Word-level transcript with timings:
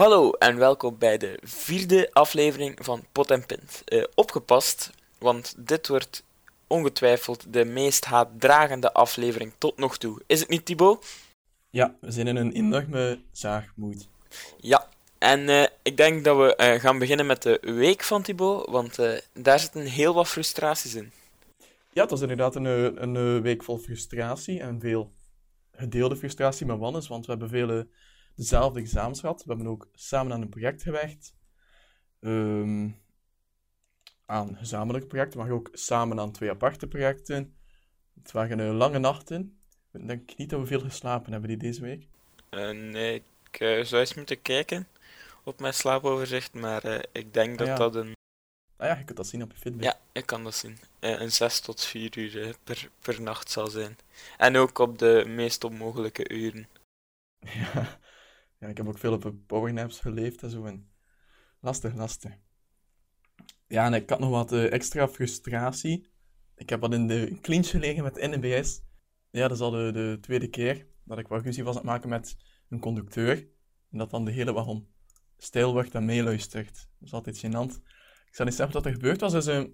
Hallo 0.00 0.30
en 0.30 0.56
welkom 0.56 0.98
bij 0.98 1.18
de 1.18 1.38
vierde 1.42 2.10
aflevering 2.12 2.78
van 2.82 3.04
Pot 3.12 3.30
en 3.30 3.46
Pint. 3.46 3.82
Eh, 3.84 4.04
opgepast, 4.14 4.90
want 5.18 5.54
dit 5.66 5.88
wordt 5.88 6.24
ongetwijfeld 6.66 7.52
de 7.52 7.64
meest 7.64 8.04
haatdragende 8.04 8.92
aflevering 8.92 9.52
tot 9.58 9.78
nog 9.78 9.98
toe. 9.98 10.22
Is 10.26 10.40
het 10.40 10.48
niet, 10.48 10.64
Thibaut? 10.64 11.06
Ja, 11.70 11.94
we 12.00 12.10
zijn 12.10 12.26
in 12.26 12.36
een 12.36 12.52
enorme 12.52 13.20
zaagmoed. 13.32 14.08
Ja, 14.60 14.88
en 15.18 15.48
eh, 15.48 15.66
ik 15.82 15.96
denk 15.96 16.24
dat 16.24 16.36
we 16.36 16.56
eh, 16.56 16.80
gaan 16.80 16.98
beginnen 16.98 17.26
met 17.26 17.42
de 17.42 17.58
week 17.62 18.02
van 18.02 18.22
Thibaut, 18.22 18.70
want 18.70 18.98
daar 19.32 19.58
zitten 19.58 19.82
heel 19.82 20.14
wat 20.14 20.28
frustraties 20.28 20.94
in. 20.94 21.12
Ja, 21.92 22.02
het 22.02 22.10
was 22.10 22.20
inderdaad 22.20 22.54
een, 22.54 22.64
een, 23.02 23.42
week 23.42 23.62
vol 23.62 23.78
frustratie 23.78 24.60
en 24.60 24.80
veel 24.80 25.12
gedeelde 25.72 26.16
frustratie 26.16 26.66
met 26.66 26.78
Wannes, 26.78 27.08
want 27.08 27.26
we 27.26 27.30
hebben 27.30 27.48
vele 27.48 27.86
dezelfde 28.34 28.80
examens 28.80 29.20
gehad. 29.20 29.44
We 29.44 29.48
hebben 29.52 29.66
ook 29.72 29.88
samen 29.92 30.32
aan 30.32 30.42
een 30.42 30.48
project 30.48 30.82
gewerkt. 30.82 31.34
Ehm, 32.20 32.88
aan 34.26 34.56
gezamenlijke 34.56 35.06
projecten, 35.08 35.38
maar 35.38 35.50
ook 35.50 35.68
samen 35.72 36.20
aan 36.20 36.32
twee 36.32 36.50
aparte 36.50 36.86
projecten. 36.88 37.54
Het 38.22 38.32
waren 38.32 38.74
lange 38.74 38.98
nachten. 38.98 39.58
Ik 39.92 40.06
denk 40.06 40.36
niet 40.36 40.50
dat 40.50 40.60
we 40.60 40.66
veel 40.66 40.80
geslapen 40.80 41.32
hebben 41.32 41.48
die 41.48 41.58
deze 41.58 41.80
week. 41.80 42.08
Eh, 42.50 42.70
nee, 42.70 43.14
ik 43.50 43.60
eh, 43.60 43.84
zou 43.84 44.00
eens 44.00 44.14
moeten 44.14 44.42
kijken 44.42 44.88
op 45.44 45.60
mijn 45.60 45.74
slaapoverzicht, 45.74 46.52
maar 46.54 46.84
eh, 46.84 47.02
ik 47.12 47.34
denk 47.34 47.58
dat 47.58 47.66
Ja. 47.66 47.76
dat 47.76 47.94
een... 47.94 48.12
Ah 48.76 48.86
ja, 48.88 48.96
je 48.98 49.04
kunt 49.04 49.16
dat 49.16 49.26
zien 49.26 49.42
op 49.42 49.52
je 49.52 49.58
Fitbit. 49.58 49.84
Ja, 49.84 50.00
ik 50.12 50.26
kan 50.26 50.44
dat 50.44 50.54
zien. 50.54 50.78
Een 51.00 51.32
6 51.32 51.60
tot 51.60 51.84
4 51.84 52.18
uur 52.18 52.56
per, 52.64 52.90
per 53.00 53.22
nacht 53.22 53.50
zal 53.50 53.66
zijn. 53.66 53.98
En 54.38 54.56
ook 54.56 54.78
op 54.78 54.98
de 54.98 55.24
meest 55.26 55.64
onmogelijke 55.64 56.28
uren. 56.30 56.68
Ja. 57.54 57.98
Ja, 58.60 58.68
ik 58.68 58.76
heb 58.76 58.88
ook 58.88 58.98
veel 58.98 59.12
op 59.12 59.34
powernaps 59.46 60.00
geleefd 60.00 60.42
en 60.42 60.50
zo. 60.50 60.64
En 60.64 60.90
lastig, 61.60 61.94
lastig. 61.94 62.38
Ja, 63.66 63.86
en 63.86 63.94
ik 63.94 64.10
had 64.10 64.18
nog 64.18 64.30
wat 64.30 64.52
eh, 64.52 64.72
extra 64.72 65.08
frustratie. 65.08 66.08
Ik 66.54 66.68
heb 66.68 66.80
wat 66.80 66.92
in 66.92 67.06
de 67.06 67.38
clinch 67.40 67.68
gelegen 67.68 68.02
met 68.02 68.14
NBS. 68.14 68.82
Ja, 69.30 69.48
dat 69.48 69.56
is 69.56 69.62
al 69.62 69.70
de, 69.70 69.90
de 69.92 70.18
tweede 70.20 70.48
keer 70.48 70.86
dat 71.04 71.18
ik 71.18 71.28
wat 71.28 71.42
ruzie 71.42 71.64
was 71.64 71.74
aan 71.74 71.80
het 71.80 71.90
maken 71.90 72.08
met 72.08 72.36
een 72.68 72.80
conducteur. 72.80 73.36
En 73.90 73.98
dat 73.98 74.10
dan 74.10 74.24
de 74.24 74.30
hele 74.30 74.52
wagon 74.52 74.88
stil 75.36 75.72
wordt 75.72 75.94
en 75.94 76.04
meeluistert. 76.04 76.74
Dat 76.74 77.08
is 77.08 77.12
altijd 77.12 77.38
gênant. 77.38 77.74
Ik 78.26 78.36
zal 78.36 78.44
niet 78.44 78.54
zeggen 78.54 78.74
wat 78.74 78.86
er 78.86 78.92
gebeurd 78.92 79.20
was. 79.20 79.32
Dus, 79.32 79.46
eh, 79.46 79.64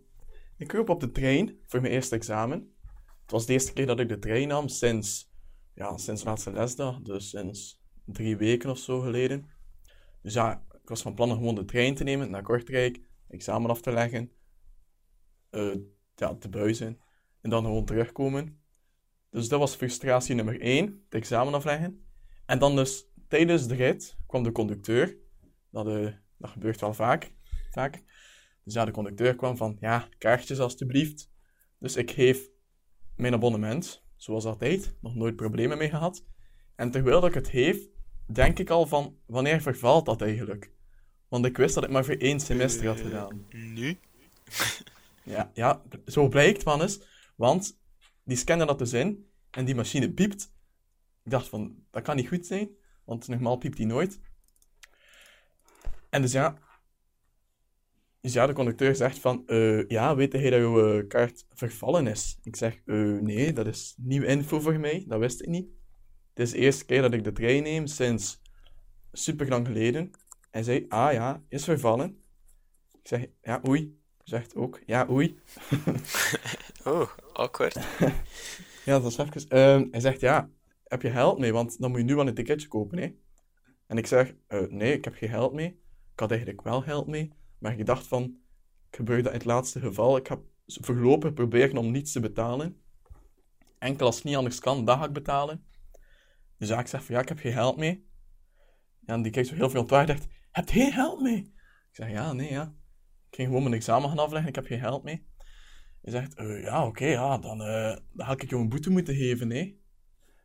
ik 0.56 0.66
kroop 0.66 0.88
op 0.88 1.00
de 1.00 1.10
trein 1.10 1.58
voor 1.66 1.80
mijn 1.80 1.92
eerste 1.92 2.14
examen. 2.14 2.74
Het 3.22 3.30
was 3.30 3.46
de 3.46 3.52
eerste 3.52 3.72
keer 3.72 3.86
dat 3.86 4.00
ik 4.00 4.08
de 4.08 4.18
trein 4.18 4.48
nam 4.48 4.68
sinds, 4.68 5.32
ja, 5.74 5.96
sinds 5.96 6.24
laatste 6.24 6.52
lesdag. 6.52 7.00
Dus 7.00 7.28
sinds 7.28 7.84
drie 8.06 8.36
weken 8.36 8.70
of 8.70 8.78
zo 8.78 9.00
geleden. 9.00 9.46
Dus 10.22 10.34
ja, 10.34 10.64
ik 10.82 10.88
was 10.88 11.02
van 11.02 11.14
plan 11.14 11.30
om 11.30 11.36
gewoon 11.36 11.54
de 11.54 11.64
trein 11.64 11.94
te 11.94 12.04
nemen 12.04 12.30
naar 12.30 12.42
Kortrijk, 12.42 13.00
examen 13.28 13.70
af 13.70 13.80
te 13.80 13.92
leggen, 13.92 14.32
eh, 15.50 15.74
ja, 16.14 16.34
te 16.34 16.48
buizen 16.48 17.00
en 17.40 17.50
dan 17.50 17.64
gewoon 17.64 17.84
terugkomen. 17.84 18.60
Dus 19.30 19.48
dat 19.48 19.58
was 19.58 19.74
frustratie 19.74 20.34
nummer 20.34 20.60
één, 20.60 20.84
het 20.84 21.14
examen 21.14 21.54
afleggen. 21.54 22.04
En 22.46 22.58
dan 22.58 22.76
dus 22.76 23.06
tijdens 23.28 23.68
de 23.68 23.74
rit 23.74 24.16
kwam 24.26 24.42
de 24.42 24.52
conducteur. 24.52 25.16
Dat, 25.70 25.86
eh, 25.86 26.12
gebeurt 26.40 26.80
wel 26.80 26.94
vaak, 26.94 27.34
vaak. 27.70 28.02
Dus 28.64 28.74
ja, 28.74 28.84
de 28.84 28.90
conducteur 28.90 29.36
kwam 29.36 29.56
van, 29.56 29.76
ja, 29.80 30.08
kaartjes 30.18 30.58
alstublieft. 30.60 31.30
Dus 31.78 31.96
ik 31.96 32.10
geef 32.10 32.50
mijn 33.16 33.34
abonnement, 33.34 34.04
zoals 34.16 34.44
altijd, 34.44 34.96
nog 35.00 35.14
nooit 35.14 35.36
problemen 35.36 35.78
mee 35.78 35.88
gehad. 35.88 36.24
En 36.74 36.90
terwijl 36.90 37.26
ik 37.26 37.34
het 37.34 37.50
heeft, 37.50 37.88
denk 38.26 38.58
ik 38.58 38.70
al 38.70 38.86
van, 38.86 39.16
wanneer 39.26 39.60
vervalt 39.60 40.06
dat 40.06 40.22
eigenlijk? 40.22 40.70
Want 41.28 41.44
ik 41.44 41.56
wist 41.56 41.74
dat 41.74 41.84
ik 41.84 41.90
maar 41.90 42.04
voor 42.04 42.14
één 42.14 42.40
semester 42.40 42.86
had 42.86 43.00
gedaan. 43.00 43.46
Nu? 43.50 43.98
Ja, 45.22 45.50
ja 45.54 45.82
zo 46.06 46.28
blijkt 46.28 46.64
man 46.64 46.82
eens. 46.82 47.00
Want 47.36 47.78
die 48.24 48.36
scannen 48.36 48.66
dat 48.66 48.78
dus 48.78 48.92
in 48.92 49.30
en 49.50 49.64
die 49.64 49.74
machine 49.74 50.12
piept. 50.12 50.52
Ik 51.24 51.30
dacht 51.30 51.48
van, 51.48 51.84
dat 51.90 52.02
kan 52.02 52.16
niet 52.16 52.28
goed 52.28 52.46
zijn, 52.46 52.68
want 53.04 53.28
normaal 53.28 53.56
piept 53.56 53.76
die 53.76 53.86
nooit. 53.86 54.20
En 56.10 56.22
dus 56.22 56.32
ja, 56.32 56.58
dus 58.26 58.34
ja, 58.34 58.46
de 58.46 58.52
conducteur 58.52 58.94
zegt 58.94 59.18
van, 59.18 59.46
eh, 59.46 59.88
ja, 59.88 60.16
weet 60.16 60.32
jij 60.32 60.50
dat 60.50 60.60
jouw 60.60 60.98
eh, 60.98 61.06
kaart 61.08 61.46
vervallen 61.54 62.06
is? 62.06 62.38
Ik 62.42 62.56
zeg, 62.56 62.80
eh, 62.84 62.96
nee, 62.96 63.52
dat 63.52 63.66
is 63.66 63.94
nieuwe 63.98 64.26
info 64.26 64.60
voor 64.60 64.78
mij, 64.80 65.04
dat 65.08 65.18
wist 65.18 65.40
ik 65.42 65.48
niet. 65.48 65.68
Het 66.36 66.46
is 66.46 66.52
de 66.52 66.58
eerste 66.58 66.84
keer 66.84 67.02
dat 67.02 67.12
ik 67.12 67.24
de 67.24 67.32
trein 67.32 67.62
neem 67.62 67.86
sinds 67.86 68.40
super 69.12 69.48
lang 69.48 69.66
geleden. 69.66 70.10
Hij 70.50 70.62
zei, 70.62 70.84
ah 70.88 71.12
ja, 71.12 71.42
is 71.48 71.64
vervallen. 71.64 72.22
Ik 72.92 73.08
zeg, 73.08 73.26
ja, 73.42 73.60
oei. 73.68 74.00
Zegt 74.22 74.54
ook, 74.54 74.80
ja, 74.86 75.06
oei. 75.10 75.38
Oh, 76.84 77.08
awkward. 77.32 77.76
Ja, 78.84 78.92
dat 78.92 79.02
was 79.02 79.18
even. 79.18 79.48
Ehm, 79.48 79.86
hij 79.90 80.00
zegt, 80.00 80.20
ja, 80.20 80.50
heb 80.84 81.02
je 81.02 81.10
geld 81.10 81.38
mee? 81.38 81.52
Want 81.52 81.80
dan 81.80 81.90
moet 81.90 82.00
je 82.00 82.04
nu 82.04 82.14
wel 82.14 82.26
een 82.26 82.34
ticketje 82.34 82.68
kopen, 82.68 82.98
hè? 82.98 83.14
En 83.86 83.98
ik 83.98 84.06
zeg, 84.06 84.34
eh, 84.46 84.60
nee, 84.68 84.92
ik 84.92 85.04
heb 85.04 85.14
geen 85.14 85.28
geld 85.28 85.52
mee. 85.52 85.68
Ik 86.12 86.20
had 86.20 86.30
eigenlijk 86.30 86.62
wel 86.62 86.80
geld 86.80 87.06
mee, 87.06 87.32
maar 87.58 87.78
ik 87.78 87.86
dacht 87.86 88.06
van, 88.06 88.22
ik 88.90 88.96
gebeurde 88.96 89.28
in 89.28 89.34
het 89.34 89.44
laatste 89.44 89.80
geval. 89.80 90.16
Ik 90.16 90.26
heb 90.26 90.40
voorlopig 90.66 91.34
proberen 91.34 91.76
om 91.76 91.90
niets 91.90 92.12
te 92.12 92.20
betalen. 92.20 92.80
Enkel 93.78 94.06
als 94.06 94.16
het 94.16 94.24
niet 94.24 94.36
anders 94.36 94.58
kan, 94.58 94.84
dat 94.84 94.98
ga 94.98 95.04
ik 95.04 95.12
betalen. 95.12 95.64
Dus 96.58 96.68
ja, 96.68 96.78
ik 96.78 96.86
zeg 96.86 97.04
van, 97.04 97.14
ja, 97.14 97.20
ik 97.20 97.28
heb 97.28 97.38
geen 97.38 97.52
geld 97.52 97.76
mee. 97.76 98.08
En 99.04 99.22
die 99.22 99.32
kijkt 99.32 99.48
zo 99.48 99.54
heel 99.54 99.70
veel 99.70 99.80
ontwaard 99.80 100.08
en 100.08 100.16
zegt, 100.16 100.28
heb 100.50 100.68
je 100.68 100.80
geen 100.80 100.92
geld 100.92 101.20
mee? 101.20 101.36
Ik 101.90 102.02
zeg, 102.02 102.10
ja, 102.10 102.32
nee, 102.32 102.50
ja. 102.50 102.74
Ik 103.28 103.34
ging 103.34 103.48
gewoon 103.48 103.62
mijn 103.62 103.74
examen 103.74 104.08
gaan 104.08 104.18
afleggen, 104.18 104.48
ik 104.48 104.54
heb 104.54 104.66
geen 104.66 104.80
geld 104.80 105.02
mee. 105.02 105.26
Hij 106.02 106.12
zegt, 106.12 106.34
eh, 106.34 106.62
ja, 106.62 106.86
oké, 106.86 107.06
ja, 107.06 107.38
dan, 107.38 107.62
eh, 107.62 107.96
dan 108.12 108.26
had 108.26 108.42
ik 108.42 108.50
jou 108.50 108.62
een 108.62 108.68
boete 108.68 108.90
moeten 108.90 109.14
geven, 109.14 109.50
hè. 109.50 109.74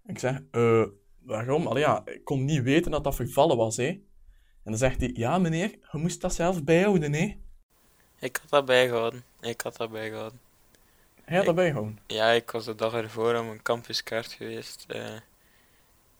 Ik 0.05 0.19
zeg, 0.19 0.41
eh, 0.51 0.85
waarom? 1.19 1.67
Allee, 1.67 1.83
ja, 1.83 2.01
ik 2.05 2.23
kon 2.23 2.45
niet 2.45 2.61
weten 2.61 2.91
dat 2.91 3.03
dat 3.03 3.16
vervallen 3.16 3.57
was, 3.57 3.78
hè. 3.78 3.88
En 3.88 4.72
dan 4.72 4.78
zegt 4.78 4.99
hij, 4.99 5.11
ja, 5.13 5.38
meneer, 5.38 5.69
je 5.91 5.97
moest 5.97 6.22
dat 6.22 6.33
zelf 6.33 6.63
bijhouden, 6.63 7.13
hè. 7.13 7.39
Ik 8.19 8.38
had 8.41 8.49
dat 8.49 8.66
bijgehouden. 8.66 9.23
Ik 9.39 9.61
had 9.61 9.78
dat 9.78 9.91
bijgehouden. 9.91 10.39
Hij 11.23 11.38
had 11.38 11.45
dat 11.45 11.55
bijgehouden. 11.55 11.99
Ja, 12.07 12.29
ik 12.29 12.51
was 12.51 12.66
de 12.66 12.75
dag 12.75 12.93
ervoor 12.93 13.35
aan 13.35 13.45
mijn 13.45 13.61
campuskaart 13.61 14.31
geweest. 14.31 14.85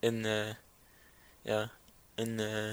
In, 0.02 0.26
eh, 0.26 0.54
ja, 1.42 1.72
in, 2.16 2.40
eh, 2.40 2.68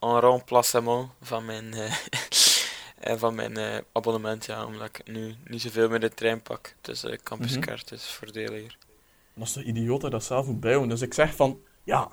en 0.00 0.20
remplacement 0.20 1.10
van 1.20 1.44
mijn, 1.44 1.74
eh, 1.74 3.16
van 3.22 3.34
mijn 3.34 3.84
abonnement, 3.92 4.44
ja, 4.46 4.64
omdat 4.64 4.88
ik 4.88 5.00
nu 5.08 5.34
niet 5.44 5.62
zoveel 5.62 5.88
meer 5.88 6.00
de 6.00 6.14
trein 6.14 6.42
pak. 6.42 6.74
Dus 6.80 7.00
de 7.00 7.18
campuskaart 7.22 7.92
is 7.92 8.04
voordeliger. 8.04 8.76
Dat 9.34 9.46
is 9.46 9.52
toch 9.52 9.62
idioot 9.62 10.00
dat 10.00 10.10
dat 10.10 10.24
zelf 10.24 10.46
moet 10.46 10.60
bijhouden. 10.60 10.90
Dus 10.90 11.02
ik 11.02 11.14
zeg 11.14 11.34
van, 11.34 11.60
ja, 11.84 12.10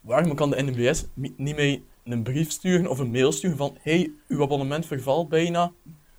waarom 0.00 0.34
kan 0.34 0.50
de 0.50 0.62
NBS 0.62 1.04
niet 1.14 1.56
mee 1.56 1.84
een 2.04 2.22
brief 2.22 2.50
sturen 2.50 2.86
of 2.86 2.98
een 2.98 3.10
mail 3.10 3.32
sturen 3.32 3.56
van, 3.56 3.78
hey, 3.80 4.12
uw 4.28 4.42
abonnement 4.42 4.86
vervalt 4.86 5.28
bijna, 5.28 5.72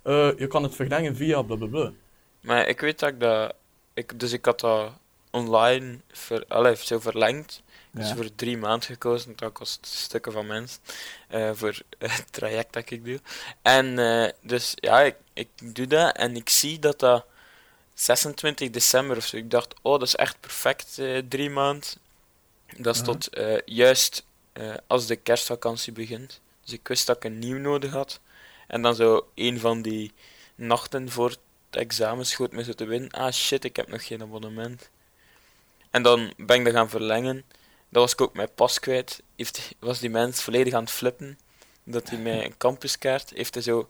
je 0.04 0.46
kan 0.48 0.62
het 0.62 0.74
verlengen 0.74 1.16
via 1.16 1.42
blablabla. 1.42 1.92
Maar 2.40 2.68
ik 2.68 2.80
weet 2.80 2.98
dat 2.98 3.08
ik 3.08 3.20
dat... 3.20 3.54
Ik, 3.94 4.20
dus 4.20 4.32
ik 4.32 4.44
had 4.44 4.60
dat 4.60 4.92
online 5.36 6.00
ver, 6.08 6.44
allee, 6.48 6.76
zo 6.76 6.98
verlengd. 6.98 7.62
Dus 7.96 8.12
voor 8.12 8.34
drie 8.34 8.58
maanden 8.58 8.88
gekozen, 8.88 9.32
dat 9.36 9.52
kost 9.52 9.86
stukken 9.86 10.32
van 10.32 10.46
mensen. 10.46 10.80
eh, 11.28 11.50
voor 11.54 11.78
het 11.98 12.32
traject 12.32 12.72
dat 12.72 12.90
ik 12.90 13.04
doe. 13.04 13.20
En 13.62 13.98
eh, 13.98 14.32
dus 14.42 14.72
ja, 14.74 15.00
ik, 15.00 15.16
ik 15.32 15.48
doe 15.74 15.86
dat 15.86 16.16
en 16.16 16.36
ik 16.36 16.48
zie 16.48 16.78
dat 16.78 16.98
dat 16.98 17.24
26 17.94 18.70
december 18.70 19.16
of 19.16 19.26
zo. 19.26 19.36
Ik 19.36 19.50
dacht, 19.50 19.74
oh, 19.82 19.98
dat 19.98 20.08
is 20.08 20.14
echt 20.16 20.40
perfect, 20.40 20.98
eh, 20.98 21.18
drie 21.28 21.50
maanden. 21.50 21.88
Dat 22.76 22.94
is 22.94 23.02
tot 23.02 23.28
juist 23.64 24.24
als 24.86 25.06
de 25.06 25.16
kerstvakantie 25.16 25.92
begint. 25.92 26.40
Dus 26.64 26.72
ik 26.72 26.88
wist 26.88 27.06
dat 27.06 27.16
ik 27.16 27.24
een 27.24 27.38
nieuw 27.38 27.58
nodig 27.58 27.90
had. 27.92 28.20
En 28.66 28.82
dan 28.82 28.94
zo 28.94 29.28
een 29.34 29.60
van 29.60 29.82
die 29.82 30.12
nachten 30.54 31.10
voor 31.10 31.28
het 31.28 31.38
examen 31.70 32.26
schoot 32.26 32.52
me 32.52 32.64
zo 32.64 32.72
te 32.72 32.84
winnen. 32.84 33.10
Ah 33.10 33.32
shit, 33.32 33.64
ik 33.64 33.76
heb 33.76 33.88
nog 33.88 34.06
geen 34.06 34.22
abonnement. 34.22 34.90
En 35.90 36.02
dan 36.02 36.32
ben 36.36 36.58
ik 36.58 36.64
dat 36.64 36.74
gaan 36.74 36.88
verlengen. 36.90 37.44
Dat 37.96 38.04
was 38.04 38.14
ik 38.14 38.20
ook 38.20 38.34
mijn 38.34 38.54
pas 38.54 38.80
kwijt. 38.80 39.22
Heeft, 39.36 39.74
was 39.78 39.98
die 39.98 40.10
mens 40.10 40.42
volledig 40.42 40.72
aan 40.72 40.82
het 40.82 40.90
flippen. 40.90 41.38
Dat 41.84 42.08
hij 42.08 42.18
mij 42.18 42.44
een 42.44 42.56
campuskaart 42.56 43.30
heeft 43.34 43.54
hij 43.54 43.62
zo 43.62 43.88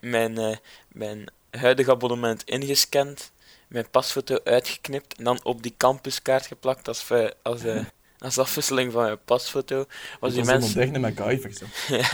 mijn, 0.00 0.38
uh, 0.38 0.56
mijn 0.88 1.26
huidige 1.50 1.90
abonnement 1.90 2.42
ingescand, 2.44 3.32
mijn 3.68 3.90
pasfoto 3.90 4.38
uitgeknipt 4.44 5.14
en 5.14 5.24
dan 5.24 5.44
op 5.44 5.62
die 5.62 5.74
campuskaart 5.76 6.46
geplakt 6.46 6.88
als, 6.88 7.10
als, 7.42 7.64
uh, 7.64 7.84
als 8.18 8.38
afwisseling 8.38 8.92
van 8.92 9.02
mijn 9.02 9.24
pasfoto. 9.24 9.86
Was 10.20 10.34
die 10.34 10.44
mens... 10.44 10.74
met 10.74 10.98
MacGyver, 10.98 11.52
zo. 11.52 11.64
ja, 11.96 12.10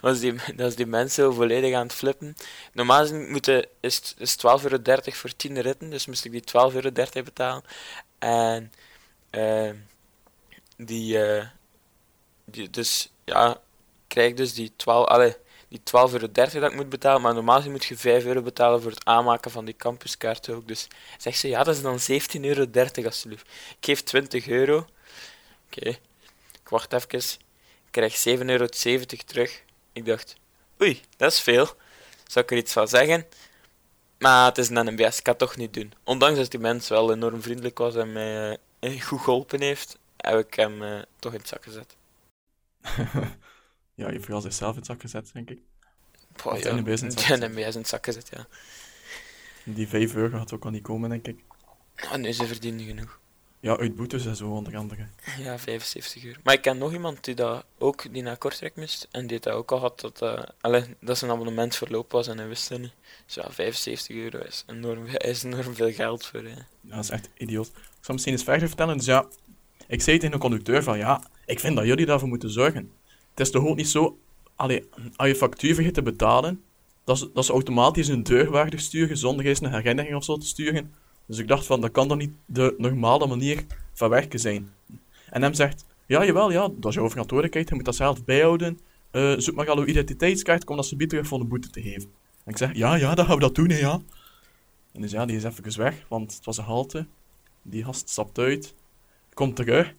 was 0.00 0.20
die, 0.20 0.34
was 0.56 0.74
die 0.74 0.86
mensen 0.86 1.34
volledig 1.34 1.74
aan 1.74 1.86
het 1.86 1.96
flippen. 1.96 2.36
Normaal 2.72 3.14
moeten, 3.14 3.66
is 3.80 3.96
het 3.96 4.14
is 4.18 4.36
12,30 4.36 4.70
euro 4.70 5.00
voor 5.04 5.36
10 5.36 5.60
ritten, 5.60 5.90
dus 5.90 6.06
moest 6.06 6.24
ik 6.24 6.32
die 6.32 6.42
12,30 6.72 6.74
euro 6.74 6.90
betalen. 7.24 7.62
En 8.18 8.72
uh, 9.30 9.70
die, 10.78 11.18
uh, 11.18 11.44
die, 12.44 12.70
dus 12.70 13.12
ja, 13.24 13.60
krijg 14.06 14.34
dus 14.34 14.54
die 14.54 14.72
12, 14.76 15.06
allez, 15.06 15.34
die 15.68 15.78
12,30 15.78 16.12
euro 16.12 16.28
dat 16.28 16.70
ik 16.70 16.74
moet 16.74 16.88
betalen, 16.88 17.22
maar 17.22 17.34
normaal 17.34 17.70
moet 17.70 17.84
je 17.84 17.96
5 17.96 18.24
euro 18.24 18.42
betalen 18.42 18.82
voor 18.82 18.90
het 18.90 19.04
aanmaken 19.04 19.50
van 19.50 19.64
die 19.64 19.76
campuskaart 19.76 20.50
ook. 20.50 20.68
Dus 20.68 20.86
zegt 21.18 21.38
ze, 21.38 21.48
ja, 21.48 21.62
dat 21.62 21.74
is 21.74 21.82
dan 21.82 21.98
17,30 22.00 22.40
euro 22.40 22.66
alsjeblieft. 23.04 23.46
Ik 23.48 23.76
geef 23.80 24.02
20 24.02 24.48
euro. 24.48 24.86
Oké, 25.66 25.88
ik 26.62 26.68
wacht 26.68 26.92
even. 26.92 27.38
Ik 27.84 27.90
krijg 27.90 28.38
7,70 28.38 28.44
euro 28.46 28.66
terug. 28.66 29.62
Ik 29.92 30.06
dacht, 30.06 30.36
oei, 30.80 31.00
dat 31.16 31.32
is 31.32 31.40
veel. 31.40 31.66
Zou 32.26 32.44
ik 32.44 32.50
er 32.50 32.56
iets 32.56 32.72
van 32.72 32.88
zeggen? 32.88 33.26
Maar 34.18 34.46
het 34.46 34.58
is 34.58 34.68
een 34.68 34.94
NBS, 34.94 35.18
ik 35.18 35.22
kan 35.22 35.34
het 35.34 35.38
toch 35.38 35.56
niet 35.56 35.74
doen. 35.74 35.92
Ondanks 36.04 36.38
dat 36.38 36.50
die 36.50 36.60
mens 36.60 36.88
wel 36.88 37.12
enorm 37.12 37.42
vriendelijk 37.42 37.78
was 37.78 37.94
en 37.94 38.12
mij 38.12 38.58
uh, 38.80 39.00
goed 39.02 39.20
geholpen 39.20 39.60
heeft, 39.60 39.98
heb 40.26 40.38
ik 40.38 40.54
hem 40.54 40.82
uh, 40.82 41.02
toch 41.18 41.32
in 41.32 41.38
het 41.38 41.48
zak 41.48 41.64
gezet. 41.64 41.96
ja, 43.94 44.06
je 44.06 44.12
heeft 44.12 44.24
vooral 44.24 44.40
zichzelf 44.40 44.70
in 44.70 44.76
het 44.76 44.86
zak 44.86 45.00
gezet, 45.00 45.30
denk 45.32 45.50
ik. 45.50 45.58
Boah, 46.42 46.58
ja, 46.58 46.70
in 46.70 46.86
het 46.86 47.00
zak 47.00 47.20
gezet. 47.20 47.52
NBS 47.52 47.74
in 47.74 47.80
het 47.80 47.88
zak 47.88 48.04
gezet, 48.04 48.30
ja. 48.32 48.46
Die 49.64 49.88
5 49.88 50.14
euro 50.14 50.36
had 50.36 50.52
ook 50.52 50.64
al 50.64 50.70
niet 50.70 50.82
komen, 50.82 51.10
denk 51.10 51.26
ik. 51.26 51.40
Ah, 51.94 52.14
nee, 52.14 52.32
ze 52.32 52.46
verdienen 52.46 52.86
genoeg. 52.86 53.18
Ja, 53.60 53.76
uit 53.76 53.96
boetes 53.96 54.26
en 54.26 54.36
zo, 54.36 54.48
onder 54.48 54.76
andere. 54.76 55.06
Ja, 55.38 55.58
75 55.58 56.22
uur. 56.22 56.38
Maar 56.42 56.54
ik 56.54 56.62
ken 56.62 56.78
nog 56.78 56.92
iemand 56.92 57.24
die 57.24 57.34
dat 57.34 57.64
ook 57.78 58.12
die 58.12 58.22
naar 58.22 58.36
Kortrijk 58.36 58.76
moest. 58.76 59.08
En 59.10 59.26
die 59.26 59.40
dat 59.40 59.52
ook 59.52 59.72
al 59.72 59.78
had, 59.78 60.00
dat, 60.00 60.22
uh, 60.62 60.82
dat 61.00 61.18
zijn 61.18 61.30
abonnement 61.30 61.76
verloop 61.76 62.12
was 62.12 62.26
en 62.26 62.38
hij 62.38 62.48
wist 62.48 62.68
het 62.68 62.80
niet. 62.80 62.92
Dus 63.26 63.34
ja, 63.34 63.50
75 63.50 64.16
euro 64.16 64.38
is 64.38 64.64
enorm, 64.66 65.06
is 65.16 65.42
enorm 65.42 65.74
veel 65.74 65.92
geld 65.92 66.26
voor. 66.26 66.42
Hè. 66.42 66.48
Ja, 66.80 66.94
dat 66.94 67.04
is 67.04 67.10
echt 67.10 67.28
idioot. 67.36 67.66
Ik 67.66 68.04
zal 68.04 68.14
misschien 68.14 68.34
eens 68.34 68.44
verder 68.44 68.68
vertellen. 68.68 68.96
Dus 68.96 69.06
ja, 69.06 69.26
ik 69.88 70.02
zei 70.02 70.18
tegen 70.18 70.34
de 70.34 70.40
conducteur 70.40 70.82
van 70.82 70.98
ja, 70.98 71.22
ik 71.46 71.60
vind 71.60 71.76
dat 71.76 71.86
jullie 71.86 72.06
daarvoor 72.06 72.28
moeten 72.28 72.50
zorgen. 72.50 72.90
Het 73.30 73.40
is 73.40 73.50
toch 73.50 73.66
ook 73.66 73.76
niet 73.76 73.88
zo, 73.88 74.18
allee, 74.56 74.84
als 75.16 75.28
je 75.28 75.34
factuur 75.34 75.74
vergeet 75.74 75.94
te 75.94 76.02
betalen, 76.02 76.62
dat 77.04 77.18
ze, 77.18 77.30
dat 77.34 77.44
ze 77.44 77.52
automatisch 77.52 78.08
een 78.08 78.22
deurwaarder 78.22 78.80
sturen 78.80 79.16
zonder 79.16 79.46
eens 79.46 79.60
een 79.60 79.72
herinnering 79.72 80.14
of 80.16 80.24
zo 80.24 80.36
te 80.36 80.46
sturen. 80.46 80.92
Dus 81.26 81.38
ik 81.38 81.48
dacht 81.48 81.66
van, 81.66 81.80
dat 81.80 81.90
kan 81.90 82.08
dan 82.08 82.18
niet 82.18 82.32
de 82.46 82.74
normale 82.78 83.26
manier 83.26 83.64
van 83.92 84.08
werken 84.08 84.40
zijn. 84.40 84.72
En 85.30 85.42
hem 85.42 85.54
zegt, 85.54 85.84
ja 86.06 86.24
jawel, 86.24 86.50
ja, 86.50 86.68
dat 86.76 86.90
is 86.90 86.94
jouw 86.94 87.10
verantwoordelijkheid, 87.10 87.68
je 87.68 87.74
moet 87.74 87.84
dat 87.84 87.96
zelf 87.96 88.24
bijhouden. 88.24 88.78
Uh, 89.12 89.34
zoek 89.36 89.54
maar 89.54 89.70
al 89.70 89.78
uw 89.78 89.84
identiteitskaart, 89.84 90.64
kom 90.64 90.76
dat 90.76 90.86
ze 90.86 90.96
terug 90.96 91.26
voor 91.26 91.38
de 91.38 91.44
boete 91.44 91.70
te 91.70 91.82
geven. 91.82 92.10
En 92.44 92.52
ik 92.52 92.56
zeg, 92.56 92.74
ja, 92.74 92.94
ja, 92.94 93.14
dat 93.14 93.26
gaan 93.26 93.34
we 93.34 93.40
dat 93.40 93.54
doen, 93.54 93.68
ja. 93.68 94.00
En 94.92 95.00
dus 95.00 95.10
ja, 95.10 95.26
die 95.26 95.36
is 95.36 95.44
even 95.44 95.78
weg, 95.78 96.04
want 96.08 96.34
het 96.34 96.44
was 96.44 96.58
een 96.58 96.64
halte. 96.64 97.06
Die 97.62 97.84
gast 97.84 98.08
stapt 98.08 98.38
uit, 98.38 98.74
komt 99.38 99.56
terug. 99.56 99.94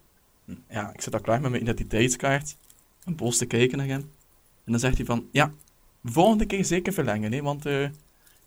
Ja, 0.69 0.93
ik 0.93 1.01
zit 1.01 1.13
al 1.13 1.21
klaar 1.21 1.41
met 1.41 1.51
mijn 1.51 1.63
identiteitskaart. 1.63 2.55
Een 3.03 3.15
boos 3.15 3.37
te 3.37 3.45
kijken 3.45 3.77
naar 3.77 3.87
hem. 3.87 4.11
En 4.65 4.71
dan 4.71 4.79
zegt 4.79 4.97
hij 4.97 5.05
van, 5.05 5.29
ja, 5.31 5.51
volgende 6.03 6.45
keer 6.45 6.65
zeker 6.65 6.93
verlengen, 6.93 7.31
hè, 7.31 7.41
want 7.41 7.65
uh, 7.65 7.83
ik 7.83 7.91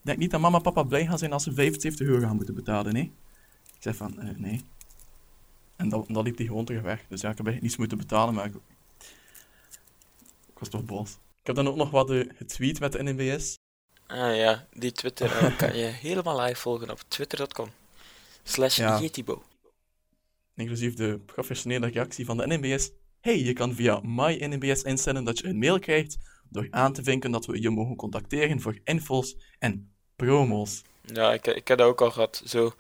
denk 0.01 0.19
niet 0.19 0.31
dat 0.31 0.41
mama 0.41 0.57
en 0.57 0.63
papa 0.63 0.83
blij 0.83 1.07
gaan 1.07 1.19
zijn 1.19 1.33
als 1.33 1.43
ze 1.43 1.53
75 1.53 2.07
euro 2.07 2.27
gaan 2.27 2.37
moeten 2.37 2.55
betalen, 2.55 2.93
nee. 2.93 3.13
Ik 3.67 3.83
zeg 3.83 3.97
van, 3.97 4.15
uh, 4.19 4.37
nee. 4.37 4.65
En 5.77 5.89
dan, 5.89 6.05
dan 6.09 6.25
liep 6.25 6.37
hij 6.37 6.47
gewoon 6.47 6.65
terug 6.65 6.83
weg. 6.83 7.05
Dus 7.09 7.21
ja, 7.21 7.31
ik 7.31 7.37
heb 7.37 7.47
eigenlijk 7.47 7.63
niets 7.63 7.77
moeten 7.77 7.99
betalen, 7.99 8.35
maar 8.35 8.47
ik, 8.47 8.55
ik 10.53 10.59
was 10.59 10.69
toch 10.69 10.85
boos. 10.85 11.11
Ik 11.11 11.47
heb 11.47 11.57
dan 11.57 11.69
ook 11.69 11.77
nog 11.77 11.91
wat 11.91 12.11
uh, 12.11 12.31
getweet 12.35 12.81
met 12.81 12.93
de 12.93 13.03
NBS. 13.03 13.59
Ah 14.07 14.37
ja, 14.37 14.67
die 14.73 14.93
Twitter 14.93 15.55
kan 15.57 15.77
je 15.77 15.85
helemaal 15.85 16.41
live 16.41 16.61
volgen 16.61 16.91
op 16.91 17.01
twitter.com 17.09 17.69
slash 18.43 18.77
ja. 18.77 18.99
Inclusief 20.57 20.95
de 20.95 21.19
professionele 21.27 21.87
reactie 21.87 22.25
van 22.25 22.37
de 22.37 22.47
NBS. 22.47 22.91
Hey, 23.21 23.39
je 23.39 23.53
kan 23.53 23.75
via 23.75 24.01
MyNBS 24.03 24.83
instellen 24.83 25.25
dat 25.25 25.39
je 25.39 25.47
een 25.47 25.59
mail 25.59 25.79
krijgt 25.79 26.19
door 26.49 26.67
aan 26.71 26.93
te 26.93 27.03
vinken 27.03 27.31
dat 27.31 27.47
we 27.47 27.61
je 27.61 27.71
mogen 27.71 27.97
contacteren 27.97 28.61
voor 28.61 28.79
info's 28.85 29.37
en 29.59 29.93
promos. 30.17 30.83
Ja, 31.01 31.33
ik, 31.33 31.47
ik 31.47 31.69
heb 31.69 31.79
dat 31.79 31.87
ook 31.87 32.01
al 32.01 32.11
gehad. 32.11 32.43
Zo 32.45 32.75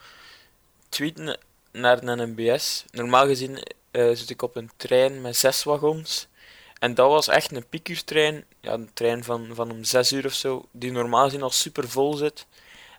tweeten 0.88 1.38
naar 1.72 2.02
een 2.02 2.32
NBS. 2.32 2.84
Normaal 2.90 3.26
gezien 3.26 3.62
uh, 3.92 4.14
zit 4.14 4.30
ik 4.30 4.42
op 4.42 4.56
een 4.56 4.70
trein 4.76 5.20
met 5.20 5.36
zes 5.36 5.62
wagons. 5.64 6.28
En 6.78 6.94
dat 6.94 7.08
was 7.08 7.28
echt 7.28 7.56
een 7.56 7.68
piekertrein. 7.68 8.44
Ja, 8.60 8.72
een 8.72 8.90
trein 8.92 9.24
van, 9.24 9.48
van 9.54 9.70
om 9.70 9.84
zes 9.84 10.12
uur 10.12 10.26
of 10.26 10.32
zo. 10.32 10.68
Die 10.70 10.90
normaal 10.90 11.24
gezien 11.24 11.42
al 11.42 11.50
super 11.50 11.88
vol 11.88 12.14
zit. 12.14 12.46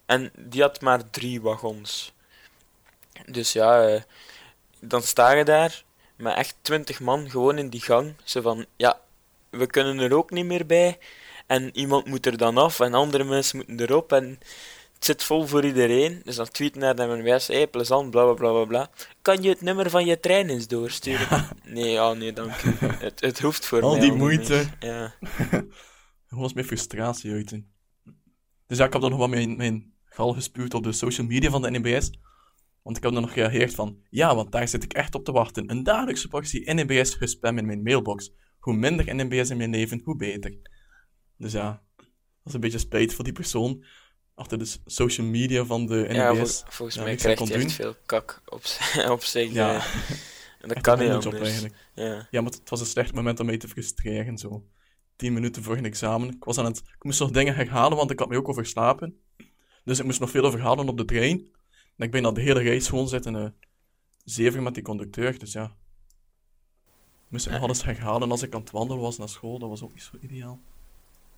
En 0.05 0.31
die 0.37 0.61
had 0.61 0.81
maar 0.81 1.09
drie 1.09 1.41
wagons. 1.41 2.13
Dus 3.25 3.53
ja, 3.53 3.89
uh, 3.89 4.01
dan 4.87 5.01
sta 5.01 5.31
je 5.31 5.43
daar 5.43 5.83
met 6.15 6.35
echt 6.35 6.55
twintig 6.61 6.99
man 6.99 7.29
gewoon 7.29 7.57
in 7.57 7.69
die 7.69 7.81
gang. 7.81 8.13
Zo 8.23 8.41
van, 8.41 8.65
ja, 8.75 8.99
we 9.49 9.67
kunnen 9.67 9.99
er 9.99 10.15
ook 10.15 10.31
niet 10.31 10.45
meer 10.45 10.65
bij. 10.65 10.97
En 11.47 11.77
iemand 11.77 12.05
moet 12.05 12.25
er 12.25 12.37
dan 12.37 12.57
af 12.57 12.79
en 12.79 12.93
andere 12.93 13.23
mensen 13.23 13.57
moeten 13.57 13.79
erop. 13.79 14.11
En 14.11 14.39
het 14.93 15.05
zit 15.05 15.23
vol 15.23 15.47
voor 15.47 15.65
iedereen. 15.65 16.21
Dus 16.23 16.35
dan 16.35 16.49
tweet 16.49 16.75
naar 16.75 16.95
de 16.95 17.05
MNWS, 17.05 17.47
hey, 17.47 17.67
plezant, 17.67 18.11
bla 18.11 18.23
bla 18.23 18.33
bla 18.33 18.51
bla 18.51 18.65
bla. 18.65 18.89
Kan 19.21 19.41
je 19.41 19.49
het 19.49 19.61
nummer 19.61 19.89
van 19.89 20.05
je 20.05 20.19
trein 20.19 20.49
eens 20.49 20.67
doorsturen? 20.67 21.47
Nee, 21.63 21.91
ja, 21.91 22.13
nee, 22.13 22.33
dank 22.33 22.63
u. 22.63 22.75
Het, 22.79 23.21
het 23.21 23.39
hoeft 23.39 23.65
voor 23.65 23.81
Al 23.81 23.91
mij. 23.91 23.99
Al 23.99 24.05
die 24.05 24.17
moeite. 24.17 24.65
Ja. 24.79 25.13
Gewoon 26.27 26.51
met 26.55 26.65
frustratie 26.65 27.31
uiten. 27.31 27.71
Dus 28.67 28.77
ja, 28.77 28.85
ik 28.85 28.93
heb 28.93 29.01
dan 29.01 29.09
nog 29.09 29.19
wat 29.19 29.29
mijn, 29.29 29.57
mijn 29.57 29.93
gal 30.05 30.33
gespuwd 30.33 30.73
op 30.73 30.83
de 30.83 30.91
social 30.91 31.27
media 31.27 31.49
van 31.49 31.61
de 31.61 31.79
NBS. 31.79 32.11
Want 32.83 32.97
ik 32.97 33.03
heb 33.03 33.11
dan 33.11 33.21
nog 33.21 33.33
gereageerd 33.33 33.75
van, 33.75 33.97
ja, 34.09 34.35
want 34.35 34.51
daar 34.51 34.67
zit 34.67 34.83
ik 34.83 34.93
echt 34.93 35.15
op 35.15 35.25
te 35.25 35.31
wachten. 35.31 35.71
Een 35.71 35.83
dagelijkse 35.83 36.27
portie 36.27 36.73
NBS 36.73 37.13
gespam 37.13 37.57
in 37.57 37.65
mijn 37.65 37.83
mailbox. 37.83 38.31
Hoe 38.59 38.73
minder 38.73 39.15
NBS 39.15 39.49
in 39.49 39.57
mijn 39.57 39.69
leven, 39.69 40.01
hoe 40.03 40.15
beter. 40.15 40.57
Dus 41.37 41.51
ja, 41.51 41.81
dat 41.97 42.07
is 42.45 42.53
een 42.53 42.59
beetje 42.59 42.77
spijt 42.77 43.13
voor 43.13 43.23
die 43.23 43.33
persoon 43.33 43.83
achter 44.35 44.57
de 44.57 44.75
social 44.85 45.27
media 45.27 45.65
van 45.65 45.85
de 45.85 46.05
NBS. 46.09 46.15
Ja, 46.15 46.35
vol 46.35 46.45
volgens 46.69 46.97
mij 46.97 47.15
krijgt 47.15 47.47
hij 47.47 47.57
echt 47.57 47.71
veel 47.71 47.95
kak 48.05 48.41
op, 48.45 48.61
op 49.15 49.23
zich. 49.23 49.51
Ja. 49.51 49.75
Uh, 49.75 49.85
en 50.59 50.67
dat 50.67 50.81
kan 50.81 50.99
niet 50.99 51.09
anders. 51.09 51.49
eigenlijk. 51.49 51.75
Ja. 51.93 52.27
ja, 52.31 52.41
maar 52.41 52.51
het 52.51 52.69
was 52.69 52.79
een 52.79 52.85
slecht 52.85 53.13
moment 53.13 53.39
om 53.39 53.45
mee 53.45 53.57
te 53.57 53.67
frustreren. 53.67 54.37
Zo. 54.37 54.65
Tien 55.15 55.33
minuten 55.33 55.63
voor 55.63 55.77
een 55.77 55.85
examen. 55.85 56.29
Ik, 56.29 56.43
was 56.43 56.57
aan 56.57 56.65
het, 56.65 56.77
ik 56.77 57.03
moest 57.03 57.19
nog 57.19 57.31
dingen 57.31 57.55
herhalen, 57.55 57.97
want 57.97 58.11
ik 58.11 58.19
had 58.19 58.29
me 58.29 58.37
ook 58.37 58.49
overslapen. 58.49 59.17
Dus 59.83 59.99
ik 59.99 60.05
moest 60.05 60.19
nog 60.19 60.29
veel 60.29 60.43
overhalen 60.43 60.87
op 60.87 60.97
de 60.97 61.05
trein. 61.05 61.47
Ik 61.97 62.11
ben 62.11 62.25
al 62.25 62.33
de 62.33 62.41
hele 62.41 62.61
reis 62.61 62.87
gewoon 62.87 63.07
zitten 63.07 63.35
uh, 63.35 63.47
zeven 64.25 64.63
met 64.63 64.73
die 64.73 64.83
conducteur. 64.83 65.39
Dus 65.39 65.51
ja, 65.51 65.75
moest 67.27 67.45
ik 67.45 67.51
nog 67.51 67.61
alles 67.61 67.83
herhalen 67.83 68.31
als 68.31 68.41
ik 68.41 68.53
aan 68.53 68.61
het 68.61 68.71
wandelen 68.71 69.01
was 69.01 69.17
naar 69.17 69.29
school. 69.29 69.59
Dat 69.59 69.69
was 69.69 69.81
ook 69.83 69.93
niet 69.93 70.03
zo 70.03 70.17
ideaal. 70.19 70.59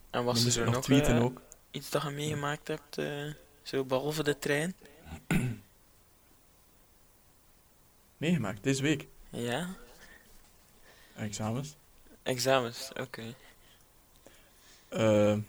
En 0.09 0.23
was 0.23 0.55
er 0.55 0.65
nog, 0.65 0.73
nog 0.73 0.83
tweeten 0.83 1.15
uh, 1.15 1.23
ook. 1.23 1.41
iets 1.71 1.89
dat 1.89 2.01
je 2.01 2.09
meegemaakt 2.09 2.67
hebt, 2.67 2.97
uh, 2.97 3.33
zo 3.61 3.83
behalve 3.83 4.23
de 4.23 4.37
trein? 4.37 4.75
meegemaakt, 8.17 8.63
deze 8.63 8.81
week? 8.81 9.07
Ja. 9.29 9.75
Examens? 11.15 11.75
Examens, 12.23 12.89
oké. 12.89 13.01
Okay. 13.01 13.35
Uh, 15.33 15.39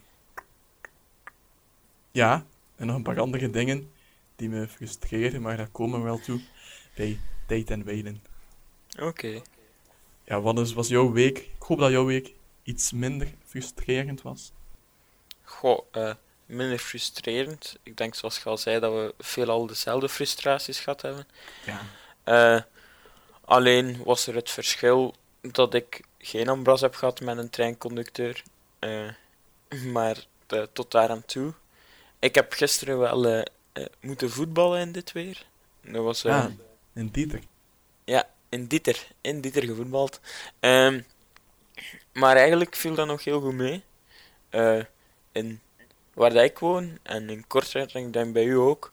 ja, 2.11 2.47
en 2.77 2.87
nog 2.87 2.97
een 2.97 3.03
paar 3.03 3.21
andere 3.21 3.51
dingen 3.51 3.91
die 4.37 4.49
me 4.49 4.69
frustreren, 4.69 5.43
maar 5.43 5.57
daar 5.57 5.69
komen 5.69 5.99
we 5.99 6.05
wel 6.05 6.21
toe 6.21 6.41
bij 6.95 7.21
tijd 7.47 7.71
en 7.71 7.85
wijlen. 7.85 8.23
Oké. 8.95 9.07
Okay. 9.07 9.43
Ja, 10.25 10.41
wat 10.41 10.59
is, 10.59 10.73
was 10.73 10.89
jouw 10.89 11.13
week? 11.13 11.39
Ik 11.39 11.63
hoop 11.63 11.79
dat 11.79 11.91
jouw 11.91 12.05
week 12.05 12.33
iets 12.63 12.93
minder 12.93 13.29
frustrerend 13.45 14.23
was. 14.23 14.53
Goh, 15.43 15.81
uh, 15.93 16.15
minder 16.47 16.79
frustrerend. 16.79 17.77
Ik 17.83 17.97
denk, 17.97 18.15
zoals 18.15 18.39
je 18.39 18.45
al 18.45 18.59
zei, 18.59 18.81
dat 18.81 18.93
we 18.93 19.15
veelal 19.19 19.67
dezelfde 19.67 20.09
frustraties 20.09 20.81
gehad 20.81 21.03
hebben. 21.03 21.27
Ja. 21.65 21.81
Uh, 22.57 22.63
alleen 23.45 24.03
was 24.05 24.27
er 24.27 24.35
het 24.35 24.51
verschil 24.51 25.15
dat 25.41 25.75
ik 25.75 26.01
geen 26.19 26.49
ambras 26.49 26.81
heb 26.81 26.95
gehad 26.95 27.21
met 27.21 27.39
een 27.39 27.51
treinconducteur. 27.51 28.43
Uh, 28.81 29.11
maar 29.93 30.27
tot 30.73 30.91
daar 30.91 31.09
aan 31.09 31.25
toe. 31.25 31.53
Ik 32.19 32.35
heb 32.35 32.53
gisteren 32.53 32.99
wel 32.99 33.45
moeten 34.01 34.31
voetballen 34.31 34.81
in 34.81 34.93
dit 34.93 35.13
weer. 35.13 35.47
Dat 35.83 36.05
was, 36.05 36.25
ah, 36.25 36.47
in 36.95 37.09
Dieter. 37.09 37.41
Ja, 38.05 38.29
in 38.49 38.67
Dieter, 38.67 39.07
in 39.21 39.41
Dieter 39.41 39.63
gevoetbald. 39.63 40.21
Ehm, 40.61 41.01
maar 42.13 42.37
eigenlijk 42.37 42.77
viel 42.77 42.95
dat 42.95 43.07
nog 43.07 43.25
heel 43.25 43.41
goed 43.41 43.55
mee. 43.55 43.85
Eh, 44.51 44.81
in 45.33 45.61
waar 46.15 46.33
dat 46.33 46.45
ik 46.45 46.59
woon, 46.59 46.99
en 47.03 47.31
in 47.31 47.47
Kortrijk, 47.47 47.95
ik 47.95 48.13
denk 48.13 48.33
bij 48.33 48.45
u 48.45 48.55
ook, 48.55 48.89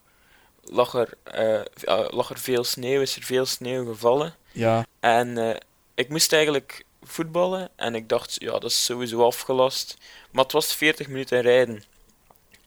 lag 0.64 0.94
er, 0.94 1.14
eh, 1.24 1.62
lag 2.10 2.30
er 2.30 2.40
veel 2.40 2.64
sneeuw, 2.64 3.02
is 3.02 3.16
er 3.16 3.24
veel 3.24 3.46
sneeuw 3.46 3.86
gevallen. 3.86 4.36
Ja, 4.52 4.86
En 5.00 5.38
eh, 5.38 5.56
ik 5.96 6.10
moest 6.10 6.34
eigenlijk 6.34 6.86
voetballen 7.04 7.70
en 7.76 7.96
ik 7.96 8.10
dacht, 8.10 8.36
ja, 8.40 8.52
dat 8.52 8.64
is 8.64 8.86
sowieso 8.86 9.26
afgelast. 9.26 9.98
Maar 10.32 10.44
het 10.44 10.54
was 10.54 10.76
40 10.76 11.08
minuten 11.08 11.42
rijden. 11.42 11.84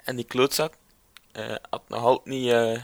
En 0.04 0.16
die 0.16 0.24
klootzak 0.24 0.72
eh, 0.72 0.78
had 1.70 1.82
nog 1.88 2.02
altijd 2.02 2.26
niet 2.26 2.50
eh, 2.50 2.82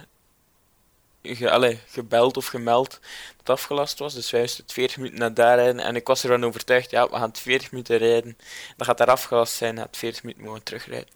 ge, 1.23 1.51
allee, 1.51 1.81
gebeld 1.87 2.37
of 2.37 2.47
gemeld 2.47 2.91
dat 2.91 3.01
het 3.37 3.51
afgelast 3.51 3.99
was. 3.99 4.15
Dus 4.15 4.31
wij 4.31 4.41
moesten 4.41 4.63
het 4.63 4.73
40 4.73 4.97
minuten 4.97 5.19
naar 5.19 5.35
daar 5.35 5.57
rijden. 5.57 5.81
En 5.81 5.97
ik 5.97 6.07
was 6.07 6.23
ervan 6.23 6.45
overtuigd, 6.45 6.91
ja, 6.91 7.09
we 7.09 7.17
gaan 7.17 7.29
het 7.29 7.39
40 7.39 7.71
minuten 7.73 7.97
rijden. 7.97 8.39
Dan 8.77 8.87
gaat 8.87 8.99
daar 8.99 9.11
afgelast 9.11 9.55
zijn, 9.55 9.77
gaat 9.77 9.87
het 9.87 9.97
40 9.97 10.23
minuten 10.23 10.45
mogen 10.45 10.63
terugrijden. 10.63 11.09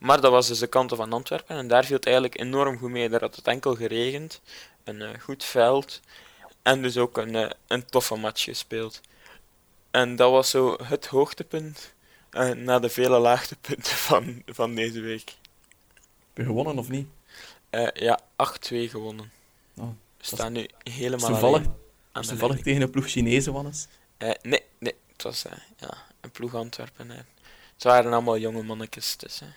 Maar 0.00 0.20
dat 0.20 0.30
was 0.30 0.48
dus 0.48 0.58
de 0.58 0.66
kant 0.66 0.92
van 0.94 1.12
Antwerpen. 1.12 1.56
En 1.56 1.68
daar 1.68 1.84
viel 1.84 1.96
het 1.96 2.06
eigenlijk 2.06 2.38
enorm 2.40 2.78
goed 2.78 2.90
mee. 2.90 3.08
Daar 3.08 3.20
had 3.20 3.36
het 3.36 3.46
enkel 3.46 3.74
geregend. 3.74 4.40
Een 4.84 5.02
eh, 5.02 5.20
goed 5.20 5.44
veld. 5.44 6.00
En 6.62 6.82
dus 6.82 6.96
ook 6.96 7.16
een, 7.16 7.34
eh, 7.34 7.50
een 7.66 7.86
toffe 7.86 8.16
match 8.16 8.44
gespeeld. 8.44 9.00
En 9.90 10.16
dat 10.16 10.30
was 10.30 10.50
zo 10.50 10.76
het 10.82 11.06
hoogtepunt 11.06 11.92
eh, 12.30 12.50
na 12.50 12.78
de 12.78 12.88
vele 12.88 13.18
laagtepunten 13.18 13.96
van, 14.08 14.42
van 14.46 14.74
deze 14.74 15.00
week. 15.00 15.34
Gewonnen 16.44 16.78
of 16.78 16.88
niet? 16.88 17.06
Eh, 17.70 17.86
ja, 17.92 18.20
8-2 18.36 18.88
gewonnen. 18.88 19.30
Oh, 19.76 19.84
We 20.18 20.24
staan 20.24 20.52
nu 20.52 20.68
helemaal 20.82 21.28
toevallig- 21.30 21.66
aan 22.12 22.22
toevallig 22.22 22.60
tegen 22.62 22.82
een 22.82 22.90
ploeg 22.90 23.06
Chinezen 23.08 23.52
van 23.52 23.66
eens? 23.66 23.86
Eh, 24.16 24.30
nee, 24.42 24.62
nee, 24.78 24.94
het 25.12 25.22
was 25.22 25.44
eh, 25.44 25.52
ja, 25.76 25.94
een 26.20 26.30
ploeg 26.30 26.54
Antwerpen. 26.54 27.08
Het 27.74 27.82
waren 27.82 28.12
allemaal 28.12 28.38
jonge 28.38 28.62
mannetjes. 28.62 29.16
Dus, 29.16 29.40
eh. 29.40 29.48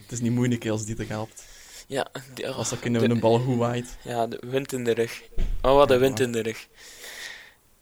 Het 0.00 0.12
is 0.12 0.20
niet 0.20 0.32
moeilijk 0.32 0.68
als 0.68 0.84
die 0.84 0.96
er 0.96 1.08
helpt. 1.08 1.44
ja, 1.86 2.06
die, 2.34 2.48
Als 2.48 2.68
dat 2.68 2.76
oh, 2.78 2.82
kunnen 2.82 3.00
de- 3.08 3.08
een 3.14 3.20
bal 3.20 3.38
goed 3.38 3.56
waait. 3.56 3.96
Ja, 4.02 4.26
de 4.26 4.38
wind 4.46 4.72
in 4.72 4.84
de 4.84 4.92
rug. 4.94 5.22
Oh, 5.62 5.74
wat 5.74 5.90
een 5.90 5.98
wind 5.98 6.20
in 6.20 6.32
de 6.32 6.40
rug. 6.42 6.68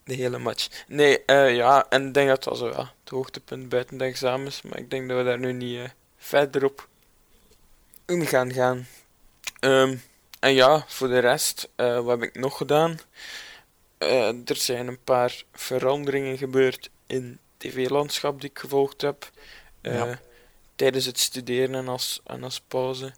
De 0.04 0.14
hele 0.14 0.38
match. 0.38 0.84
Nee, 0.88 1.18
ja, 1.26 1.86
en 1.88 2.06
ik 2.06 2.14
denk 2.14 2.28
dat 2.28 2.44
dat 2.44 2.58
zo 2.58 2.68
ja, 2.68 2.92
het 3.00 3.08
hoogtepunt 3.10 3.68
buiten 3.68 3.98
de 3.98 4.04
examens. 4.04 4.62
Maar 4.62 4.78
ik 4.78 4.90
denk 4.90 5.08
dat 5.08 5.18
we 5.18 5.24
daar 5.24 5.38
nu 5.38 5.52
niet 5.52 5.78
eh, 5.78 5.88
verder 6.16 6.64
op 6.64 6.88
in 8.06 8.26
gaan 8.26 8.52
gaan. 8.52 8.86
Ehm, 9.60 9.96
en 10.40 10.54
ja, 10.54 10.84
voor 10.88 11.08
de 11.08 11.18
rest, 11.18 11.68
eh, 11.76 11.94
wat 12.00 12.20
heb 12.20 12.22
ik 12.22 12.34
nog 12.38 12.56
gedaan? 12.56 12.98
Eh, 13.98 14.28
er 14.28 14.56
zijn 14.56 14.86
een 14.86 15.02
paar 15.04 15.42
veranderingen 15.52 16.38
gebeurd 16.38 16.90
in 17.06 17.38
tv-landschap 17.56 18.40
die 18.40 18.50
ik 18.50 18.58
gevolgd 18.58 19.00
heb. 19.00 19.30
Eh, 19.80 19.94
Ja. 19.94 20.20
Tijdens 20.76 21.04
het 21.04 21.18
studeren 21.18 21.74
en 21.74 21.88
als, 21.88 22.20
en 22.24 22.42
als 22.44 22.60
pauze. 22.60 23.12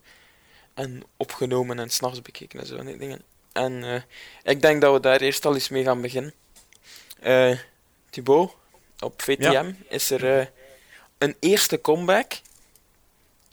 En 0.75 1.03
opgenomen 1.17 1.79
en 1.79 1.91
s'nachts 1.91 2.23
bekeken 2.23 2.61
en 2.61 2.67
zo 2.67 2.77
van 2.77 2.87
die 2.87 2.97
dingen. 2.99 3.23
En 3.53 4.05
ik 4.43 4.61
denk 4.61 4.81
dat 4.81 4.93
we 4.93 5.01
daar 5.01 5.21
eerst 5.21 5.45
al 5.45 5.55
eens 5.55 5.69
mee 5.69 5.85
gaan 5.85 6.01
beginnen. 6.01 6.33
Thibaut, 8.11 8.55
op 8.99 9.23
VTM 9.23 9.73
is 9.89 10.11
er 10.11 10.51
een 11.19 11.37
eerste 11.41 11.81
comeback. 11.81 12.33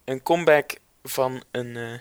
Een 0.06 0.24
comeback 0.24 0.76
van 1.04 1.44
een, 1.52 1.78
eh, 1.78 2.00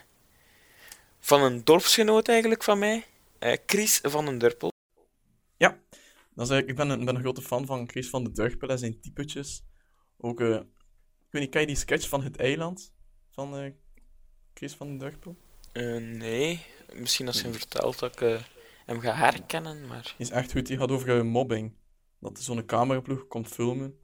van 1.20 1.42
een 1.42 1.64
dorpsgenoot 1.64 2.28
eigenlijk 2.28 2.62
van 2.62 2.78
mij. 2.78 3.06
eh, 3.38 3.56
Chris 3.66 3.98
van 4.02 4.24
den 4.24 4.38
Durpel. 4.38 4.70
Dat 6.34 6.50
is 6.50 6.58
ik 6.58 6.76
ben 6.76 6.90
een, 6.90 7.04
ben 7.04 7.14
een 7.14 7.20
grote 7.20 7.42
fan 7.42 7.66
van 7.66 7.88
Chris 7.88 8.08
van 8.08 8.24
de 8.24 8.32
Durpel 8.32 8.68
en 8.68 8.78
zijn 8.78 9.00
typetjes. 9.00 9.62
Ook, 10.16 10.40
eh, 10.40 10.54
ik 10.54 11.30
weet 11.30 11.42
niet, 11.42 11.50
ken 11.50 11.60
je 11.60 11.66
die 11.66 11.76
sketch 11.76 12.08
van 12.08 12.22
Het 12.22 12.36
Eiland? 12.36 12.92
Van 13.30 13.74
Chris 14.54 14.74
van 14.74 14.98
de 14.98 15.04
Durpel? 15.04 15.36
Nee, 16.18 16.64
misschien 16.92 17.26
als 17.26 17.36
je 17.36 17.42
hem 17.42 17.52
vertelt 17.52 17.98
dat 17.98 18.20
ik 18.20 18.40
hem 18.86 19.00
ga 19.00 19.14
herkennen, 19.14 19.86
maar... 19.86 20.02
Die 20.02 20.26
is 20.26 20.30
echt 20.30 20.52
goed, 20.52 20.66
die 20.66 20.78
gaat 20.78 20.90
over 20.90 21.26
mobbing. 21.26 21.74
Dat 22.18 22.38
zo'n 22.38 22.64
cameraploeg 22.64 23.26
komt 23.28 23.48
filmen. 23.48 23.98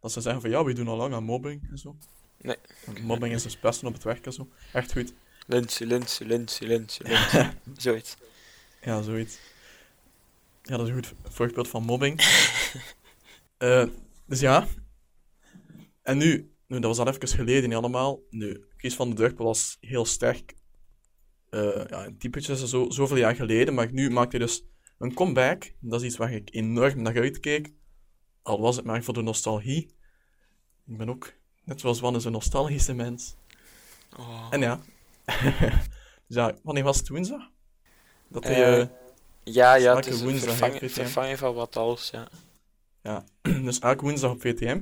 Dat 0.00 0.12
ze 0.12 0.20
zeggen 0.20 0.40
van, 0.40 0.50
ja, 0.50 0.64
we 0.64 0.72
doen 0.72 0.88
al 0.88 0.96
lang 0.96 1.14
aan 1.14 1.24
mobbing 1.24 1.70
en 1.70 1.78
zo. 1.78 1.96
Nee. 2.40 2.56
Mobbing 3.02 3.34
is 3.34 3.42
dus 3.42 3.56
pesten 3.56 3.86
op 3.88 3.92
het 3.94 4.02
werk 4.02 4.26
en 4.26 4.32
zo. 4.32 4.48
Echt 4.72 4.92
goed. 4.92 5.12
Linse, 5.46 5.86
linse, 5.86 6.24
linse, 6.24 6.66
linse, 6.66 7.02
linse. 7.02 7.52
Zoiets. 7.76 8.16
Ja, 8.82 9.02
zoiets. 9.02 9.38
Ja, 10.62 10.76
dat 10.76 10.86
is 10.86 10.92
een 10.92 11.04
goed 11.04 11.14
voorbeeld 11.34 11.68
van 11.68 11.82
mobbing. 11.82 12.20
Eh, 13.58 13.86
dus 14.26 14.40
ja. 14.40 14.66
En 16.02 16.18
nu, 16.18 16.52
nu, 16.66 16.78
dat 16.80 16.96
was 16.96 16.98
al 16.98 17.08
even 17.14 17.28
geleden 17.28 17.68
niet 17.68 17.78
allemaal. 17.78 18.20
Nu, 18.30 18.64
Chris 18.76 18.94
van 18.94 19.08
der 19.08 19.16
Durpel 19.16 19.44
was 19.44 19.76
heel 19.80 20.04
sterk. 20.04 20.54
eh 21.50 21.84
ja, 21.88 22.04
in 22.04 22.18
typetjes 22.18 22.60
en 22.60 22.68
zo, 22.68 22.90
zoveel 22.90 23.16
jaar 23.16 23.34
geleden. 23.34 23.74
Maar 23.74 23.92
nu 23.92 24.10
maakt 24.10 24.32
hij 24.32 24.40
dus 24.40 24.64
een 24.98 25.14
comeback. 25.14 25.72
Dat 25.80 26.00
is 26.00 26.06
iets 26.06 26.16
waar 26.16 26.32
ik 26.32 26.48
enorm 26.54 27.02
naar 27.02 27.16
uitkeek. 27.20 27.72
Al 28.42 28.60
was 28.60 28.76
het 28.76 28.84
maar 28.84 29.02
voor 29.02 29.14
de 29.14 29.22
nostalgie. 29.22 29.94
Ik 30.86 30.96
ben 30.96 31.08
ook, 31.08 31.32
net 31.66 31.80
zoals 31.80 32.00
Wannes, 32.00 32.24
een 32.24 32.32
nostalgische 32.32 32.94
mens. 32.94 33.34
Oh. 34.18 34.46
En 34.50 34.60
ja. 34.60 34.80
dus 36.26 36.36
ja, 36.36 36.54
wanneer 36.62 36.84
was 36.84 36.96
het 36.96 37.08
woensdag? 37.08 37.50
Dat 38.28 38.44
hij... 38.44 38.64
Eh, 38.64 38.80
eh, 38.80 38.88
Ja, 39.42 39.74
ja, 39.74 39.96
het 39.96 40.06
is 40.06 40.20
een 40.20 40.26
woensdag, 40.26 40.54
VTM. 40.54 40.88
vervangen 40.88 41.38
van 41.38 41.54
wat 41.54 41.76
als, 41.76 42.10
ja. 42.10 42.28
Ja, 43.02 43.24
dus 43.66 43.78
elke 43.78 44.02
woensdag 44.02 44.30
op 44.30 44.40
VTM 44.40 44.80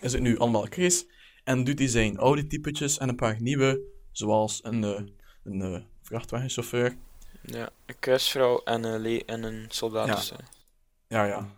is 0.00 0.12
het 0.12 0.22
nu 0.22 0.38
allemaal 0.38 0.66
Chris. 0.70 1.06
En 1.44 1.64
doet 1.64 1.78
hij 1.78 1.88
zijn 1.88 2.18
oude 2.18 2.46
typetjes 2.46 2.98
en 2.98 3.08
een 3.08 3.16
paar 3.16 3.40
nieuwe, 3.40 3.80
zoals 4.12 4.60
een, 4.64 4.84
eh, 4.84 5.02
een 5.44 5.62
eh, 5.62 5.80
vrachtwagenchauffeur. 6.02 6.96
ja. 7.42 7.70
Een 7.86 7.98
kuisvrouw 7.98 8.62
en 8.64 8.84
een, 8.84 9.00
le 9.00 9.24
en 9.24 9.42
een 9.42 9.66
soldaat. 9.68 10.06
Ja. 10.06 10.14
dus. 10.14 10.32
Ja, 11.08 11.24
ja. 11.24 11.48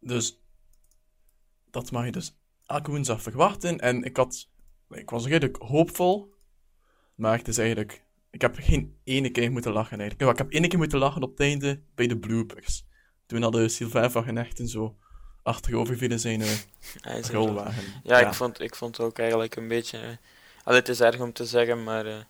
Dus 0.00 0.38
dat 1.70 1.90
mag 1.90 2.04
je 2.04 2.12
dus 2.12 2.36
elke 2.66 2.90
woensdag 2.90 3.22
verwachten. 3.22 3.78
En 3.78 4.02
ik 4.02 4.16
had, 4.16 4.48
ik 4.90 5.10
was 5.10 5.26
redelijk 5.26 5.56
hoopvol, 5.56 6.34
maar 7.14 7.38
het 7.38 7.48
is 7.48 7.58
eigenlijk, 7.58 8.02
ik 8.30 8.40
heb 8.40 8.56
geen 8.58 8.96
ene 9.04 9.30
keer 9.30 9.50
moeten 9.52 9.72
lachen 9.72 10.00
eigenlijk. 10.00 10.30
Ik 10.30 10.38
heb 10.38 10.52
ene 10.52 10.68
keer 10.68 10.78
moeten 10.78 10.98
lachen 10.98 11.22
op 11.22 11.30
het 11.30 11.40
einde 11.40 11.80
bij 11.94 12.06
de 12.06 12.18
bloopers. 12.18 12.84
Toen 13.26 13.42
hadden 13.42 13.70
Sylvain 13.70 14.10
van 14.10 14.24
Genechten 14.24 14.68
zo 14.68 14.96
achterover 15.42 15.96
vielen 15.96 16.20
zijn 16.20 16.40
er 17.00 17.32
rolwagen. 17.32 17.84
Ja, 18.02 18.18
Ik, 18.18 18.34
vond, 18.34 18.60
ik 18.60 18.74
vond 18.74 18.96
het 18.96 19.06
ook 19.06 19.18
eigenlijk 19.18 19.56
een 19.56 19.68
beetje... 19.68 20.18
allee, 20.64 20.78
het 20.78 20.88
is 20.88 21.00
erg 21.00 21.20
om 21.20 21.32
te 21.32 21.46
zeggen, 21.46 21.84
maar... 21.84 22.06
eh, 22.06 22.20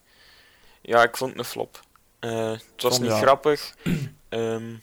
ja, 0.82 1.02
ik 1.02 1.16
vond 1.16 1.30
het 1.30 1.38
een 1.38 1.44
flop. 1.44 1.80
Het 2.20 2.82
was 2.82 2.92
Vond, 2.96 3.00
niet 3.00 3.10
ja. 3.10 3.18
grappig. 3.18 3.74
Ehm, 4.28 4.74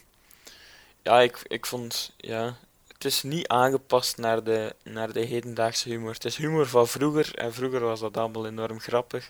ja, 1.02 1.22
ik, 1.22 1.40
ik 1.48 1.66
vond... 1.66 2.14
Ja, 2.18 2.58
het 3.06 3.14
is 3.14 3.24
niet 3.24 3.48
aangepast 3.48 4.18
naar 4.18 4.44
de, 4.44 4.76
naar 4.84 5.12
de 5.12 5.20
hedendaagse 5.20 5.90
humor. 5.90 6.14
Het 6.14 6.26
is 6.26 6.36
humor 6.38 6.68
van 6.68 6.88
vroeger. 6.88 7.36
En 7.36 7.54
vroeger 7.54 7.80
was 7.80 8.00
dat 8.00 8.18
allemaal 8.18 8.46
enorm 8.48 8.80
grappig. 8.80 9.30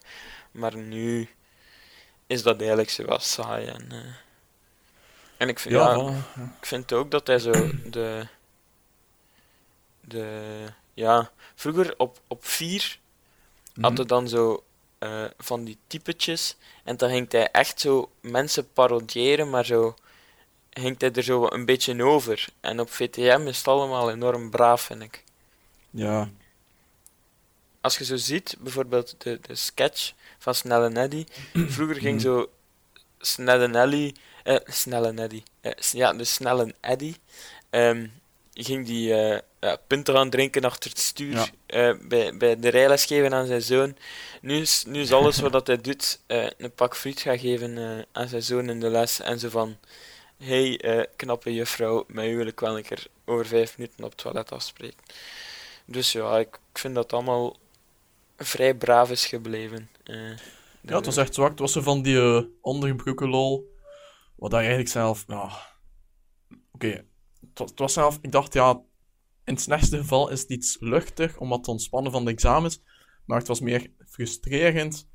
Maar 0.52 0.78
nu 0.78 1.30
is 2.28 2.44
dat 2.44 2.58
eigenlijk 2.60 2.90
zo 2.90 3.06
wat 3.06 3.24
saai. 3.24 3.66
En, 3.68 3.92
eh, 3.92 4.14
en 5.38 5.50
ik 5.50 5.60
vind... 5.60 5.74
Ja, 5.74 5.96
ik 6.60 6.66
vind 6.66 6.94
ook 6.94 7.12
dat 7.12 7.28
hij 7.28 7.40
zo 7.40 7.52
de. 7.86 8.28
de 10.02 10.66
ja, 10.94 11.32
vroeger 11.56 11.94
op, 11.98 12.20
op 12.28 12.46
4 12.46 13.00
had 13.82 13.92
Mhm. 13.92 13.96
hij 13.96 14.06
dan 14.06 14.28
zo 14.28 14.64
eh, 14.98 15.24
van 15.38 15.64
die 15.64 15.78
typetjes. 15.88 16.56
En 16.84 16.98
dan 16.98 17.10
ging 17.10 17.32
hij 17.32 17.52
echt 17.52 17.80
zo 17.80 18.12
mensen 18.22 18.72
parodiëren, 18.74 19.50
maar 19.50 19.66
zo 19.66 19.96
ging 20.82 21.00
hij 21.00 21.12
er 21.12 21.24
zo 21.24 21.46
een 21.50 21.66
beetje 21.66 22.04
over. 22.04 22.48
En 22.60 22.80
op 22.80 22.90
VTM 22.92 23.42
is 23.48 23.58
het 23.58 23.68
allemaal 23.68 24.12
enorm 24.12 24.50
braaf, 24.50 24.82
vind 24.82 25.02
ik. 25.02 25.24
Ja, 25.90 26.30
Als 27.82 27.98
je 27.98 28.06
zo 28.06 28.16
ziet, 28.16 28.56
bijvoorbeeld 28.60 29.16
de, 29.18 29.40
de 29.48 29.56
sketch 29.56 30.14
van 30.40 30.56
Snelle 30.56 30.90
Neddy. 30.90 31.26
Vroeger 31.54 31.96
ging 31.96 32.22
zo 32.22 32.50
Snelle 33.20 33.68
Nelly, 33.68 34.16
eh, 34.44 34.56
Snelle 34.66 35.14
Neddy, 35.14 35.44
eh, 35.62 35.72
ja, 35.92 36.14
de 36.14 36.24
Snelle 36.24 36.74
Eddy, 36.82 37.16
ehm, 37.70 38.08
ging 38.54 38.86
die 38.86 39.14
eh 39.14 39.40
ja, 39.60 39.78
punten 39.88 40.14
gaan 40.16 40.30
drinken 40.30 40.64
achter 40.64 40.90
het 40.90 41.00
stuur 41.00 41.34
Ja. 41.34 41.48
eh, 41.66 41.94
bij, 42.02 42.38
bij 42.38 42.60
de 42.60 42.70
rijles 42.70 43.06
geven 43.06 43.34
aan 43.34 43.46
zijn 43.46 43.62
zoon. 43.62 43.98
Nu 44.42 44.60
is, 44.62 44.84
nu 44.88 45.02
is 45.02 45.12
alles 45.12 45.40
wat 45.50 45.68
hij 45.68 45.82
doet, 45.82 46.20
eh, 46.28 46.48
een 46.58 46.72
pak 46.72 46.96
friet 46.98 47.20
gaan 47.22 47.40
geven 47.40 47.78
eh, 47.78 48.04
aan 48.12 48.28
zijn 48.28 48.44
zoon 48.44 48.70
in 48.70 48.80
de 48.80 48.90
les 48.90 49.20
en 49.22 49.40
zo 49.40 49.50
van 49.50 49.78
hey, 50.38 50.80
eh, 50.82 51.06
knappe 51.16 51.54
juffrouw, 51.54 52.04
met 52.08 52.26
u 52.26 52.36
wil 52.38 52.46
ik 52.48 52.60
wel 52.60 52.78
een 52.78 52.84
keer 52.84 53.08
over 53.26 53.46
vijf 53.46 53.78
minuten 53.78 54.04
op 54.04 54.10
het 54.10 54.20
toilet 54.20 54.52
afspreken. 54.52 55.04
Dus 55.86 56.12
ja, 56.12 56.38
ik, 56.40 56.60
vind 56.74 56.96
dat 56.96 57.14
allemaal 57.14 57.56
vrij 58.38 58.76
braaf 58.76 59.12
is 59.12 59.26
gebleven. 59.26 59.90
eh, 60.04 60.38
ja, 60.82 60.96
het 60.96 61.06
was 61.06 61.18
echt 61.18 61.34
zwak. 61.34 61.50
Het 61.50 61.60
was 61.60 61.72
zo 61.72 61.82
van 61.82 62.02
die 62.02 62.18
eh 62.20 62.44
onderbroeken 62.62 63.30
lol. 63.30 63.74
Wat 64.36 64.54
eigenlijk 64.54 64.90
zelf, 64.90 65.24
ja... 65.28 65.52
Oké, 66.72 67.06
het, 67.56 67.80
was- 67.80 67.94
zelf... 67.94 68.18
Ik 68.22 68.32
dacht, 68.32 68.54
ja, 68.54 68.72
in 69.44 69.54
het 69.54 69.62
slechtste 69.62 69.98
geval 69.98 70.30
is 70.30 70.42
het 70.42 70.50
iets 70.50 70.78
luchtig, 70.80 71.38
om 71.38 71.50
wat 71.50 71.64
te 71.64 71.72
ontspannen 71.72 72.12
van 72.12 72.26
de 72.26 72.32
examens. 72.32 72.82
Maar 73.26 73.38
het 73.38 73.48
was 73.48 73.60
meer 73.60 73.92
frustrerend, 74.08 75.08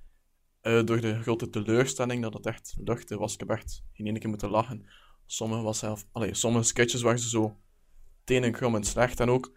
door 0.63 1.01
de 1.01 1.23
grote 1.23 1.51
teleurstelling 1.51 2.23
dat 2.23 2.35
het 2.35 2.47
echt 2.47 2.75
luchtig 2.85 3.19
was. 3.19 3.33
Ik 3.35 3.41
heb 3.41 3.51
echt 3.51 3.83
geen 3.93 4.07
ene 4.07 4.19
keer 4.19 4.29
moeten 4.29 4.51
lachen. 4.51 4.87
Sommige 5.33 5.63
was 5.63 5.79
zelf... 5.79 6.07
Allee, 6.13 6.35
sommige 6.35 6.65
sketches 6.65 7.03
waren 7.03 7.19
ze 7.19 7.29
zo 7.29 7.57
tenenkrommend 8.25 8.87
slecht. 8.87 9.21
En 9.21 9.31
ook 9.31 9.53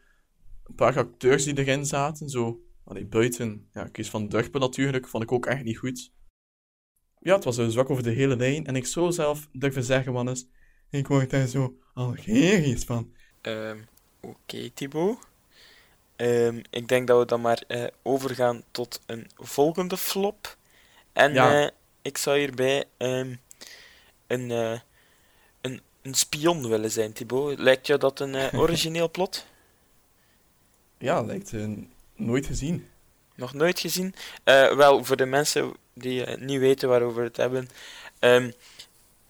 een 0.64 0.76
paar 0.76 0.98
acteurs 0.98 1.44
die 1.44 1.58
erin 1.58 1.86
zaten, 1.86 2.30
zo... 2.30 2.62
Allee, 2.84 3.06
buiten, 3.06 3.70
ja, 3.72 3.84
Kees 3.84 4.10
van 4.10 4.28
Durpen 4.28 4.60
natuurlijk, 4.60 5.08
vond 5.08 5.24
ik 5.24 5.32
ook 5.32 5.46
echt 5.46 5.64
niet 5.64 5.78
goed. 5.78 6.12
Ja, 7.20 7.36
het 7.36 7.44
was 7.44 7.58
een 7.58 7.72
zwak 7.72 7.90
over 7.90 8.04
de 8.04 8.10
hele 8.12 8.36
lijn. 8.36 8.66
En 8.66 8.76
ik 8.76 8.86
zou 8.86 9.12
zelf 9.12 9.50
durven 9.52 9.84
zeggen, 9.84 10.14
man, 10.14 10.28
eens, 10.28 10.48
ik 10.90 11.08
word 11.08 11.30
daar 11.30 11.48
zo 11.48 11.78
algerisch 11.94 12.84
van. 12.84 13.14
Ehm, 13.42 13.80
Oké, 14.22 14.70
Thibaut. 14.74 15.18
Ehm, 16.16 16.62
ik 16.70 16.88
denk 16.88 17.08
dat 17.08 17.20
we 17.20 17.26
dan 17.26 17.42
maar 17.42 17.64
eh, 17.68 17.88
overgaan 18.02 18.64
tot 18.72 19.02
een 19.06 19.28
volgende 19.36 19.98
flop. 19.98 20.58
En 21.14 21.34
Ja. 21.34 21.64
eh, 21.64 21.70
ik 22.02 22.18
zou 22.18 22.38
hierbij 22.38 22.86
ehm, 22.98 23.36
een, 24.28 24.52
eh, 24.52 24.80
een, 26.04 26.10
een 26.10 26.14
spion 26.14 26.68
willen 26.68 26.92
zijn, 26.92 27.14
Thibaut. 27.14 27.60
Lijkt 27.60 27.88
jou 27.88 28.00
dat 28.00 28.20
een 28.20 28.36
eh, 28.36 28.60
origineel 28.64 29.12
plot? 29.12 29.46
Ja, 30.98 31.22
lijkt 31.22 31.54
eh, 31.54 31.68
nooit 32.16 32.46
gezien. 32.46 32.88
Nog 33.36 33.54
nooit 33.54 33.80
gezien? 33.80 34.16
Eh, 34.44 34.76
wel, 34.76 35.04
voor 35.04 35.18
de 35.18 35.26
mensen 35.26 35.74
die 35.94 36.26
niet 36.26 36.60
weten 36.60 36.90
waarover 36.90 37.22
we 37.22 37.28
het 37.28 37.38
hebben. 37.38 37.70
ehm, 38.20 38.52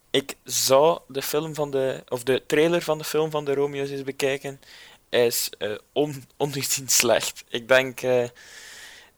ik 0.09 0.35
zou 0.43 0.99
de 1.07 1.21
film 1.21 1.53
van 1.53 1.71
de, 1.71 2.03
of 2.07 2.23
de 2.23 2.43
trailer 2.47 2.81
van 2.81 2.97
de 2.97 3.03
film 3.03 3.31
van 3.31 3.45
de 3.45 3.53
Romeo's 3.53 3.89
eens 3.89 4.03
bekijken. 4.03 4.61
Hij 5.09 5.25
is 5.25 5.49
eh 5.57 5.77
on, 5.91 6.23
ongezien 6.37 6.89
slecht. 6.89 7.43
Ik 7.49 7.67
denk, 7.67 8.01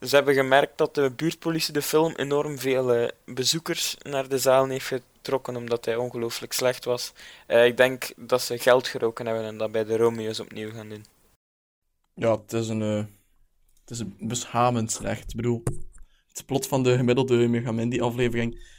ze 0.08 0.16
hebben 0.16 0.34
gemerkt 0.34 0.78
dat 0.78 0.96
de 0.96 1.12
buurtpolitie 1.16 1.74
de 1.74 1.82
film 1.82 2.14
enorm 2.16 2.58
veel 2.60 2.94
eh, 2.94 3.10
bezoekers 3.26 3.98
naar 4.02 4.28
de 4.28 4.38
zaal 4.38 4.68
heeft 4.68 4.88
getrokken, 4.88 5.56
omdat 5.56 5.86
hij 5.86 5.96
ongelooflijk 5.96 6.54
slecht 6.54 6.86
was. 6.86 7.14
Eh, 7.48 7.66
ik 7.66 7.78
denk 7.78 8.12
dat 8.16 8.42
ze 8.42 8.58
geld 8.58 8.88
geroken 8.88 9.26
hebben 9.26 9.46
en 9.46 9.58
dat 9.58 9.72
bij 9.72 9.84
de 9.84 9.98
Romeo's 9.98 10.40
opnieuw 10.40 10.72
gaan 10.72 10.90
doen. 10.90 11.06
Ja, 12.14 12.32
het 12.32 12.54
is 12.54 12.68
een, 12.68 12.82
eh, 12.82 13.04
het 13.82 13.90
is 13.90 14.00
een 14.00 14.16
beschamend 14.20 14.92
slecht. 14.92 15.30
Ik 15.30 15.36
bedoel, 15.36 15.64
het 16.28 16.46
plot 16.46 16.68
van 16.68 16.84
de 16.84 16.96
gemiddelde 16.96 17.48
Megamendi-aflevering 17.48 18.74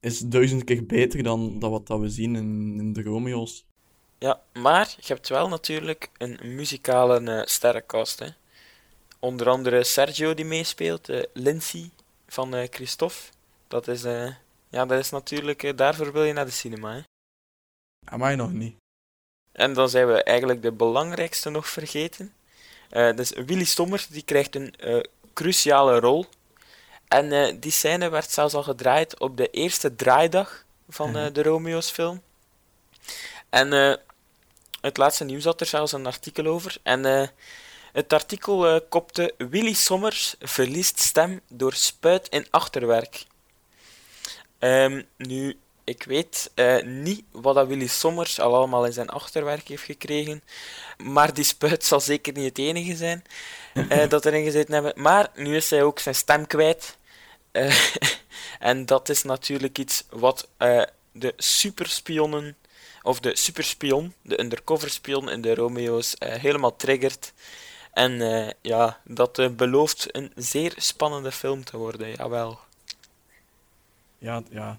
is 0.00 0.18
duizend 0.18 0.64
keer 0.64 0.86
beter 0.86 1.22
dan, 1.22 1.58
dan 1.58 1.70
wat 1.70 1.86
dat 1.86 2.00
we 2.00 2.08
zien 2.08 2.36
in, 2.36 2.76
in 2.78 2.92
de 2.92 3.02
Romeo's. 3.02 3.64
Ja, 4.18 4.40
maar 4.52 4.94
je 4.96 5.12
hebt 5.12 5.28
wel 5.28 5.48
natuurlijk 5.48 6.10
een 6.18 6.38
muzikale 6.42 7.20
eh 7.20 7.42
sterrenkast. 7.44 8.18
Hè. 8.18 8.26
Onder 9.20 9.48
andere 9.48 9.84
Sergio 9.84 10.34
die 10.34 10.44
meespeelt, 10.44 11.08
eh 11.08 11.22
Lindsay 11.32 11.90
van 12.26 12.54
eh 12.54 12.68
Christophe. 12.70 13.16
Dat 13.68 13.88
is, 13.88 14.04
eh, 14.04 14.26
ja, 14.68 14.86
dat 14.86 14.98
is 14.98 15.10
natuurlijk, 15.10 15.76
daarvoor 15.76 16.12
wil 16.12 16.24
je 16.24 16.32
naar 16.32 16.44
de 16.44 16.50
cinema. 16.50 16.94
Hè. 16.94 18.16
Mij 18.16 18.34
nog 18.34 18.52
niet. 18.52 18.76
En 19.52 19.74
dan 19.74 19.88
zijn 19.88 20.06
we 20.06 20.22
eigenlijk 20.22 20.62
de 20.62 20.72
belangrijkste 20.72 21.50
nog 21.50 21.68
vergeten. 21.68 22.34
Dus 22.90 23.30
Willy 23.30 23.64
Stommers 23.64 24.06
die 24.06 24.22
krijgt 24.22 24.54
een 24.54 24.74
cruciale 25.32 26.00
rol. 26.00 26.26
En 27.08 27.60
die 27.60 27.70
scène 27.70 28.08
werd 28.08 28.30
zelfs 28.30 28.54
al 28.54 28.62
gedraaid 28.62 29.18
op 29.18 29.36
de 29.36 29.50
eerste 29.50 29.96
draaidag 29.96 30.64
van 30.88 31.16
eh, 31.16 31.32
de 31.32 31.42
Romeo's 31.42 31.90
film. 31.90 32.22
En 33.48 33.72
het 34.80 34.96
laatste 34.96 35.24
nieuws 35.24 35.44
had 35.44 35.60
er 35.60 35.66
zelfs 35.66 35.92
een 35.92 36.06
artikel 36.06 36.46
over. 36.46 36.76
En 36.82 37.04
eh, 37.04 37.28
het 37.92 38.12
artikel 38.12 38.66
eh, 38.66 38.80
kopte 38.88 39.34
Willy 39.38 39.72
Sommers 39.72 40.34
verliest 40.40 40.98
stem 40.98 41.40
door 41.48 41.72
spuit 41.72 42.28
in 42.28 42.46
achterwerk. 42.50 43.24
Ehm, 44.58 45.02
nu, 45.16 45.58
ik 45.84 46.02
weet 46.02 46.50
eh, 46.54 46.82
niet 46.82 47.22
wat 47.30 47.54
dat 47.54 47.66
Willy 47.66 47.86
Sommers 47.86 48.40
al 48.40 48.54
allemaal 48.54 48.86
in 48.86 48.92
zijn 48.92 49.08
achterwerk 49.08 49.68
heeft 49.68 49.82
gekregen. 49.82 50.42
Maar 50.98 51.34
die 51.34 51.44
spuit 51.44 51.84
zal 51.84 52.00
zeker 52.00 52.32
niet 52.32 52.44
het 52.44 52.58
enige 52.58 52.96
zijn 52.96 53.24
eh, 53.72 54.08
dat 54.08 54.26
erin 54.26 54.44
gezeten 54.44 54.74
hebben. 54.74 54.92
Maar 54.96 55.30
nu 55.34 55.56
is 55.56 55.70
hij 55.70 55.82
ook 55.82 55.98
zijn 55.98 56.14
stem 56.14 56.46
kwijt. 56.46 56.98
En 58.58 58.86
dat 58.86 59.08
is 59.08 59.22
natuurlijk 59.22 59.78
iets 59.78 60.04
wat 60.10 60.48
de 61.12 61.32
superspionnen, 61.36 62.56
of 63.02 63.20
de 63.20 63.36
superspion, 63.36 64.14
de 64.22 64.40
undercover 64.40 64.90
spion 64.90 65.30
in 65.30 65.40
de 65.40 65.54
Romeo's, 65.54 66.14
helemaal 66.18 66.76
triggert. 66.76 67.32
En 68.00 68.20
eh, 68.20 68.50
ja, 68.60 69.00
dat 69.04 69.38
eh, 69.38 69.48
belooft 69.48 70.16
een 70.16 70.32
zeer 70.34 70.74
spannende 70.76 71.32
film 71.32 71.64
te 71.64 71.76
worden, 71.76 72.10
jawel. 72.10 72.58
Ja, 74.18 74.42
ja. 74.50 74.78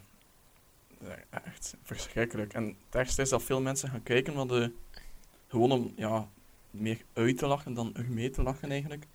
Ja, 0.99 1.41
Echt 1.45 1.75
verschrikkelijk. 1.83 2.53
En 2.53 2.75
het 2.89 3.17
is 3.17 3.29
dat 3.29 3.43
veel 3.43 3.61
mensen 3.61 3.89
gaan 3.89 4.03
kijken, 4.03 4.33
maar 4.33 4.47
de, 4.47 4.71
gewoon 5.47 5.71
om 5.71 5.93
ja, 5.95 6.27
meer 6.71 6.97
uit 7.13 7.37
te 7.37 7.45
lachen 7.45 7.73
dan 7.73 7.95
mee 8.07 8.29
te 8.29 8.43
lachen 8.43 8.71
eigenlijk. 8.71 9.05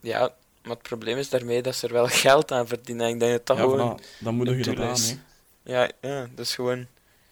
Ja, 0.00 0.34
maar 0.62 0.72
het 0.72 0.82
probleem 0.82 1.16
is 1.16 1.28
daarmee 1.28 1.62
dat 1.62 1.74
ze 1.74 1.86
er 1.86 1.92
wel 1.92 2.06
geld 2.26 2.52
aan 2.52 2.66
verdienen. 2.66 3.08
Ik 3.08 3.20
denk 3.20 3.32
dat 3.32 3.46
dat 3.46 3.56
ja, 3.56 3.62
gewoon... 3.62 4.00
voilà, 4.00 4.18
dan 4.18 4.34
moedig 4.34 4.56
je 4.56 4.74
dat 4.74 4.84
aan. 4.84 5.00
Hè. 5.00 5.16
Ja, 5.62 5.90
ja, 6.00 6.28
dat 6.34 6.46
is 6.46 6.54
gewoon... 6.54 6.86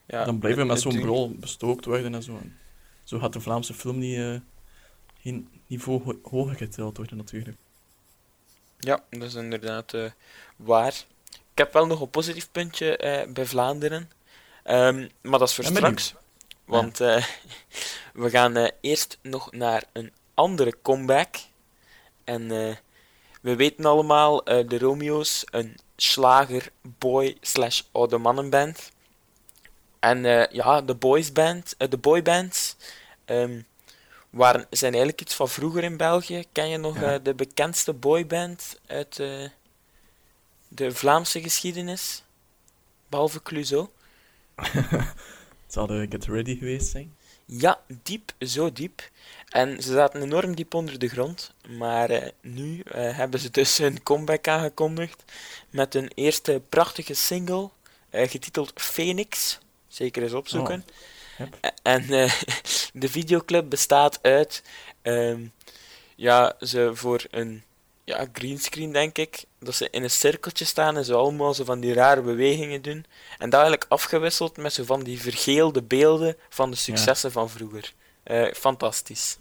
Ja, 0.06 0.24
dan 0.24 0.38
blijven 0.38 0.62
we 0.62 0.68
met 0.68 0.80
zo'n 0.80 1.00
brol 1.00 1.30
bestookt 1.30 1.84
worden 1.84 2.14
en 2.14 2.22
zo. 2.22 2.40
Zo 3.04 3.18
gaat 3.18 3.32
de 3.32 3.40
Vlaamse 3.40 3.74
film 3.74 3.98
niet, 3.98 4.40
geen 5.20 5.48
niveau 5.66 6.02
ho- 6.04 6.20
hoger 6.30 6.54
getild 6.56 6.96
worden 6.96 7.16
natuurlijk. 7.16 7.56
Ja, 8.78 9.02
dat 9.10 9.22
is 9.22 9.34
inderdaad 9.34 9.94
eh, 9.94 10.10
waar. 10.56 11.04
Ik 11.30 11.62
heb 11.62 11.72
wel 11.72 11.86
nog 11.86 12.00
een 12.00 12.10
positief 12.10 12.48
puntje 12.52 12.96
eh, 12.96 13.28
bij 13.32 13.46
Vlaanderen. 13.46 14.10
Ehm, 14.62 15.08
maar 15.20 15.38
dat 15.38 15.48
is 15.48 15.54
voor 15.54 15.64
straks. 15.76 16.14
Want 16.64 17.00
eh, 17.00 17.24
we 18.22 18.30
gaan 18.30 18.70
eerst 18.80 19.18
nog 19.22 19.52
naar 19.52 19.84
een 19.92 20.12
andere 20.34 20.74
comeback. 20.82 21.36
En 22.24 22.48
we 23.40 23.56
weten 23.56 23.84
allemaal, 23.84 24.44
de 24.44 24.78
Romeo's, 24.78 25.44
een 25.50 25.76
slager, 25.96 26.70
boy 26.82 27.36
slash 27.40 27.82
oude 27.92 28.18
mannenband. 28.18 28.90
En 29.98 30.48
ja, 30.52 30.80
de 30.82 30.94
boysband, 30.94 31.74
eh, 31.78 31.88
de 31.90 31.96
boybands 31.96 32.76
ehm, 33.24 33.60
waren, 34.36 34.66
zijn 34.70 34.92
eigenlijk 34.92 35.20
iets 35.20 35.34
van 35.34 35.48
vroeger 35.48 35.84
in 35.84 35.96
België. 35.96 36.44
Ken 36.52 36.68
je 36.68 36.76
nog 36.76 37.00
Ja. 37.00 37.14
eh, 37.14 37.20
de 37.22 37.34
bekendste 37.34 37.92
boyband 37.92 38.78
uit 38.86 39.18
eh, 39.20 39.48
de 40.68 40.90
Vlaamse 40.94 41.42
geschiedenis? 41.42 42.22
Behalve. 43.08 43.40
Het 43.44 43.88
zal 45.74 45.86
de 45.86 46.06
Get 46.08 46.24
Ready 46.24 46.58
geweest 46.58 46.90
zijn. 46.90 47.14
Ja, 47.44 47.80
diep, 48.02 48.32
zo 48.38 48.72
diep. 48.72 49.10
En 49.48 49.82
ze 49.82 49.92
zaten 49.92 50.22
enorm 50.22 50.54
diep 50.54 50.74
onder 50.74 50.98
de 50.98 51.08
grond. 51.08 51.54
Maar 51.68 52.10
eh, 52.10 52.30
nu 52.40 52.82
hebben 52.90 53.40
ze 53.40 53.50
dus 53.50 53.78
hun 53.78 54.02
comeback 54.02 54.48
aangekondigd 54.48 55.24
met 55.70 55.94
een 55.94 56.10
eerste 56.14 56.62
prachtige 56.68 57.14
single, 57.14 57.70
getiteld 58.10 58.72
Phoenix. 58.74 59.58
Zeker 59.88 60.22
eens 60.22 60.32
opzoeken. 60.32 60.84
Yep. 61.38 61.72
En 61.82 62.02
eh, 62.02 62.40
de 62.92 63.08
videoclip 63.08 63.70
bestaat 63.70 64.22
uit, 64.22 64.62
ehm, 65.02 65.46
ja, 66.14 66.56
ze 66.60 66.90
voor 66.94 67.24
een 67.30 67.62
ja, 68.04 68.28
greenscreen 68.32 68.92
denk 68.92 69.18
ik, 69.18 69.44
dat 69.58 69.74
ze 69.74 69.90
in 69.90 70.02
een 70.02 70.10
cirkeltje 70.10 70.64
staan 70.64 70.96
en 70.96 71.04
zo 71.04 71.18
allemaal 71.18 71.54
zo 71.54 71.64
van 71.64 71.80
die 71.80 71.92
rare 71.92 72.22
bewegingen 72.22 72.82
doen. 72.82 73.04
En 73.38 73.50
dat 73.50 73.60
eigenlijk 73.60 73.86
afgewisseld 73.88 74.56
met 74.56 74.72
zo 74.72 74.84
van 74.84 75.02
die 75.02 75.20
vergeelde 75.20 75.82
beelden 75.82 76.36
van 76.48 76.70
de 76.70 76.76
successen 76.76 77.32
van 77.32 77.50
vroeger. 77.50 77.92
Eh, 78.22 78.52
fantastisch. 78.52 79.38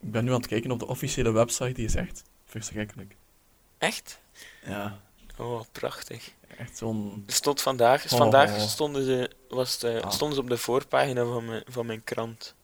Ik 0.00 0.10
ben 0.10 0.24
nu 0.24 0.30
aan 0.30 0.36
het 0.36 0.46
kijken 0.46 0.70
op 0.70 0.78
de 0.78 0.86
officiële 0.86 1.32
website, 1.32 1.72
die 1.72 1.84
is 1.84 1.94
echt 1.94 2.22
verschrikkelijk. 2.44 3.16
Echt? 3.78 4.18
Ja, 4.64 5.00
Oh, 5.36 5.60
prachtig. 5.72 6.30
Echt 6.62 6.76
zo'n... 6.76 7.24
Er 7.26 7.32
stond 7.32 7.60
vandaag, 7.62 8.12
Oh. 8.12 8.18
vandaag 8.18 8.60
stonden, 8.60 9.04
ze, 9.04 9.30
was 9.48 9.82
eh, 9.82 10.00
Ah. 10.00 10.10
stonden 10.10 10.36
ze 10.36 10.42
op 10.42 10.48
de 10.48 10.56
voorpagina 10.58 11.24
van 11.24 11.44
mijn, 11.44 11.62
van 11.66 11.86
mijn 11.86 12.04
krant. 12.04 12.54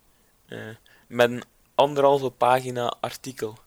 Eh, 0.47 0.59
met 1.07 1.31
een 1.31 1.43
anderhalve 1.75 2.31
pagina 2.31 2.97
artikel. 3.01 3.59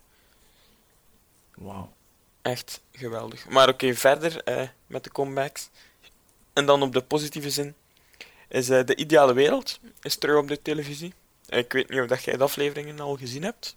Wauw. 1.56 1.94
Echt 2.42 2.82
geweldig. 2.92 3.50
Maar 3.50 3.70
oké, 3.70 3.94
verder 3.94 4.44
eh, 4.44 4.68
met 4.88 5.04
de 5.04 5.12
comebacks. 5.12 5.70
En 6.54 6.66
dan 6.66 6.82
op 6.82 6.94
de 6.94 7.02
positieve 7.02 7.50
zin 7.50 7.76
is 8.48 8.66
de 8.66 8.96
ideale 8.96 9.34
wereld 9.34 9.80
is 10.02 10.16
terug 10.16 10.38
op 10.38 10.48
de 10.48 10.62
televisie. 10.62 11.14
Ik 11.48 11.72
weet 11.74 11.90
niet 11.90 12.00
of 12.02 12.08
dat 12.08 12.24
jij 12.24 12.38
de 12.38 12.44
afleveringen 12.44 13.00
al 13.00 13.18
gezien 13.18 13.44
hebt. 13.44 13.76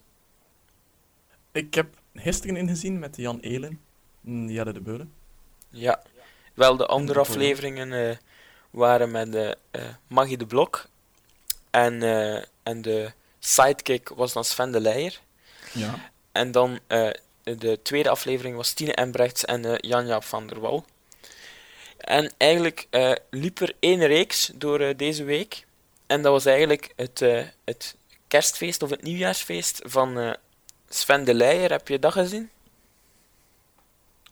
Ik 1.53 1.75
heb 1.75 1.95
gisteren 2.15 2.57
ingezien 2.57 2.99
met 2.99 3.17
Jan 3.17 3.41
Elen. 3.41 3.81
Mm, 4.21 4.47
Die 4.47 4.57
hadden 4.57 4.75
de 4.75 4.81
beulen. 4.81 5.13
Ja. 5.69 6.03
Wel, 6.55 6.77
de 6.77 6.87
andere 6.87 7.19
afleveringen 7.19 7.93
eh, 7.93 8.17
waren 8.71 9.11
met 9.11 9.35
eh 9.35 9.51
eh, 9.71 9.83
Maggie 10.07 10.37
de 10.37 10.47
Blok. 10.47 10.87
En, 11.71 12.03
en 12.63 12.83
de 12.83 13.13
sidekick 13.39 14.09
was 14.09 14.33
dan 14.33 14.45
Sven 14.45 14.73
de 14.73 14.81
Leijer. 14.81 15.21
Ja. 15.73 16.11
En 16.33 16.53
dan 16.53 16.79
de 17.43 17.79
tweede 17.83 18.09
aflevering 18.09 18.57
was 18.57 18.73
Tine 18.73 18.93
Embrechts 18.93 19.45
en 19.45 19.79
Jan-Jaap 19.81 20.25
van 20.25 20.47
der 20.47 20.61
Wal. 20.61 20.85
En 21.99 22.33
eigenlijk 22.37 22.87
liep 23.31 23.61
er 23.61 23.75
één 23.79 24.07
reeks 24.07 24.51
door 24.55 24.97
deze 24.97 25.25
week. 25.25 25.67
En 26.07 26.23
dat 26.23 26.33
was 26.33 26.45
eigenlijk 26.45 26.93
het, 26.97 27.19
het 27.65 27.97
kerstfeest 28.29 28.83
of 28.83 28.91
het 28.91 29.03
nieuwjaarsfeest 29.03 29.81
van 29.85 30.37
Sven 30.89 31.25
de 31.25 31.35
Leijer. 31.35 31.71
Heb 31.71 31.89
je 31.89 31.99
dat 31.99 32.13
gezien? 32.13 32.51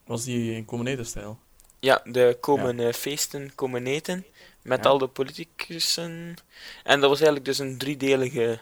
Was 0.04 0.24
die 0.24 0.54
in 0.54 0.64
Comenede-stijl? 0.64 1.38
Ja, 1.82 2.00
de 2.04 2.36
komen 2.40 2.80
eh, 2.80 2.92
feesten, 2.92 3.54
komen 3.54 3.86
eten. 3.86 4.24
Met 4.62 4.84
Ja. 4.84 4.90
al 4.90 4.98
de 4.98 5.06
politicussen. 5.06 6.36
En 6.84 7.00
dat 7.00 7.08
was 7.10 7.20
eigenlijk 7.20 7.44
dus 7.44 7.58
een 7.58 7.78
driedelige 7.78 8.60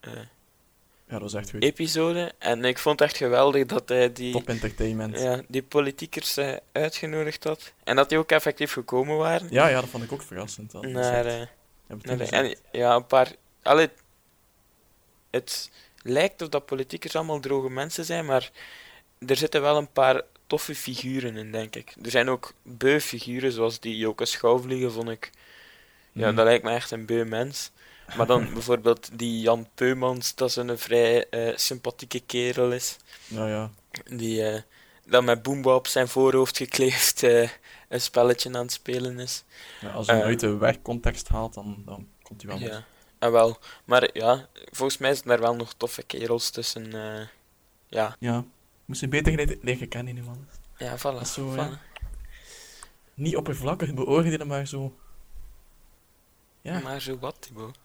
eh, 0.00 0.12
Ja, 0.12 1.18
dat 1.18 1.20
was 1.20 1.34
echt 1.34 1.50
goed. 1.50 1.62
episode. 1.62 2.32
En 2.38 2.64
ik 2.64 2.78
vond 2.78 2.98
het 2.98 3.08
echt 3.08 3.18
geweldig 3.18 3.66
dat 3.66 3.88
hij 3.88 4.12
die... 4.12 4.32
Top 4.32 4.48
entertainment. 4.48 5.18
Ja. 5.18 5.30
Ja, 5.30 5.42
die 5.48 5.62
politiekers 5.62 6.36
eh, 6.36 6.56
uitgenodigd 6.72 7.44
had. 7.44 7.72
En 7.84 7.96
dat 7.96 8.08
die 8.08 8.18
ook 8.18 8.30
effectief 8.30 8.72
gekomen 8.72 9.16
waren. 9.16 9.46
ja, 9.50 9.70
dat 9.80 9.88
vond 9.88 10.04
ik 10.04 10.12
ook 10.12 10.22
verrassend. 10.22 10.70
Dat 10.70 10.82
naar, 10.86 11.22
de- 11.24 12.26
en 12.30 12.56
ja, 12.72 12.94
een 12.94 13.06
paar... 13.06 13.32
Allee, 13.62 13.88
het 15.30 15.70
lijkt 16.02 16.42
of 16.42 16.48
dat 16.48 16.66
politiekers 16.66 17.16
allemaal 17.16 17.40
droge 17.40 17.70
mensen 17.70 18.04
zijn, 18.04 18.24
maar 18.24 18.50
er 19.26 19.36
zitten 19.36 19.62
wel 19.62 19.76
een 19.76 19.92
paar 19.92 20.22
toffe 20.50 20.74
figuren 20.74 21.36
in, 21.36 21.52
denk 21.52 21.76
ik. 21.76 21.94
Er 22.02 22.10
zijn 22.10 22.28
ook 22.28 22.52
beu-figuren, 22.62 23.52
zoals 23.52 23.80
die 23.80 23.96
Joke 23.96 24.24
Schouwvliegen, 24.24 24.92
vond 24.92 25.08
ik. 25.08 25.30
Ja, 26.12 26.26
Mhm. 26.26 26.36
dat 26.36 26.44
lijkt 26.44 26.64
me 26.64 26.70
echt 26.70 26.90
een 26.90 27.06
beu 27.06 27.24
mens. 27.24 27.70
Maar 28.16 28.26
dan 28.26 28.48
bijvoorbeeld 28.54 29.08
die 29.12 29.40
Jan 29.40 29.68
Peumans, 29.74 30.34
dat 30.34 30.48
is 30.48 30.56
een 30.56 30.78
vrij 30.78 31.28
eh, 31.28 31.56
sympathieke 31.56 32.20
kerel 32.20 32.72
is. 32.72 32.96
Ja, 33.26 33.48
ja. 33.48 33.70
Die 34.04 34.46
eh, 34.46 34.62
dan 35.06 35.24
met 35.24 35.42
Boomba 35.42 35.74
op 35.74 35.86
zijn 35.86 36.08
voorhoofd 36.08 36.56
gekleefd 36.56 37.22
eh, 37.22 37.48
een 37.88 38.00
spelletje 38.00 38.48
aan 38.54 38.62
het 38.62 38.72
spelen 38.72 39.18
is. 39.18 39.44
ja 39.80 39.90
als 39.90 40.06
je 40.06 40.12
hem 40.12 40.22
uit 40.22 40.40
de 40.40 40.56
werkcontext 40.56 41.28
haalt, 41.28 41.54
dan, 41.54 41.82
dan 41.86 42.08
komt 42.22 42.42
hij 42.42 42.50
wel 42.58 42.68
Ja, 42.68 42.84
en 43.18 43.32
wel. 43.32 43.58
Maar 43.84 44.10
ja, 44.12 44.48
volgens 44.70 44.98
mij 44.98 45.14
zitten 45.14 45.32
er 45.32 45.40
wel 45.40 45.56
nog 45.56 45.72
toffe 45.76 46.02
kerels 46.02 46.50
tussen. 46.50 46.90
ja, 47.88 48.16
Ja. 48.18 48.44
Moest 48.90 49.02
je 49.02 49.08
beter 49.08 49.34
leren 49.34 49.58
leren 49.62 49.88
kennen, 49.88 50.14
die 50.14 50.24
man. 50.24 50.46
ja, 50.78 50.98
voilà. 50.98 51.22
zo, 51.26 51.52
voilà. 51.52 51.56
ja. 51.56 51.80
Niet 53.14 53.36
oppervlakkig 53.36 53.94
beoordelen, 53.94 54.46
maar 54.46 54.66
zo... 54.66 54.96
Ja, 56.60 56.78
Maar 56.80 57.00
zo 57.00 57.18
wat, 57.18 57.36
Thibaut. 57.40 57.78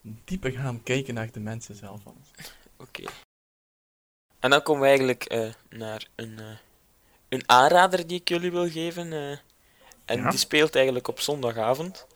dieper 0.00 0.50
gaan 0.50 0.82
kijken 0.82 1.14
naar 1.14 1.30
de 1.32 1.40
mensen 1.40 1.74
zelf. 1.74 2.00
Oké. 2.76 3.02
En 4.38 4.50
dan 4.50 4.62
komen 4.62 4.82
we 4.82 4.88
eigenlijk 4.88 5.24
eh, 5.24 5.52
naar 5.70 6.06
een, 6.14 6.38
eh, 6.38 6.56
een 7.28 7.42
aanrader 7.46 8.06
die 8.06 8.20
ik 8.20 8.28
jullie 8.28 8.50
wil 8.50 8.70
geven. 8.70 9.12
eh, 9.12 9.30
en 10.04 10.18
Ja. 10.20 10.30
die 10.30 10.38
speelt 10.38 10.74
eigenlijk 10.74 11.08
op 11.08 11.20
zondagavond 11.20 12.06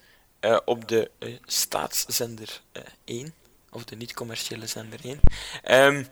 eh, 0.40 0.58
op 0.64 0.88
de 0.88 1.11
staatszender 1.44 2.61
eh, 2.72 2.82
1. 3.04 3.34
Of 3.70 3.84
de 3.84 3.96
niet-commerciële 3.96 4.66
zender 4.66 5.00
1. 5.04 5.20
Ehm, 5.62 6.04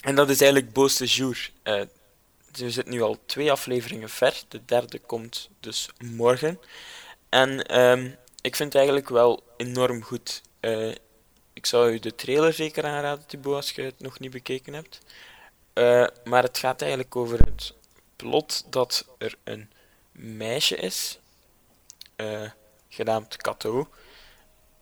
en 0.00 0.14
dat 0.14 0.30
is 0.30 0.40
eigenlijk 0.40 0.72
Boos 0.72 0.96
de 0.96 1.04
Jour. 1.06 1.50
Eh, 1.62 1.82
we 2.52 2.70
zitten 2.70 2.92
nu 2.92 3.02
al 3.02 3.18
twee 3.26 3.50
afleveringen 3.50 4.08
ver. 4.08 4.42
De 4.48 4.64
derde 4.64 4.98
komt 4.98 5.48
dus 5.60 5.88
morgen. 6.04 6.60
En 7.28 7.66
ehm, 7.66 8.10
ik 8.40 8.56
vind 8.56 8.72
het 8.72 8.74
eigenlijk 8.74 9.08
wel 9.08 9.42
enorm 9.56 10.02
goed. 10.02 10.42
Eh, 10.60 10.94
ik 11.52 11.66
zou 11.66 11.92
u 11.92 11.98
de 11.98 12.14
trailer 12.14 12.52
zeker 12.52 12.84
aanraden, 12.84 13.26
Thibaut, 13.26 13.54
als 13.54 13.70
je 13.70 13.82
het 13.82 14.00
nog 14.00 14.18
niet 14.18 14.30
bekeken 14.30 14.72
hebt. 14.72 15.00
Eh, 15.72 16.06
maar 16.24 16.42
het 16.42 16.58
gaat 16.58 16.80
eigenlijk 16.80 17.16
over 17.16 17.38
het 17.38 17.74
plot 18.16 18.66
dat 18.70 19.06
er 19.18 19.34
een 19.44 19.70
meisje 20.12 20.76
is, 20.76 21.18
eh, 22.16 22.50
genaamd 22.88 23.36
Kato, 23.36 23.88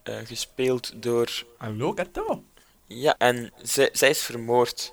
gespeeld 0.04 1.02
door 1.02 1.44
Hallo, 1.58 1.92
Kato. 1.92 2.42
ja, 2.86 3.14
en 3.18 3.52
zij 3.92 4.10
is 4.10 4.22
vermoord. 4.22 4.92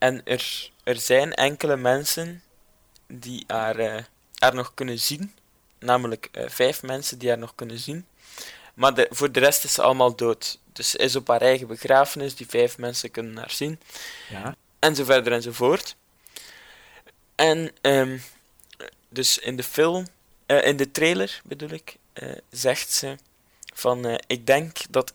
En 0.00 0.24
er, 0.24 0.70
er 0.84 0.96
zijn 0.96 1.34
enkele 1.34 1.76
mensen 1.76 2.42
die 3.06 3.44
haar, 3.46 3.78
eh, 3.78 4.02
haar 4.34 4.54
nog 4.54 4.74
kunnen 4.74 4.98
zien. 4.98 5.34
Namelijk 5.78 6.28
eh, 6.32 6.48
vijf 6.48 6.82
mensen 6.82 7.18
die 7.18 7.28
haar 7.28 7.38
nog 7.38 7.54
kunnen 7.54 7.78
zien. 7.78 8.06
Maar 8.74 8.94
de, 8.94 9.06
voor 9.10 9.32
de 9.32 9.40
rest 9.40 9.64
is 9.64 9.72
ze 9.72 9.82
allemaal 9.82 10.16
dood. 10.16 10.58
Dus 10.72 10.90
ze 10.90 10.98
is 10.98 11.16
op 11.16 11.28
haar 11.28 11.40
eigen 11.40 11.66
begrafenis, 11.66 12.34
die 12.34 12.46
vijf 12.46 12.78
mensen 12.78 13.10
kunnen 13.10 13.36
haar 13.36 13.50
zien. 13.50 13.80
Ja. 14.28 14.56
En 14.78 14.94
zo 14.94 15.04
verder 15.04 15.32
en 15.32 15.42
zo 15.42 15.52
voort. 15.52 15.96
En 17.34 17.72
ehm, 17.80 18.18
dus 19.08 19.38
in 19.38 19.56
de 19.56 19.62
film, 19.62 20.06
eh, 20.46 20.66
in 20.66 20.76
de 20.76 20.90
trailer 20.90 21.40
bedoel 21.44 21.70
ik, 21.70 21.96
zegt 22.50 22.92
ze 22.92 23.16
van 23.74 24.20
ik 24.26 24.46
denk 24.46 24.78
dat 24.90 25.14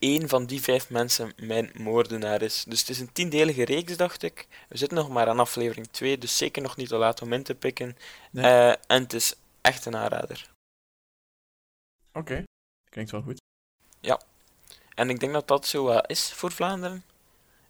één 0.00 0.28
van 0.28 0.46
die 0.46 0.62
vijf 0.62 0.90
mensen 0.90 1.32
mijn 1.36 1.70
moordenaar 1.74 2.42
is. 2.42 2.64
Dus 2.64 2.80
het 2.80 2.88
is 2.88 3.00
een 3.00 3.12
tiendelige 3.12 3.64
reeks, 3.64 3.96
dacht 3.96 4.22
ik. 4.22 4.46
We 4.68 4.76
zitten 4.76 4.98
nog 4.98 5.08
maar 5.08 5.28
aan 5.28 5.38
aflevering 5.38 5.86
2, 5.90 6.18
dus 6.18 6.36
zeker 6.36 6.62
nog 6.62 6.76
niet 6.76 6.88
te 6.88 6.96
laat 6.96 7.22
om 7.22 7.32
in 7.32 7.42
te 7.42 7.54
pikken. 7.54 7.96
Nee. 8.30 8.44
Eh, 8.44 8.68
en 8.68 9.02
het 9.02 9.12
is 9.12 9.34
echt 9.60 9.84
een 9.84 9.96
aanrader. 9.96 10.50
Oké. 12.12 12.42
Klinkt 12.90 13.10
wel 13.10 13.22
goed. 13.22 13.40
En 15.00 15.10
ik 15.10 15.20
denk 15.20 15.32
dat 15.32 15.48
dat 15.48 15.66
zo 15.66 15.88
is 16.06 16.32
voor 16.32 16.52
Vlaanderen. 16.52 17.04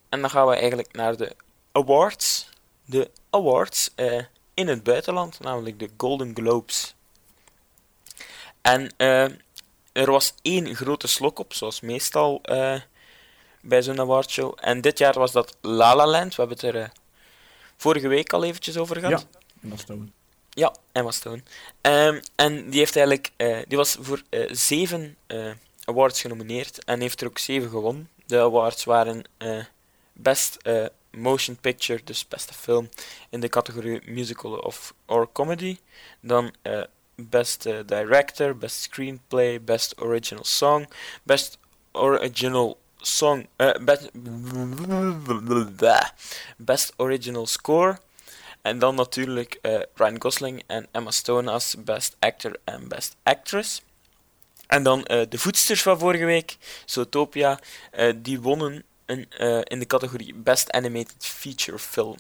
En 0.09 0.21
dan 0.21 0.31
gaan 0.31 0.47
we 0.47 0.55
eigenlijk 0.55 0.93
naar 0.93 1.17
de 1.17 1.37
awards. 1.73 2.49
De 2.85 3.11
awards 3.31 3.91
eh, 3.95 4.25
in 4.55 4.69
het 4.69 4.83
buitenland, 4.83 5.41
namelijk 5.41 5.79
de 5.79 5.91
Golden 5.97 6.35
Globes. 6.35 6.95
En 8.61 8.97
eh, 8.97 9.27
er 9.93 10.11
was 10.11 10.35
één 10.43 10.75
grote 10.75 11.07
slok 11.07 11.39
op, 11.39 11.55
zoals 11.55 11.81
meestal 11.81 12.41
eh, 12.43 12.81
bij 13.63 13.83
zo'n 13.83 14.01
awardshow. 14.01 14.59
En 14.61 14.81
dit 14.81 14.99
jaar 14.99 15.19
was 15.19 15.33
dat 15.33 15.57
La 15.61 15.97
La 15.97 16.07
Land. 16.07 16.35
We 16.35 16.43
hebben 16.43 16.59
het 16.59 16.75
er 16.75 16.83
eh, 16.83 16.89
vorige 17.77 18.09
week 18.09 18.33
al 18.33 18.45
eventjes 18.45 18.77
over 18.77 18.97
gehad. 18.97 19.27
Ja. 19.33 19.39
En 19.63 19.73
is 19.73 19.85
dan... 19.85 20.13
Ja, 20.51 20.75
Emma 20.93 21.11
Stone. 21.11 21.43
Ehm, 21.81 22.21
en 22.35 22.71
die 22.71 22.79
heeft 22.79 22.97
eigenlijk, 22.97 23.31
eh, 23.37 23.59
die 23.69 23.77
was 23.77 23.97
voor 24.01 24.23
zeven 24.51 25.17
awards 25.85 26.21
genomineerd 26.21 26.85
en 26.85 27.01
heeft 27.01 27.21
er 27.21 27.27
ook 27.27 27.39
zeven 27.39 27.71
gewonnen. 27.71 28.09
De 28.27 28.39
awards 28.39 28.85
waren 28.85 29.25
Best 30.13 30.57
Motion 31.11 31.57
Picture, 31.61 32.01
dus 32.05 32.29
beste 32.29 32.55
film, 32.55 32.89
in 33.29 33.41
de 33.41 33.49
categorie 33.49 34.01
Musical 34.05 34.53
of 34.53 34.95
or 35.07 35.33
Comedy. 35.33 35.79
Dan 36.21 36.55
eh, 36.63 36.83
Best 37.29 37.67
eh, 37.67 37.79
Director, 37.87 38.57
Best 38.57 38.81
Screenplay, 38.81 39.61
Best 39.61 40.01
Original 40.01 40.45
Song, 40.45 40.89
Best 41.23 41.59
Original 41.93 42.79
Song, 43.01 43.47
eh, 43.57 43.75
best, 46.57 46.93
Original 46.97 47.47
Score. 47.47 47.99
En 48.63 48.79
dan 48.79 48.95
natuurlijk 48.95 49.59
eh, 49.63 49.81
Ryan 49.95 50.21
Gosling 50.23 50.63
en 50.67 50.87
Emma 50.91 51.11
Stone 51.11 51.51
als 51.51 51.77
Best 51.79 52.17
Actor 52.19 52.57
en 52.65 52.89
Best 52.89 53.17
Actress. 53.23 53.83
En 54.67 54.83
dan 54.83 55.01
de 55.03 55.39
voedsters 55.39 55.83
van 55.83 55.99
vorige 55.99 56.25
week, 56.25 56.57
Zootopia, 56.85 57.59
eh, 57.91 58.13
die 58.17 58.41
wonnen 58.41 58.85
een, 59.07 59.27
in 59.65 59.79
de 59.79 59.87
categorie 59.87 60.35
Best 60.35 60.71
Animated 60.71 61.27
Feature 61.27 61.79
Film. 61.79 62.17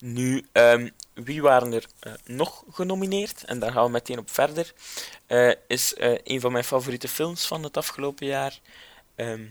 Nu, 0.00 0.46
ehm, 0.52 0.88
wie 1.14 1.42
waren 1.42 1.72
er 1.72 1.86
eh, 1.98 2.12
nog 2.24 2.64
genomineerd? 2.70 3.44
En 3.44 3.58
daar 3.58 3.72
gaan 3.72 3.84
we 3.84 3.90
meteen 3.90 4.18
op 4.18 4.30
verder. 4.30 4.72
Eh, 5.26 5.52
is 5.66 5.94
eh, 5.94 6.18
een 6.24 6.40
van 6.40 6.52
mijn 6.52 6.64
favoriete 6.64 7.08
films 7.08 7.46
van 7.46 7.62
het 7.62 7.76
afgelopen 7.76 8.26
jaar, 8.26 8.58
ehm, 9.14 9.46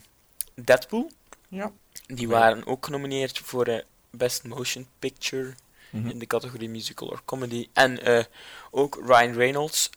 Deadpool. 0.56 1.12
Ja. 1.48 1.72
Die 2.08 2.28
waren 2.28 2.66
ook 2.66 2.86
genomineerd 2.86 3.40
voor 3.40 3.84
Best 4.10 4.44
Motion 4.44 4.88
Picture 5.00 5.54
Mhm. 5.92 6.10
in 6.10 6.20
de 6.20 6.28
categorie 6.28 6.70
musical 6.70 7.08
or 7.08 7.22
comedy. 7.26 7.70
En 7.74 8.26
ook 8.72 9.00
Ryan 9.06 9.34
Reynolds 9.34 9.90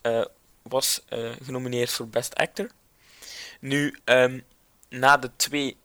was 0.63 1.03
genomineerd 1.43 1.91
voor 1.91 2.09
Best 2.09 2.35
Actor. 2.35 2.71
Nu, 3.61 3.99
ehm, 4.05 4.41
na 4.89 5.17
de 5.17 5.31
twee 5.37 5.77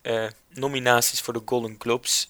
nominaties 0.50 1.22
voor 1.22 1.34
de 1.34 1.42
Golden 1.46 1.76
Globes, 1.80 2.30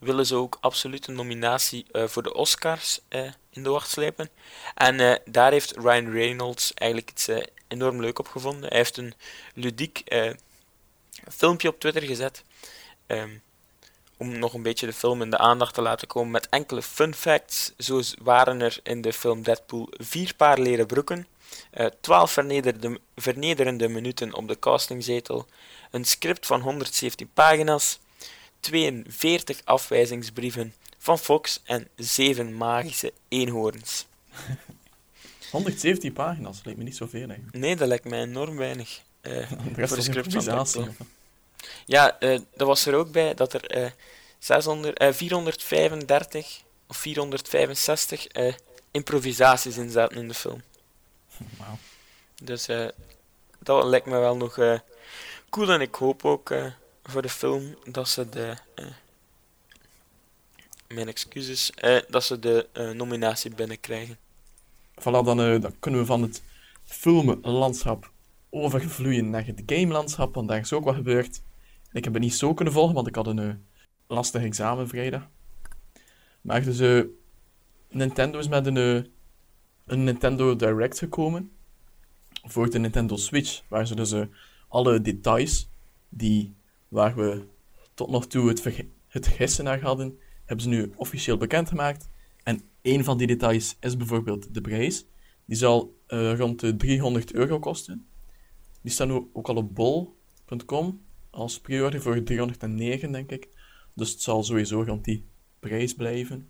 willen 0.00 0.26
ze 0.26 0.34
ook 0.34 0.58
absoluut 0.60 1.06
een 1.06 1.14
nominatie 1.14 1.86
eh, 1.92 2.06
voor 2.06 2.22
de 2.22 2.34
Oscars 2.34 3.00
eh, 3.08 3.32
in 3.50 3.62
de 3.62 3.70
wacht 3.70 3.90
slepen. 3.90 4.30
En 4.74 5.00
eh, 5.00 5.16
daar 5.24 5.52
heeft 5.52 5.76
Ryan 5.76 6.10
Reynolds 6.10 6.74
eigenlijk 6.74 7.10
iets 7.10 7.28
enorm 7.68 8.00
leuk 8.00 8.18
op 8.18 8.28
gevonden. 8.28 8.68
Hij 8.68 8.78
heeft 8.78 8.96
een 8.96 9.14
ludiek 9.54 10.02
filmpje 11.28 11.68
op 11.68 11.80
Twitter 11.80 12.02
gezet. 12.02 12.44
ehm, 13.06 13.30
om 14.16 14.38
nog 14.38 14.54
een 14.54 14.62
beetje 14.62 14.86
de 14.86 14.92
film 14.92 15.22
in 15.22 15.30
de 15.30 15.38
aandacht 15.38 15.74
te 15.74 15.82
laten 15.82 16.08
komen 16.08 16.30
met 16.30 16.48
enkele 16.48 16.82
fun 16.82 17.14
facts. 17.14 17.72
Zo 17.78 18.00
waren 18.18 18.60
er 18.60 18.80
in 18.82 19.00
de 19.00 19.12
film 19.12 19.42
Deadpool 19.42 19.88
vier 19.90 20.34
paar 20.34 20.58
leren 20.58 20.86
broeken, 20.86 21.26
12 22.00 22.32
vernederende, 22.32 23.00
vernederende 23.16 23.88
minuten 23.88 24.34
op 24.34 24.48
de 24.48 24.58
castingzetel, 24.58 25.46
een 25.90 26.04
script 26.04 26.46
van 26.46 26.60
117 26.60 27.30
pagina's, 27.34 27.98
42 28.60 29.60
afwijzingsbrieven 29.64 30.74
van 30.98 31.18
Fox 31.18 31.60
en 31.64 31.88
7 31.96 32.56
magische 32.56 33.12
eenhoorns. 33.28 34.06
117 35.50 36.12
pagina's, 36.12 36.56
dat 36.56 36.64
lijkt 36.64 36.78
me 36.78 36.84
niet 36.84 36.96
zoveel 36.96 37.28
eigenlijk. 37.28 37.56
Nee, 37.56 37.76
dat 37.76 37.88
lijkt 37.88 38.04
mij 38.04 38.20
enorm 38.20 38.56
weinig. 38.56 39.00
Uh, 39.22 39.50
voor 39.76 39.96
de 39.96 40.02
script 40.02 40.32
van. 40.32 40.94
Ja, 41.86 42.16
uh, 42.20 42.38
dat 42.56 42.66
was 42.66 42.86
er 42.86 42.94
ook 42.94 43.12
bij 43.12 43.34
dat 43.34 43.52
er 43.52 43.76
uh, 43.76 43.90
600, 44.38 45.02
uh, 45.02 45.12
435 45.12 46.62
of 46.86 46.96
465 46.96 48.36
uh, 48.36 48.54
improvisaties 48.90 49.76
in 49.76 49.90
zaten 49.90 50.16
in 50.16 50.28
de 50.28 50.34
film. 50.34 50.62
Wow. 51.58 51.68
Dus 52.42 52.68
dat 53.58 53.84
lijkt 53.84 54.06
me 54.06 54.18
wel 54.18 54.36
nog 54.36 54.58
cool 55.50 55.70
en 55.70 55.80
ik 55.80 55.94
hoop 55.94 56.24
ook 56.24 56.54
voor 57.10 57.22
de 57.22 57.28
film 57.28 57.76
dat 57.90 58.08
ze 58.08 58.28
de. 58.28 58.56
mijn 60.88 61.08
excuses, 61.08 61.72
dat 62.08 62.24
ze 62.24 62.38
de 62.38 62.68
nominatie 62.94 63.54
binnenkrijgen. 63.54 64.18
Voilà, 65.00 65.24
dan, 65.24 65.36
dan 65.36 65.74
kunnen 65.78 66.00
we 66.00 66.06
van 66.06 66.22
het 66.22 66.42
filmlandschap 66.84 68.10
overvloeien 68.50 69.30
naar 69.30 69.46
het 69.46 69.62
gamelandschap, 69.66 70.34
want 70.34 70.48
daar 70.48 70.58
is 70.58 70.72
ook 70.72 70.84
wat 70.84 70.94
gebeurd. 70.94 71.42
Ik 71.92 72.04
heb 72.04 72.12
het 72.12 72.22
niet 72.22 72.34
zo 72.34 72.54
kunnen 72.54 72.74
volgen, 72.74 72.94
want 72.94 73.06
ik 73.06 73.14
had 73.14 73.26
een 73.26 73.38
uh, 73.38 73.52
lastig 74.06 74.42
examen 74.42 74.88
vrijdag. 74.88 75.28
Maar 76.40 76.62
dus, 76.62 76.80
uh, 76.80 77.04
Nintendo 77.88 78.38
is 78.38 78.48
met 78.48 78.66
een, 78.66 78.76
uh, 78.76 79.02
een 79.86 80.04
Nintendo 80.04 80.56
Direct 80.56 80.98
gekomen 80.98 81.50
voor 82.42 82.70
de 82.70 82.78
Nintendo 82.78 83.16
Switch, 83.16 83.62
waar 83.68 83.86
ze 83.86 83.94
dus 83.94 84.14
alle 84.68 85.00
details 85.00 85.68
die, 86.08 86.54
waar 86.90 87.14
we 87.14 87.44
tot 87.94 88.10
nog 88.10 88.26
toe 88.26 88.48
het, 88.48 88.84
het 89.08 89.26
gissen 89.26 89.64
naar 89.64 89.80
hadden, 89.80 90.18
hebben 90.44 90.64
ze 90.64 90.70
nu 90.70 90.92
officieel 90.96 91.36
bekendgemaakt. 91.36 92.08
En 92.42 92.62
een 92.82 93.04
van 93.04 93.18
die 93.18 93.26
details 93.26 93.76
is 93.80 93.96
bijvoorbeeld 93.96 94.54
de 94.54 94.60
prijs. 94.60 95.06
Die 95.44 95.56
zal 95.56 95.98
rond 96.06 96.60
de 96.60 96.76
300 96.76 97.32
euro 97.32 97.58
kosten. 97.58 98.06
Die 98.82 98.92
staan 98.92 99.28
ook 99.32 99.48
al 99.48 99.56
op 99.56 99.74
bol.com 99.74 101.00
als 101.30 101.60
pre 101.60 102.00
voor 102.00 102.22
309, 102.22 103.12
denk 103.12 103.30
ik. 103.30 103.48
Dus 103.94 104.10
het 104.10 104.22
zal 104.22 104.42
sowieso 104.42 104.82
rond 104.82 105.04
die 105.04 105.24
prijs 105.60 105.94
blijven. 105.94 106.48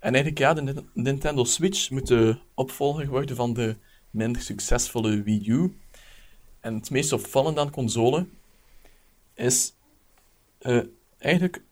En 0.00 0.14
eigenlijk, 0.14 0.38
ja, 0.38 0.54
de 0.54 0.84
Nintendo 0.92 1.44
Switch 1.44 1.90
moet 1.90 2.06
de 2.06 2.38
opvolger 2.54 3.08
worden 3.08 3.36
van 3.36 3.54
de 3.54 3.76
minder 4.10 4.42
succesvolle 4.42 5.22
Wii 5.22 5.48
U. 5.50 5.76
En 6.60 6.74
het 6.74 6.90
meest 6.90 7.12
opvallende 7.12 7.60
aan 7.60 7.70
console 7.70 8.26
is 9.36 9.74
uh, 10.60 10.82
eigenlijk 11.18 11.62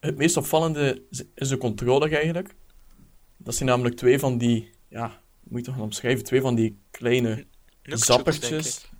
het 0.00 0.16
meest 0.16 0.36
opvallende 0.36 1.02
is 1.34 1.48
de 1.48 1.58
controller 1.58 2.12
eigenlijk. 2.12 2.54
Dat 3.36 3.54
zijn 3.54 3.68
namelijk 3.68 3.96
twee 3.96 4.18
van 4.18 4.38
die, 4.38 4.70
ja, 4.88 5.20
moet 5.42 5.58
je 5.58 5.64
toch 5.66 5.74
gaan 5.74 5.84
omschrijven, 5.84 6.24
twee 6.24 6.40
van 6.40 6.54
die 6.54 6.78
kleine 6.90 7.46
zappertjes. 7.82 8.90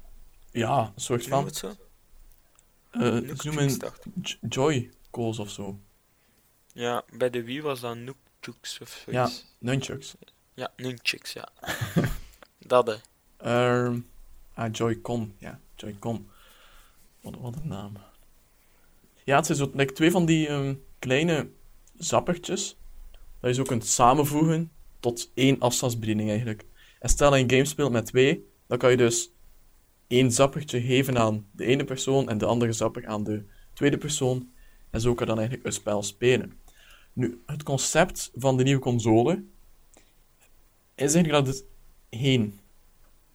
Ja, 0.51 0.93
een 0.95 1.01
soort 1.01 1.27
van. 1.27 1.45
Uh, 1.45 3.35
ze 3.37 3.37
noemen 3.43 3.79
Joy-Calls 4.49 5.39
of 5.39 5.51
zo. 5.51 5.81
Ja, 6.73 7.05
bij 7.17 7.31
de 7.31 7.45
Wii 7.45 7.63
was 7.63 7.81
dat 7.81 7.97
Nunchucks 7.97 8.81
of 8.81 9.05
zoiets. 9.05 9.41
Ja, 9.41 9.49
Nunchucks. 9.59 10.15
Ja, 10.55 10.73
Nunchucks, 10.77 11.33
ja. 11.33 11.49
dat 12.59 12.87
hè. 12.87 13.85
Um, 13.85 14.11
ah, 14.55 14.73
Joy-Con. 14.73 15.35
Ja, 15.39 15.61
Joy-Con. 15.77 16.29
Wat, 17.23 17.57
een 17.57 17.69
naam. 17.69 17.93
Ja, 19.25 19.37
het 19.37 19.47
zijn 19.47 19.59
zo 19.59 19.71
like, 19.75 19.93
twee 19.93 20.11
van 20.11 20.27
die 20.27 20.49
um, 20.51 20.85
kleine 20.99 21.51
zappertjes. 21.95 22.77
Dat 23.41 23.51
je 23.51 23.57
zo 23.57 23.63
kunt 23.63 23.87
samenvoegen 23.87 24.73
tot 25.01 25.31
één 25.35 25.59
afstandsbediening 25.59 26.29
eigenlijk. 26.29 26.65
En 26.99 27.09
stel 27.09 27.31
dat 27.31 27.39
je 27.39 27.45
een 27.45 27.51
game 27.51 27.65
speelt 27.65 27.93
met 27.93 28.07
twee, 28.07 28.49
dan 28.67 28.79
kan 28.79 28.91
je 28.91 28.97
dus 28.97 29.31
één 30.07 30.33
zappertje 30.33 30.81
geven 30.81 31.19
aan 31.19 31.47
de 31.53 31.65
ene 31.65 31.85
persoon 31.85 32.29
en 32.29 32.39
de 32.39 32.47
andere 32.47 32.73
zapper 32.73 33.07
aan 33.07 33.25
de 33.25 33.45
tweede 33.73 33.99
persoon. 33.99 34.51
En 34.91 35.01
zo 35.01 35.15
kan 35.15 35.27
je 35.27 35.33
dan 35.33 35.39
eigenlijk 35.39 35.67
een 35.67 35.73
spel 35.73 36.03
spelen. 36.03 36.61
Nu, 37.13 37.43
het 37.47 37.63
concept 37.63 38.31
van 38.35 38.57
de 38.57 38.63
nieuwe 38.63 38.81
console 38.81 39.45
is 40.95 41.15
eigenlijk 41.15 41.45
dat 41.45 41.55
het 41.55 41.65
geen 42.11 42.61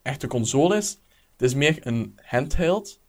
echte 0.01 0.27
console 0.27 0.75
is. 0.75 0.99
Het 1.31 1.41
is 1.41 1.53
meer 1.53 1.87
een 1.87 2.19
handheld, 2.21 2.99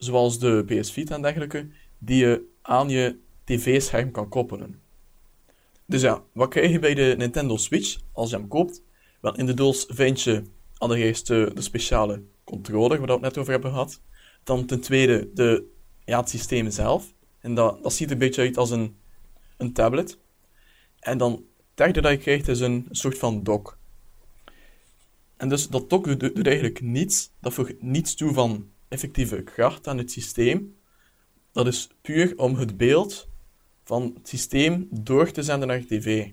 zoals 0.00 0.38
de 0.38 0.64
PS 0.66 0.92
Vita 0.92 1.14
en 1.14 1.22
dergelijke, 1.22 1.68
die 1.98 2.16
je 2.16 2.46
aan 2.62 2.88
je 2.88 3.18
tv-scherm 3.44 4.10
kan 4.10 4.28
koppelen. 4.28 4.80
Dus 5.86 6.00
ja, 6.00 6.22
wat 6.32 6.48
krijg 6.48 6.70
je 6.70 6.78
bij 6.78 6.94
de 6.94 7.14
Nintendo 7.18 7.56
Switch 7.56 7.98
als 8.12 8.30
je 8.30 8.36
hem 8.36 8.48
koopt? 8.48 8.82
Wel, 9.20 9.36
in 9.36 9.46
de 9.46 9.54
doos 9.54 9.86
vind 9.88 10.22
je 10.22 10.42
allereerst 10.76 11.26
de, 11.26 11.50
de 11.54 11.60
speciale 11.60 12.22
controller, 12.44 12.98
waar 12.98 13.06
we 13.06 13.12
het 13.12 13.20
net 13.20 13.38
over 13.38 13.52
hebben 13.52 13.70
gehad. 13.70 14.00
Dan 14.44 14.66
ten 14.66 14.80
tweede 14.80 15.30
de, 15.34 15.64
ja, 16.04 16.20
het 16.20 16.28
systeem 16.28 16.70
zelf. 16.70 17.14
En 17.40 17.54
dat, 17.54 17.82
dat 17.82 17.92
ziet 17.92 18.10
een 18.10 18.18
beetje 18.18 18.42
uit 18.42 18.56
als 18.56 18.70
een, 18.70 18.96
een 19.56 19.72
tablet. 19.72 20.18
En 20.98 21.18
dan 21.18 21.32
het 21.32 21.42
derde 21.74 22.00
dat 22.00 22.10
je 22.10 22.18
krijgt 22.18 22.48
is 22.48 22.60
een, 22.60 22.86
soort 22.90 23.18
van 23.18 23.42
dock. 23.42 23.78
En 25.36 25.48
dus 25.48 25.68
dat 25.68 25.90
dock 25.90 26.04
doet, 26.04 26.20
doet 26.20 26.46
eigenlijk 26.46 26.80
niets. 26.80 27.30
Dat 27.40 27.54
voegt 27.54 27.82
niets 27.82 28.14
toe 28.14 28.32
van 28.32 28.70
effectieve 28.90 29.42
kracht 29.42 29.88
aan 29.88 29.98
het 29.98 30.10
systeem. 30.10 30.76
Dat 31.52 31.66
is 31.66 31.88
puur 32.00 32.32
om 32.36 32.54
het 32.54 32.76
beeld 32.76 33.28
van 33.84 34.12
het 34.14 34.28
systeem 34.28 34.88
door 34.90 35.30
te 35.30 35.42
zenden 35.42 35.68
naar 35.68 35.78
je 35.78 35.86
tv. 35.86 36.30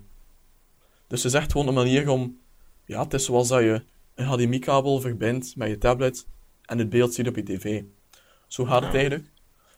Dus 1.06 1.22
het 1.22 1.32
is 1.32 1.38
echt 1.38 1.52
gewoon 1.52 1.68
een 1.68 1.74
manier 1.74 2.08
om... 2.08 2.40
Ja, 2.84 3.02
het 3.02 3.14
is 3.14 3.24
zoals 3.24 3.48
dat 3.48 3.60
je 3.60 3.82
een 4.14 4.24
HDMI-kabel 4.24 5.00
verbindt 5.00 5.56
met 5.56 5.68
je 5.68 5.78
tablet 5.78 6.26
en 6.64 6.78
het 6.78 6.88
beeld 6.88 7.14
ziet 7.14 7.28
op 7.28 7.36
je 7.36 7.42
tv. 7.42 7.82
Zo 8.46 8.64
gaat 8.64 8.82
het 8.82 8.94
eigenlijk. 8.94 9.30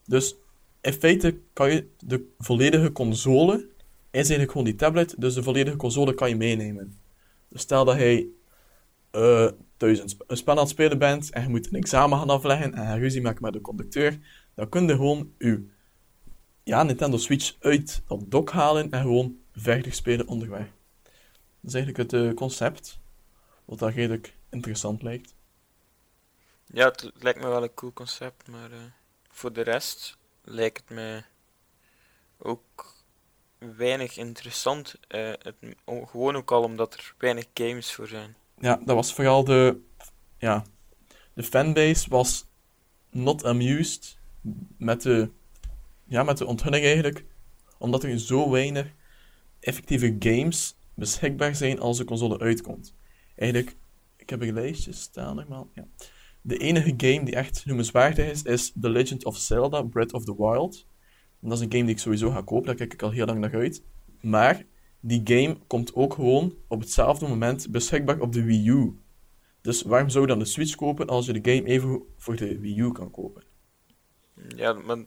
Dus 0.07 0.37
in 0.81 0.93
feite 0.93 1.41
kan 1.53 1.73
je 1.73 1.89
de 1.99 2.33
volledige 2.39 2.93
console, 2.93 3.57
is 3.57 3.69
eigenlijk 4.11 4.51
gewoon 4.51 4.67
die 4.67 4.75
tablet, 4.75 5.15
dus 5.19 5.35
de 5.35 5.43
volledige 5.43 5.77
console 5.77 6.15
kan 6.15 6.29
je 6.29 6.37
meenemen. 6.37 6.99
Dus 7.49 7.61
stel 7.61 7.85
dat 7.85 7.97
hij 7.97 8.27
thuis 9.77 9.99
een, 9.99 10.09
sp 10.09 10.23
een, 10.27 10.37
spel 10.37 10.55
aan 10.55 10.61
het 10.61 10.69
spelen 10.69 10.99
bent 10.99 11.31
en 11.31 11.43
je 11.43 11.49
moet 11.49 11.67
een 11.67 11.79
examen 11.79 12.19
gaan 12.19 12.31
afleggen 12.31 12.75
en 12.75 12.99
ruzie 12.99 13.23
maken 13.23 13.43
met 13.43 13.53
de 13.53 13.61
conducteur, 13.61 14.19
dan 14.55 14.69
kun 14.69 14.87
je 14.87 14.95
gewoon 14.95 15.33
je 15.39 15.69
ja, 16.65 16.83
Nintendo 16.83 17.17
Switch 17.17 17.57
uit 17.61 18.03
dat 18.07 18.31
dock 18.31 18.51
halen 18.51 18.91
en 18.91 19.01
gewoon 19.01 19.39
verder 19.53 19.93
spelen 19.93 20.29
onderweg. 20.29 20.67
Dat 21.61 21.71
is 21.71 21.75
eigenlijk 21.75 22.13
het 22.13 22.23
uh, 22.23 22.35
concept. 22.35 22.99
Wat 23.65 23.79
dat 23.79 23.95
redelijk 23.95 24.37
interessant 24.51 25.03
lijkt. 25.03 25.35
Ja, 26.67 26.89
het 26.89 27.11
lijkt 27.15 27.41
me 27.41 27.49
wel 27.49 27.63
een 27.63 27.75
cool 27.75 27.93
concept, 27.93 28.49
maar 28.49 28.71
uh, 28.71 28.79
voor 29.31 29.53
de 29.53 29.61
rest 29.61 30.17
lijkt 30.43 30.81
het 30.81 30.91
me 30.91 31.23
ook 32.39 32.95
weinig 33.59 34.17
interessant. 34.17 34.95
Het, 35.09 35.55
gewoon 35.85 36.37
ook 36.37 36.51
al 36.51 36.63
omdat 36.63 36.95
er 36.95 37.15
weinig 37.19 37.47
games 37.55 37.93
voor 37.93 38.07
zijn. 38.07 38.37
Ja, 38.61 38.81
dat 38.85 38.95
was 38.97 39.15
vooral 39.15 39.45
de. 39.45 39.81
Ja, 40.39 40.65
de 41.35 41.43
fanbase 41.43 42.09
was 42.09 42.47
not 43.11 43.45
amused 43.45 44.19
met 44.77 45.03
de, 45.03 45.31
ja, 46.07 46.23
met 46.23 46.39
de 46.39 46.47
onthulling 46.47 46.85
eigenlijk. 46.85 47.25
Omdat 47.79 48.05
er 48.05 48.19
zo 48.19 48.51
weinig 48.51 48.95
effectieve 49.61 50.17
games 50.19 50.77
beschikbaar 50.95 51.55
zijn 51.55 51.81
als 51.81 51.97
de 51.97 52.05
console 52.05 52.39
uitkomt 52.39 52.95
eigenlijk, 53.41 53.77
ik 54.17 54.31
heb 54.31 54.43
een 54.43 54.53
lijstje 54.53 54.93
staan 54.93 55.45
nog 55.49 55.67
Ja. 55.75 55.87
De 56.41 56.57
enige 56.57 56.95
game 56.97 57.25
die 57.25 57.35
echt 57.35 57.67
noemenswaardig 57.67 58.31
is, 58.31 58.43
is 58.43 58.73
The 58.81 58.89
Legend 58.89 59.25
of 59.25 59.37
Zelda 59.37 59.83
Breath 59.83 60.13
of 60.13 60.25
the 60.25 60.35
Wild. 60.37 60.87
Dat 61.41 61.53
is 61.53 61.61
een 61.61 61.73
game 61.73 61.85
die 61.85 61.95
ik 61.95 62.01
sowieso 62.01 62.31
ga 62.31 62.43
kopen, 62.43 62.67
daar 62.67 62.75
kijk 62.75 62.93
ik 62.93 63.03
al 63.03 63.11
heel 63.11 63.27
lang 63.27 63.39
naar 63.39 63.55
uit. 63.55 63.83
Maar 64.21 64.65
die 65.01 65.21
game 65.25 65.57
komt 65.67 65.95
ook 65.95 66.15
gewoon 66.15 66.55
op 66.69 66.81
hetzelfde 66.81 67.29
moment 67.29 67.71
beschikbaar 67.71 68.21
op 68.21 68.33
de 68.33 68.45
Wii 68.45 68.69
U. 68.69 68.99
Dus 69.61 69.83
waarom 69.83 70.09
zou 70.09 70.23
je 70.23 70.31
dan 70.31 70.39
de 70.39 70.45
Switch 70.45 70.75
kopen 70.75 71.07
als 71.07 71.27
je 71.27 71.41
de 71.41 71.53
game 71.53 71.69
even 71.69 72.03
voor 72.17 72.37
de 72.37 72.59
Wii 72.59 72.79
U 72.79 72.93
kan 72.93 73.11
kopen? 73.11 73.43
Ja, 74.57 74.73
maar 74.73 75.05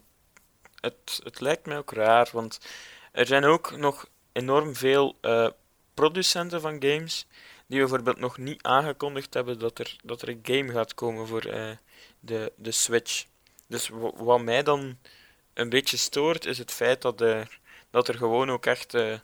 het, 0.80 1.20
het 1.24 1.40
lijkt 1.40 1.66
mij 1.66 1.78
ook 1.78 1.92
raar, 1.92 2.28
want 2.32 2.60
er 3.12 3.26
zijn 3.26 3.44
ook 3.44 3.76
nog 3.76 4.08
enorm 4.32 4.74
veel 4.74 5.18
uh, 5.22 5.48
producenten 5.94 6.60
van 6.60 6.82
games 6.82 7.26
die 7.66 7.78
bijvoorbeeld 7.78 8.18
nog 8.18 8.38
niet 8.38 8.62
aangekondigd 8.62 9.34
hebben 9.34 9.58
dat 9.58 9.78
er, 9.78 9.96
dat 10.04 10.22
er 10.22 10.28
een 10.28 10.40
game 10.42 10.72
gaat 10.72 10.94
komen 10.94 11.26
voor 11.26 11.46
uh, 11.46 11.70
de, 12.20 12.52
de 12.56 12.70
Switch. 12.70 13.24
Dus 13.68 13.90
wat 14.16 14.42
mij 14.42 14.62
dan 14.62 14.98
een 15.54 15.68
beetje 15.68 15.96
stoort, 15.96 16.46
is 16.46 16.58
het 16.58 16.70
feit 16.72 17.02
dat 17.02 17.20
er, 17.20 17.60
dat 17.90 18.08
er 18.08 18.14
gewoon 18.14 18.50
ook 18.50 18.66
echt. 18.66 18.94
eh, 18.94 19.18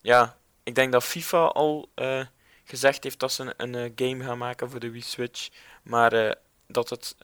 ja, 0.00 0.38
ik 0.62 0.74
denk 0.74 0.92
dat 0.92 1.04
FIFA 1.04 1.44
al 1.44 1.90
eh, 1.94 2.26
gezegd 2.64 3.04
heeft 3.04 3.18
dat 3.18 3.32
ze 3.32 3.54
een, 3.56 3.74
eh, 3.74 3.90
game 3.94 4.24
gaan 4.24 4.38
maken 4.38 4.70
voor 4.70 4.80
de 4.80 4.90
Wii 4.90 5.02
Switch. 5.02 5.48
Maar 5.82 6.12
eh, 6.12 6.32
dat 6.66 6.90
het 6.90 7.16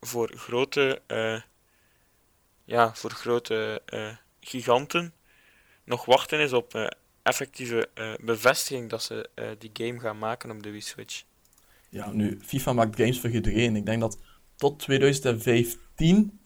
voor 0.00 0.32
grote. 0.36 1.02
ja, 2.64 2.94
voor 2.94 3.10
grote 3.10 3.82
giganten 4.40 5.14
nog 5.84 6.04
wachten 6.04 6.38
is 6.38 6.52
op 6.52 6.92
effectieve 7.22 7.88
bevestiging 8.20 8.90
dat 8.90 9.02
ze 9.02 9.30
die 9.58 9.70
game 9.72 10.00
gaan 10.00 10.18
maken 10.18 10.50
op 10.50 10.62
de 10.62 10.70
Wii 10.70 10.80
Switch. 10.80 11.22
Ja, 11.88 12.10
nu, 12.12 12.38
FIFA 12.42 12.72
maakt 12.72 12.96
games 12.96 13.20
voor 13.20 13.30
iedereen. 13.30 13.76
Ik 13.76 13.86
denk 13.86 14.00
dat 14.00 14.18
tot 14.56 14.78
2015 14.78 16.40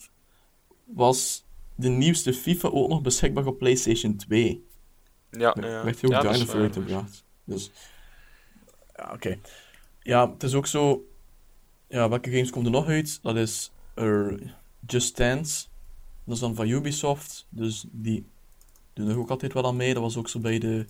was 0.85 1.45
de 1.75 1.89
nieuwste 1.89 2.35
FIFA 2.35 2.69
ook 2.69 2.89
nog 2.89 3.03
beschikbaar 3.03 3.47
op 3.47 3.59
PlayStation 3.59 4.17
2. 4.17 4.67
Ja, 5.38 5.57
ja. 5.61 5.85
werd 5.85 6.01
heel 6.01 6.11
ja. 6.87 7.05
Dus, 7.44 7.70
ja, 8.96 9.11
oké. 9.12 9.38
Ja, 10.03 10.31
het 10.31 10.42
is 10.42 10.55
ook 10.55 10.66
zo... 10.66 11.09
Ja, 11.88 12.09
welke 12.09 12.31
games 12.31 12.51
komen 12.51 12.72
er 12.72 12.79
nog 12.79 12.88
uit? 12.88 13.18
Dat 13.22 13.37
is 13.37 13.72
er 13.94 14.40
Just 14.87 15.16
Dance. 15.16 15.66
Dat 16.25 16.35
is 16.35 16.40
dan 16.40 16.55
van 16.55 16.68
Ubisoft. 16.68 17.46
Dus 17.49 17.87
die 17.90 18.27
doen 18.92 19.09
er 19.09 19.18
ook 19.18 19.31
altijd 19.31 19.53
wel 19.53 19.66
aan 19.66 19.77
mee. 19.77 19.94
Dat 19.94 20.03
was 20.03 20.16
ook 20.16 20.29
zo 20.29 20.38
bij 20.38 20.59
de, 20.59 20.87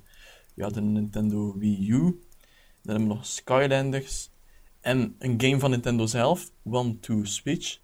ja, 0.54 0.68
de 0.68 0.80
Nintendo 0.80 1.59
Wii 1.59 1.90
U. 1.90 2.00
Dan 2.82 2.94
hebben 2.94 3.09
we 3.09 3.14
nog 3.14 3.26
Skylanders. 3.26 4.30
En 4.80 5.16
een 5.18 5.40
game 5.40 5.59
van 5.59 5.70
Nintendo 5.70 6.06
zelf. 6.06 6.50
One 6.64 7.00
to 7.00 7.24
Switch. 7.24 7.74
En 7.74 7.80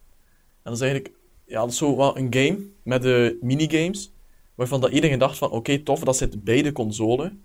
dat 0.63 0.75
is 0.75 0.81
eigenlijk... 0.81 1.15
Ja, 1.45 1.61
dat 1.61 1.71
is 1.71 1.77
zo 1.77 1.97
wel 1.97 2.17
een 2.17 2.35
game 2.35 2.67
met 2.83 3.03
de 3.03 3.39
minigames 3.41 4.12
waarvan 4.55 4.81
dat 4.81 4.91
iedereen 4.91 5.19
dacht 5.19 5.39
van, 5.39 5.51
oké, 5.51 5.79
tof, 5.79 6.01
dat 6.01 6.17
zit 6.17 6.45
bij 6.45 6.63
de 6.63 6.73
console. 6.73 7.37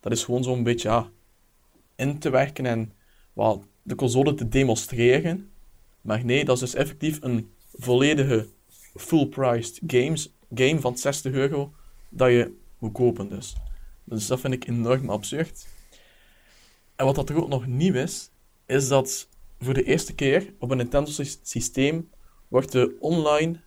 Dat 0.00 0.12
is 0.12 0.24
gewoon 0.24 0.44
zo'n 0.44 0.62
beetje, 0.62 0.88
ja, 0.88 1.10
in 1.96 2.18
te 2.18 2.30
werken 2.30 2.66
en 2.66 2.92
wel, 3.32 3.64
de 3.82 3.94
console 3.94 4.34
te 4.34 4.48
demonstreren. 4.48 5.50
Maar 6.00 6.24
nee, 6.24 6.44
dat 6.44 6.54
is 6.54 6.60
dus 6.60 6.74
effectief 6.74 7.18
een 7.22 7.50
volledige 7.72 8.48
full-priced 8.94 9.80
games, 9.86 10.34
game 10.54 10.80
van 10.80 10.98
60 10.98 11.32
euro 11.32 11.72
dat 12.08 12.30
je 12.30 12.56
moet 12.78 12.92
kopen 12.92 13.28
dus. 13.28 13.56
Dus 14.04 14.26
dat 14.26 14.40
vind 14.40 14.54
ik 14.54 14.66
enorm 14.66 15.10
absurd. 15.10 15.66
En 16.96 17.04
wat 17.04 17.14
dat 17.14 17.28
er 17.28 17.36
ook 17.36 17.48
nog 17.48 17.66
nieuw 17.66 17.94
is, 17.94 18.30
is 18.66 18.88
dat 18.88 19.28
voor 19.60 19.74
de 19.74 19.82
eerste 19.82 20.14
keer 20.14 20.54
op 20.58 20.70
een 20.70 20.76
Nintendo 20.76 21.10
sy- 21.10 21.36
systeem 21.42 22.10
wordt 22.48 22.72
de 22.72 22.96
online 23.00 23.60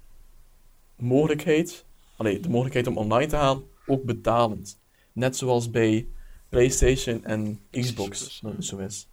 mogelijkheid 0.96 1.85
allee, 2.16 2.40
de 2.40 2.50
mogelijkheid 2.50 2.88
om 2.88 2.98
online 2.98 3.32
te 3.32 3.36
gaan 3.36 3.64
ook 3.86 4.04
betalend. 4.04 4.80
Net 5.14 5.38
zoals 5.38 5.70
bij 5.70 6.08
PlayStation 6.50 7.24
en 7.24 7.60
Xbox 7.72 8.40
dat 8.42 8.56
het 8.56 8.66
zo 8.66 8.78
is. 8.78 9.08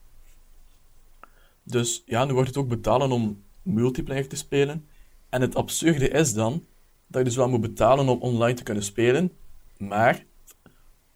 Dus 1.63 2.03
ja, 2.07 2.25
nu 2.25 2.33
wordt 2.33 2.49
het 2.49 2.57
ook 2.57 2.69
betalen 2.69 3.13
om 3.13 3.43
multiplayer 3.63 4.29
te 4.29 4.37
spelen. 4.37 4.89
En 5.29 5.41
het 5.41 5.55
absurde 5.55 6.09
is 6.09 6.35
dan 6.35 6.65
dat 7.07 7.21
je 7.21 7.25
dus 7.25 7.37
wel 7.37 7.49
moet 7.49 7.61
betalen 7.61 8.09
om 8.09 8.21
online 8.21 8.57
te 8.57 8.63
kunnen 8.63 8.83
spelen, 8.85 9.33
maar 9.77 10.25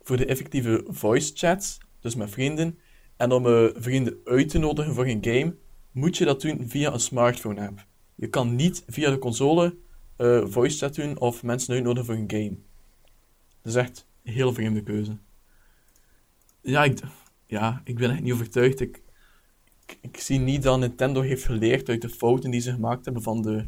voor 0.02 0.16
de 0.16 0.26
effectieve 0.26 0.84
voice 0.88 1.32
chats, 1.34 1.78
dus 2.00 2.14
met 2.14 2.30
vrienden, 2.30 2.78
en 3.16 3.32
om 3.32 3.46
eh, 3.46 3.64
vrienden 3.74 4.18
uit 4.24 4.48
te 4.48 4.58
nodigen 4.58 4.94
voor 4.94 5.06
een 5.06 5.24
game, 5.24 5.56
moet 5.92 6.16
je 6.16 6.24
dat 6.24 6.40
doen 6.40 6.68
via 6.68 6.92
een 6.92 7.00
smartphone 7.00 7.66
app. 7.66 7.86
Je 8.14 8.28
kan 8.28 8.56
niet 8.56 8.84
via 8.86 9.10
de 9.10 9.18
console 9.18 9.76
eh, 10.16 10.44
voice 10.46 10.78
chat 10.78 10.94
doen 10.94 11.18
of 11.18 11.42
mensen 11.42 11.74
uitnodigen 11.74 12.04
voor 12.06 12.14
een 12.14 12.30
game. 12.30 12.56
Dat 13.62 13.74
is 13.74 13.74
echt 13.74 14.06
een 14.24 14.32
heel 14.32 14.52
vreemde 14.52 14.82
keuze. 14.82 15.18
Ja, 16.60 16.84
ik, 16.84 17.00
ja, 17.46 17.80
ik 17.84 17.96
ben 17.96 18.10
echt 18.10 18.22
niet 18.22 18.32
overtuigd. 18.32 18.80
Ik, 18.80 19.02
ik, 20.00 20.20
zie 20.20 20.38
niet 20.38 20.62
dat 20.62 20.78
Nintendo 20.78 21.20
heeft 21.20 21.44
geleerd 21.44 21.88
uit 21.88 22.02
de 22.02 22.08
fouten 22.08 22.50
die 22.50 22.60
ze 22.60 22.72
gemaakt 22.72 23.04
hebben 23.04 23.22
van 23.22 23.42
de, 23.42 23.66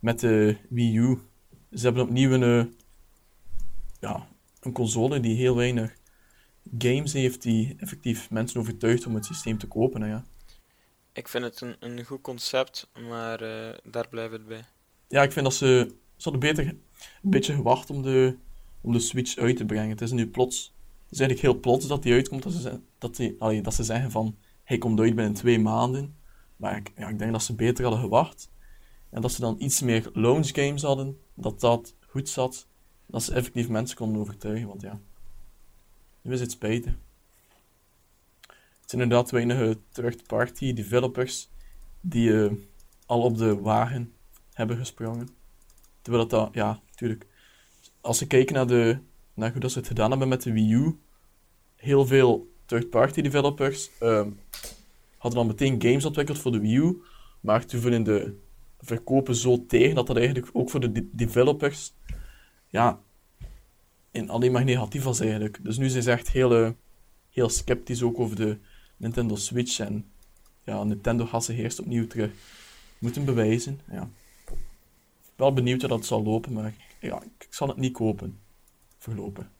met 0.00 0.20
de 0.20 0.56
Wii 0.68 0.96
U. 0.96 1.18
Ze 1.72 1.84
hebben 1.84 2.02
opnieuw 2.02 2.30
een, 2.32 2.42
eh, 2.42 2.72
ja, 4.00 4.28
een 4.60 4.72
console 4.72 5.20
die 5.20 5.36
heel 5.36 5.56
weinig 5.56 5.96
games 6.78 7.12
heeft 7.12 7.42
die 7.42 7.74
effectief 7.78 8.30
mensen 8.30 8.60
overtuigt 8.60 9.06
om 9.06 9.14
het 9.14 9.24
systeem 9.24 9.58
te 9.58 9.66
kopen. 9.66 10.06
Ja. 10.06 10.24
Ik 11.12 11.28
vind 11.28 11.44
het 11.44 11.60
een, 11.60 11.76
een 11.78 12.04
goed 12.04 12.20
concept, 12.20 12.90
maar 13.08 13.40
eh, 13.40 13.78
daar 13.84 14.08
blijft 14.08 14.32
het 14.32 14.46
bij. 14.46 14.64
Ja, 15.12 15.22
ik 15.22 15.32
vind 15.32 15.44
dat 15.44 15.54
ze, 15.54 15.94
ze 16.16 16.30
hadden 16.30 16.40
beter 16.40 16.68
een 16.68 17.30
beetje 17.30 17.54
gewacht 17.54 17.90
om 17.90 18.02
de, 18.02 18.36
om 18.80 18.92
de 18.92 18.98
Switch 18.98 19.36
uit 19.36 19.56
te 19.56 19.64
brengen. 19.64 19.88
Het 19.88 20.00
is 20.00 20.10
nu 20.10 20.28
plots, 20.28 20.74
het 21.02 21.12
is 21.12 21.18
eigenlijk 21.18 21.52
heel 21.52 21.60
plots 21.60 21.86
dat 21.86 22.02
die 22.02 22.12
uitkomt, 22.12 22.42
dat 22.42 22.52
ze, 22.52 22.80
dat 22.98 23.16
die, 23.16 23.36
allee, 23.38 23.62
dat 23.62 23.74
ze 23.74 23.84
zeggen 23.84 24.10
van, 24.10 24.36
hij 24.64 24.78
komt 24.78 25.00
uit 25.00 25.14
binnen 25.14 25.32
twee 25.34 25.58
maanden. 25.58 26.16
Maar 26.56 26.76
ik, 26.76 26.92
ja, 26.96 27.08
ik 27.08 27.18
denk 27.18 27.32
dat 27.32 27.42
ze 27.42 27.54
beter 27.54 27.84
hadden 27.84 28.02
gewacht. 28.02 28.50
En 29.10 29.22
dat 29.22 29.32
ze 29.32 29.40
dan 29.40 29.56
iets 29.58 29.80
meer 29.80 30.10
launch 30.12 30.48
games 30.48 30.82
hadden, 30.82 31.18
dat 31.34 31.60
dat 31.60 31.96
goed 32.06 32.28
zat. 32.28 32.66
Dat 33.06 33.22
ze 33.22 33.34
effectief 33.34 33.68
mensen 33.68 33.96
konden 33.96 34.20
overtuigen, 34.20 34.68
want 34.68 34.82
ja, 34.82 35.00
nu 36.22 36.32
is 36.32 36.40
het 36.40 36.50
spijtig. 36.50 36.92
Het 38.80 38.90
zijn 38.90 39.02
inderdaad 39.02 39.30
weinige 39.30 39.78
third-party 39.90 40.72
developers 40.72 41.50
die 42.00 42.44
eh, 42.44 42.52
al 43.06 43.22
op 43.22 43.38
de 43.38 43.60
wagen 43.60 44.12
hebben 44.52 44.76
gesprongen. 44.76 45.28
Terwijl 46.02 46.26
dat, 46.26 46.48
ja, 46.52 46.80
natuurlijk. 46.90 47.26
Als 48.00 48.20
we 48.20 48.26
kijken 48.26 48.54
naar, 48.54 48.66
de, 48.66 48.98
naar 49.34 49.52
hoe 49.52 49.60
dat 49.60 49.72
ze 49.72 49.78
het 49.78 49.86
gedaan 49.86 50.10
hebben 50.10 50.28
met 50.28 50.42
de 50.42 50.52
Wii 50.52 50.72
U, 50.72 50.98
heel 51.76 52.06
veel 52.06 52.52
third-party 52.66 53.20
developers 53.20 53.90
ehm, 53.98 54.30
hadden 55.18 55.40
dan 55.40 55.46
meteen 55.46 55.82
games 55.82 56.04
ontwikkeld 56.04 56.38
voor 56.38 56.52
de 56.52 56.60
Wii 56.60 56.76
U, 56.76 57.02
maar 57.40 57.66
toen 57.66 57.80
vielen 57.80 58.02
de 58.02 58.36
verkopen 58.80 59.34
zo 59.34 59.66
tegen 59.66 59.94
dat 59.94 60.06
dat 60.06 60.16
eigenlijk 60.16 60.50
ook 60.52 60.70
voor 60.70 60.80
de 60.80 60.92
de- 60.92 61.08
developers 61.12 61.94
ja, 62.68 63.00
in 64.10 64.30
alleen 64.30 64.52
maar 64.52 64.64
negatief 64.64 65.02
was 65.02 65.20
eigenlijk. 65.20 65.58
Dus 65.62 65.76
nu 65.76 65.88
zijn 65.88 66.02
ze 66.02 66.10
echt 66.10 66.30
heel, 66.30 66.54
eh, 66.54 66.70
heel 67.30 67.48
sceptisch 67.48 68.02
ook 68.02 68.18
over 68.18 68.36
de 68.36 68.58
Nintendo 68.96 69.36
Switch 69.36 69.78
en 69.78 70.04
ja, 70.64 70.84
Nintendo 70.84 71.26
gaat 71.26 71.44
zich 71.44 71.58
eerst 71.58 71.80
opnieuw 71.80 72.06
terug 72.06 72.30
moeten 72.98 73.24
bewijzen. 73.24 73.80
Ja. 73.90 74.08
Wel 75.42 75.52
benieuwd 75.52 75.80
hoe 75.80 75.90
dat 75.90 76.06
zal 76.06 76.22
lopen, 76.22 76.52
maar 76.52 76.74
ja, 77.00 77.22
ik, 77.22 77.46
zal 77.50 77.68
het 77.68 77.76
niet 77.76 77.92
kopen. 77.92 78.40
Voorlopen. 78.98 79.52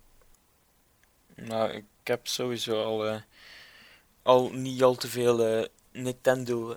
Nou, 1.34 1.70
ik 1.70 1.84
heb 2.02 2.26
sowieso 2.26 2.84
al, 2.84 3.06
eh, 3.06 3.20
al 4.22 4.50
niet 4.50 4.82
al 4.82 4.94
te 4.94 5.08
veel 5.08 5.46
eh, 5.46 5.68
Nintendo 5.92 6.76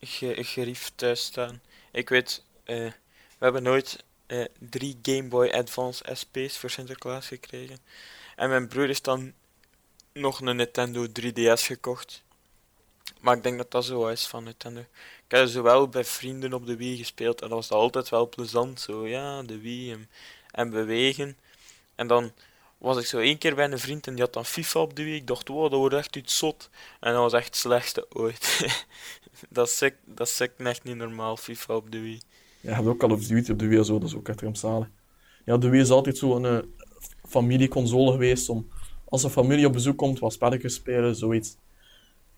ge 0.00 0.44
gerief 0.44 0.92
thuis 0.94 1.24
staan. 1.24 1.60
Ik 1.92 2.08
weet, 2.08 2.44
we 2.64 2.92
hebben 3.38 3.62
nooit 3.62 4.04
drie 4.58 4.98
Game 5.02 5.28
Boy 5.28 5.48
Advance 5.48 6.04
SP's 6.14 6.58
voor 6.58 6.70
Sinterklaas 6.70 7.26
gekregen. 7.26 7.78
En 8.36 8.48
mijn 8.48 8.68
broer 8.68 8.88
is 8.88 9.02
dan 9.02 9.32
nog 10.12 10.40
een 10.40 10.56
Nintendo 10.56 11.06
3DS 11.06 11.62
gekocht. 11.62 12.24
Maar 13.26 13.36
ik 13.36 13.42
denk 13.42 13.58
dat 13.58 13.70
dat 13.70 13.84
zo 13.84 14.06
is 14.06 14.26
van 14.26 14.44
Nintendo. 14.44 14.80
Ik 14.80 14.86
heb 15.28 15.46
zowel 15.46 15.88
bij 15.88 16.04
vrienden 16.04 16.52
op 16.52 16.66
de 16.66 16.76
Wii 16.76 16.96
gespeeld 16.96 17.40
en 17.42 17.48
dat 17.48 17.56
was 17.58 17.70
altijd 17.70 18.08
wel 18.08 18.28
plezant. 18.28 18.80
Zo, 18.80 19.06
ja, 19.06 19.42
de 19.42 19.58
Wii 19.60 19.92
en, 19.92 20.08
en 20.50 20.70
bewegen. 20.70 21.36
En 21.94 22.06
dan 22.06 22.32
was 22.78 22.98
ik 22.98 23.06
zo 23.06 23.18
één 23.18 23.38
keer 23.38 23.54
bij 23.54 23.70
een 23.70 23.78
vriend 23.78 24.06
en 24.06 24.14
die 24.14 24.22
had 24.22 24.32
dan 24.32 24.44
FIFA 24.44 24.80
op 24.80 24.96
de 24.96 25.04
Wii. 25.04 25.14
Ik 25.14 25.26
dacht, 25.26 25.48
wow, 25.48 25.70
dat 25.70 25.78
wordt 25.78 25.94
echt 25.94 26.16
iets 26.16 26.38
zot. 26.38 26.70
En 27.00 27.12
dat 27.12 27.22
was 27.22 27.32
echt 27.32 27.46
het 27.46 27.56
slechtste 27.56 28.06
ooit. 28.12 28.66
dat 29.48 29.66
is 29.68 29.76
sick- 29.76 29.98
dat 30.04 30.26
is 30.26 30.36
sick 30.36 30.52
echt 30.56 30.84
niet 30.84 30.96
normaal, 30.96 31.36
FIFA 31.36 31.74
op 31.76 31.90
de 31.90 32.00
Wii. 32.00 32.20
Ja, 32.60 32.70
je 32.70 32.74
hebt 32.76 32.86
ook 32.86 33.02
of 33.02 33.26
Duty 33.26 33.50
op 33.50 33.58
de 33.58 33.66
Wii 33.66 33.84
zo, 33.84 33.98
dat 33.98 34.08
is 34.08 34.14
ook 34.14 34.28
echt 34.28 34.40
rampzalig. 34.40 34.88
Ja, 35.44 35.56
de 35.56 35.68
Wii 35.68 35.82
is 35.82 35.90
altijd 35.90 36.18
zo'n 36.18 36.46
eh, 36.46 36.58
familieconsole 37.28 38.12
geweest 38.12 38.48
om... 38.48 38.68
Als 39.08 39.22
een 39.22 39.30
familie 39.30 39.66
op 39.66 39.72
bezoek 39.72 39.96
komt, 39.98 40.18
wat 40.18 40.32
spelletjes 40.32 40.74
spelen, 40.74 41.16
zoiets. 41.16 41.56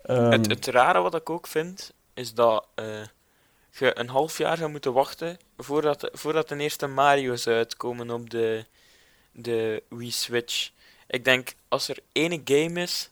Ehm, 0.09 0.31
Het, 0.31 0.47
het 0.49 0.67
rare 0.67 1.01
wat 1.01 1.15
ik 1.15 1.31
ook 1.31 1.47
vind, 1.47 1.93
is 2.15 2.35
dat 2.35 2.67
eh, 2.75 3.03
je 3.71 3.99
een 3.99 4.09
half 4.09 4.39
jaar 4.39 4.57
gaat 4.57 4.71
moeten 4.71 4.93
wachten 4.93 5.37
voordat, 5.57 6.01
de- 6.01 6.11
voordat 6.13 6.49
de 6.49 6.57
eerste 6.57 6.87
Mario's 6.87 7.47
uitkomen 7.47 8.11
op 8.11 8.31
de, 8.31 8.65
de 9.33 9.83
Wii 9.89 10.11
Switch. 10.11 10.71
Ik 11.07 11.25
denk, 11.25 11.55
als 11.69 11.89
er 11.89 11.99
ene 12.13 12.41
game 12.45 12.81
is 12.81 13.11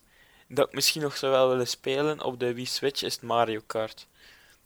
dat 0.48 0.66
ik 0.68 0.74
misschien 0.74 1.02
nog 1.02 1.16
zou 1.16 1.32
wel 1.32 1.48
willen 1.48 1.66
spelen 1.68 2.24
op 2.24 2.40
de 2.40 2.54
Wii 2.54 2.66
Switch, 2.66 3.02
is 3.02 3.14
het 3.14 3.22
Mario 3.22 3.60
Kart. 3.66 4.06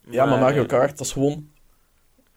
Ja, 0.05 0.25
maar 0.27 0.39
Mario 0.39 0.63
eh, 0.63 0.69
Kart, 0.69 0.99
dat 0.99 1.07
is 1.07 1.13
gewoon... 1.13 1.51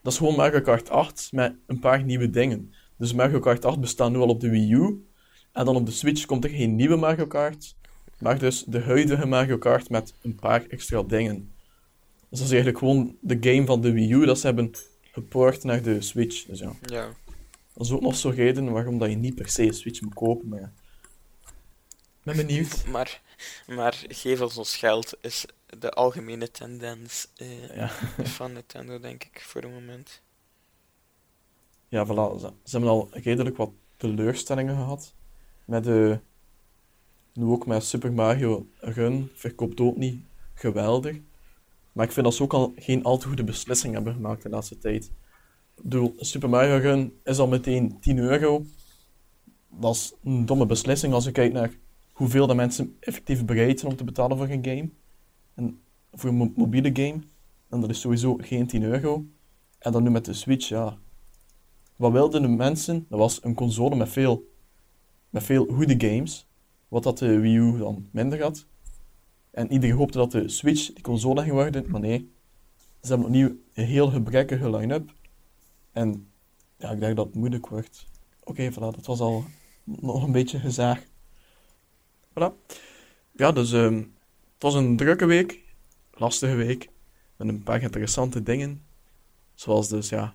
Dat 0.02 0.12
is 0.12 0.18
gewoon 0.18 0.36
Mario 0.36 0.60
Kart 0.60 0.90
8 0.90 1.28
met 1.32 1.54
een 1.66 1.78
paar 1.78 2.02
nieuwe 2.02 2.30
dingen. 2.30 2.74
Dus 2.96 3.12
Mario 3.12 3.38
Kart 3.40 3.64
8 3.64 3.80
bestaat 3.80 4.10
nu 4.10 4.18
al 4.18 4.28
op 4.28 4.40
de 4.40 4.50
Wii 4.50 4.72
U. 4.72 5.08
En 5.52 5.64
dan 5.64 5.76
op 5.76 5.86
de 5.86 5.92
Switch 5.92 6.24
komt 6.24 6.44
er 6.44 6.50
geen 6.50 6.74
nieuwe 6.76 6.96
Mario 6.96 7.26
Kart. 7.26 7.74
Maar 8.18 8.38
dus 8.38 8.64
de 8.66 8.80
huidige 8.80 9.26
Mario 9.26 9.58
Kart 9.58 9.90
met 9.90 10.14
een 10.22 10.34
paar 10.34 10.66
extra 10.66 11.02
dingen. 11.02 11.52
Dus 12.28 12.38
dat 12.38 12.48
is 12.48 12.54
eigenlijk 12.54 12.78
gewoon 12.78 13.16
de 13.20 13.36
game 13.40 13.66
van 13.66 13.80
de 13.80 13.92
Wii 13.92 14.12
U. 14.12 14.24
Dat 14.26 14.38
ze 14.38 14.46
hebben 14.46 14.72
gepoord 15.02 15.64
naar 15.64 15.82
de 15.82 16.00
Switch. 16.00 16.44
Dus 16.44 16.58
ja, 16.58 16.72
Ja. 16.82 17.14
dat 17.74 17.86
is 17.86 17.92
ook 17.92 18.00
nog 18.00 18.16
zo 18.16 18.28
reden 18.28 18.72
waarom 18.72 18.98
dat 18.98 19.10
je 19.10 19.16
niet 19.16 19.34
per 19.34 19.48
se 19.48 19.62
een 19.62 19.74
Switch 19.74 20.00
moet 20.00 20.14
kopen. 20.14 20.48
Maar 20.48 20.60
ja. 20.60 20.72
Ik 22.20 22.36
ben 22.36 22.46
benieuwd. 22.46 22.84
Maar, 22.90 23.20
maar 23.66 24.04
geef 24.08 24.40
ons 24.40 24.56
ons 24.58 24.76
geld 24.76 25.14
is 25.20 25.46
de 25.78 25.90
algemene 25.90 26.50
tendens 26.50 27.28
eh, 27.36 27.76
Ja, 27.76 27.88
van 28.38 28.52
Nintendo, 28.52 29.00
denk 29.00 29.24
ik, 29.24 29.40
voor 29.46 29.62
het 29.62 29.70
moment. 29.72 30.22
ja 31.88 32.06
voilà. 32.06 32.40
Ze, 32.40 32.52
ze 32.64 32.70
hebben 32.70 32.90
al 32.90 33.08
redelijk 33.12 33.56
wat 33.56 33.70
teleurstellingen 33.96 34.76
gehad. 34.76 35.14
Met 35.64 35.84
de... 35.84 36.18
Nu 37.34 37.44
ook 37.44 37.66
met 37.66 37.84
Super 37.84 38.12
Mario 38.12 38.66
Run 38.78 39.30
verkoopt 39.34 39.80
ook 39.80 39.96
niet 39.96 40.24
geweldig. 40.54 41.20
Maar 41.92 42.04
ik 42.06 42.12
vind 42.12 42.26
dat 42.26 42.34
ze 42.34 42.42
ook 42.42 42.52
al 42.52 42.72
geen 42.76 43.04
al 43.04 43.18
te 43.18 43.26
goede 43.26 43.44
beslissing 43.44 43.94
hebben 43.94 44.14
gemaakt 44.14 44.42
de 44.42 44.48
laatste 44.48 44.78
tijd. 44.78 45.10
Ik 45.82 46.12
Super 46.16 46.48
Mario 46.48 46.76
Run 46.76 47.12
is 47.24 47.38
al 47.38 47.46
meteen 47.46 48.00
10 48.00 48.18
euro. 48.18 48.64
Dat 49.68 49.94
is 49.94 50.14
een 50.24 50.46
domme 50.46 50.66
beslissing 50.66 51.12
als 51.12 51.24
je 51.24 51.32
kijkt 51.32 51.54
naar 51.54 51.72
hoeveel 52.12 52.46
de 52.46 52.54
mensen 52.54 52.96
effectief 53.00 53.44
bereid 53.44 53.78
zijn 53.80 53.90
om 53.92 53.98
te 53.98 54.04
betalen 54.04 54.36
voor 54.36 54.48
een 54.48 54.64
game. 54.64 54.88
En 55.54 55.80
voor 56.12 56.28
een 56.28 56.36
mo- 56.36 56.52
mobiele 56.56 56.90
game. 56.92 57.18
En 57.68 57.80
dat 57.80 57.90
is 57.90 58.00
sowieso 58.00 58.36
geen 58.40 58.66
10 58.66 58.82
euro. 58.82 59.24
En 59.78 59.92
dan 59.92 60.02
nu 60.02 60.10
met 60.10 60.24
de 60.24 60.32
Switch, 60.32 60.68
ja. 60.68 60.98
Wat 61.96 62.12
wilden 62.12 62.42
de 62.42 62.48
mensen? 62.48 63.06
Dat 63.08 63.18
was 63.18 63.44
een 63.44 63.54
console 63.54 63.96
met 63.96 64.08
veel, 64.08 64.50
met 65.30 65.42
veel 65.42 65.66
goede 65.66 65.94
games. 66.08 66.46
Wat 66.94 67.02
dat 67.02 67.18
de 67.18 67.38
Wii 67.38 67.56
U 67.56 67.78
dan 67.78 68.08
minder 68.10 68.42
had. 68.42 68.66
En 69.50 69.72
iedereen 69.72 69.96
hoopte 69.96 70.18
dat 70.18 70.30
de 70.30 70.48
Switch 70.48 70.92
die 70.92 71.02
console 71.02 71.42
ging 71.42 71.52
worden, 71.52 71.90
maar 71.90 72.00
nee. 72.00 72.32
Ze 73.02 73.08
hebben 73.08 73.26
opnieuw 73.26 73.56
een 73.72 73.84
heel 73.84 74.10
gebrekkige 74.10 74.70
line-up. 74.70 75.12
En 75.92 76.30
ja, 76.76 76.90
ik 76.90 77.00
denk 77.00 77.16
dat 77.16 77.26
het 77.26 77.34
moeilijk 77.34 77.68
wordt. 77.68 78.06
Oké, 78.40 78.72
voilà, 78.72 78.74
dat 78.74 79.06
was 79.06 79.20
al 79.20 79.44
nog 79.84 80.22
een 80.22 80.32
beetje 80.32 80.58
gezaag. 80.58 81.04
Voilà. 82.30 82.76
Ja, 83.32 83.52
dus 83.52 83.72
ehm, 83.72 83.96
het 84.52 84.62
was 84.62 84.74
een 84.74 84.96
drukke 84.96 85.26
week. 85.26 85.62
Lastige 86.12 86.54
week. 86.54 86.88
Met 87.36 87.48
een 87.48 87.62
paar 87.62 87.82
interessante 87.82 88.42
dingen. 88.42 88.82
Zoals 89.54 89.88
dus, 89.88 90.08
ja, 90.08 90.34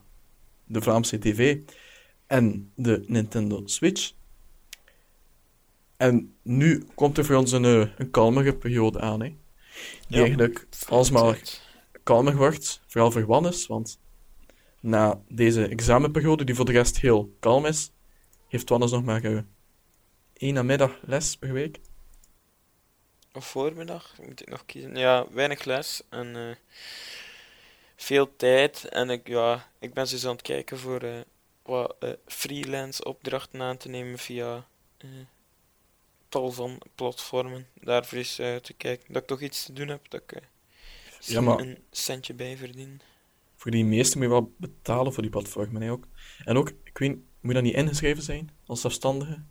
de 0.65 0.81
Vlaamse 0.81 1.17
TV 1.17 1.61
en 2.27 2.71
de 2.75 3.03
Nintendo 3.07 3.61
Switch. 3.65 4.17
En 5.99 6.37
nu 6.41 6.87
komt 6.95 7.17
er 7.17 7.25
voor 7.25 7.35
ons 7.35 7.51
een, 7.51 7.65
eh, 7.65 7.87
een 7.97 8.11
kalmere 8.11 8.55
periode 8.55 8.99
aan. 8.99 9.21
Hè. 9.21 9.27
Die 9.27 9.37
Ja. 10.07 10.19
eigenlijk 10.19 10.67
alsmaar 10.87 11.41
kalmer 12.03 12.35
wordt, 12.35 12.81
vooral 12.87 13.11
voor 13.11 13.25
Wannes, 13.25 13.67
want 13.67 13.99
na 14.79 15.21
deze 15.27 15.67
examenperiode, 15.67 16.43
die 16.43 16.55
voor 16.55 16.65
de 16.65 16.71
rest 16.71 16.99
heel 16.99 17.35
kalm 17.39 17.65
is, 17.65 17.91
heeft 18.47 18.69
Wannes 18.69 18.91
nog 18.91 19.03
maar 19.03 19.23
eh, 19.23 19.39
één 20.33 20.53
namiddag 20.53 20.99
les 21.01 21.37
per 21.37 21.53
week. 21.53 21.79
Of 23.33 23.45
voormiddag, 23.45 24.13
moet 24.25 24.41
ik 24.41 24.49
nog 24.49 24.65
kiezen. 24.65 24.95
Ja, 24.95 25.25
weinig 25.31 25.63
les 25.63 26.01
en 26.09 26.35
eh, 26.35 26.55
veel 27.95 28.35
tijd. 28.35 28.85
En 28.89 29.09
ik, 29.09 29.27
ja, 29.27 29.67
ik 29.79 29.93
ben 29.93 30.07
dus 30.09 30.25
aan 30.25 30.31
het 30.31 30.41
kijken 30.41 30.77
voor 30.79 31.25
wat 31.63 31.95
freelance 32.25 33.03
opdrachten 33.03 33.61
aan 33.61 33.77
te 33.77 33.89
nemen 33.89 34.17
via 34.17 34.67
tal 36.29 36.51
van 36.51 36.81
platformen. 36.95 37.67
Daarvoor 37.73 38.17
is 38.17 38.39
eh, 38.39 38.55
te 38.55 38.73
kijken 38.73 39.13
dat 39.13 39.21
ik 39.21 39.27
toch 39.27 39.41
iets 39.41 39.65
te 39.65 39.73
doen 39.73 39.87
heb, 39.87 40.09
dat 40.09 40.21
ik 40.21 40.31
eh, 40.31 40.41
misschien 41.17 41.43
maar- 41.43 41.59
een 41.59 41.77
centje 41.91 42.33
bij 42.33 42.57
verdien. 42.57 43.01
Voor 43.55 43.71
die 43.71 43.85
meeste 43.85 44.17
moet 44.17 44.25
je 44.25 44.31
wel 44.31 44.53
betalen 44.57 45.13
voor 45.13 45.21
die 45.21 45.31
platformen 45.31 45.81
hè, 45.81 45.91
ook. 45.91 46.07
En 46.45 46.57
ook, 46.57 46.69
ik 46.83 46.97
weet, 46.97 47.11
moet 47.15 47.25
je 47.41 47.53
dat 47.53 47.63
niet 47.63 47.73
ingeschreven 47.75 48.23
zijn 48.23 48.49
als 48.65 48.81
zelfstandige? 48.81 49.43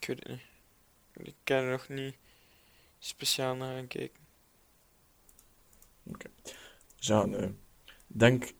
Ik 0.00 0.06
weet 0.06 0.18
het 0.18 0.28
niet. 0.28 0.40
Ik 1.26 1.34
kan 1.44 1.56
er 1.56 1.70
nog 1.70 1.88
niet 1.88 2.14
speciaal 2.98 3.54
naar 3.54 3.74
gaan 3.74 3.86
kijken. 3.86 4.20
Dus 6.96 7.06
ja, 7.06 7.26
nee. 7.26 7.46
ik 7.46 7.54
denk, 8.06 8.52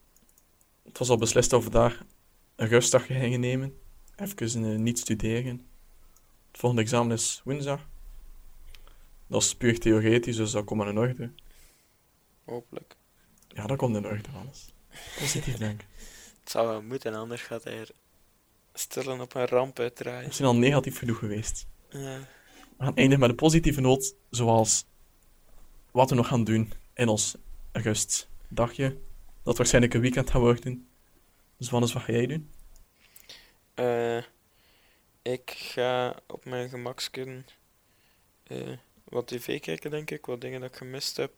het 0.83 0.99
was 0.99 1.09
al 1.09 1.19
beslist 1.19 1.51
dat 1.51 1.65
we 1.65 1.71
daar 1.71 2.05
een 2.57 2.69
rustdag 2.69 3.07
gingen 3.07 3.41
nemen. 3.41 3.79
Even 4.17 4.65
eh, 4.73 4.79
niet 4.79 4.99
studeren. 4.99 5.67
Volgende 6.63 6.85
examen 6.87 7.13
is 7.17 7.41
woensdag. 7.45 7.89
Dat 9.27 9.43
is 9.43 9.55
puur 9.55 9.79
theoretisch, 9.79 10.37
dus 10.37 10.51
dat 10.51 10.65
komt 10.65 10.81
maar 10.81 10.89
in 10.89 10.99
orde. 10.99 11.31
Hopelijk. 12.45 12.97
Ja, 13.49 13.67
dat 13.67 13.77
komt 13.77 13.97
in 13.97 14.07
orde, 14.07 14.29
alles. 14.45 14.73
Positief 15.19 15.57
denken. 15.57 15.87
Het 16.41 16.51
zou 16.51 16.69
wel 16.69 16.83
moeten, 16.83 17.15
anders 17.15 17.43
gaat 17.43 17.65
hij 17.65 17.79
er 17.79 17.91
stillen 18.75 19.21
op 19.21 19.35
een 19.35 19.47
ramp 19.47 19.77
We 19.77 19.83
uitdraaien. 19.83 20.35
zijn 20.35 20.49
al 20.49 20.57
negatief 20.57 20.99
genoeg 20.99 21.19
geweest. 21.19 21.67
Ja. 21.91 22.19
We 22.77 22.85
gaan 22.85 22.97
eindigen 22.97 23.21
met 23.21 23.31
een 23.31 23.37
positieve 23.37 23.81
noot, 23.81 24.15
zoals 24.31 24.85
wat 25.91 26.11
we 26.11 26.17
nog 26.17 26.27
gaan 26.29 26.45
doen 26.45 26.73
in 26.95 27.09
ons 27.09 27.37
rustdagje. 27.73 28.97
Dat 29.43 29.57
waarschijnlijk 29.57 29.95
een 29.95 30.01
weekend 30.01 30.31
gaat 30.31 30.41
worden. 30.41 30.89
Dus 31.57 31.71
wat 31.71 31.83
is 31.83 31.93
wat 31.93 32.03
ga 32.03 32.13
jij 32.13 32.27
doen? 32.27 32.51
Eh, 33.75 34.23
ik 35.23 35.51
ga 35.51 36.17
op 36.27 36.45
mijn 36.45 36.69
gemaksken 36.69 37.47
eh, 38.43 38.77
wat 39.05 39.27
tv 39.27 39.61
kijken, 39.61 39.91
denk 39.91 40.11
ik. 40.11 40.27
Wat 40.27 40.41
dingen 40.41 40.61
dat 40.61 40.71
ik 40.71 40.77
gemist 40.77 41.17
heb. 41.17 41.33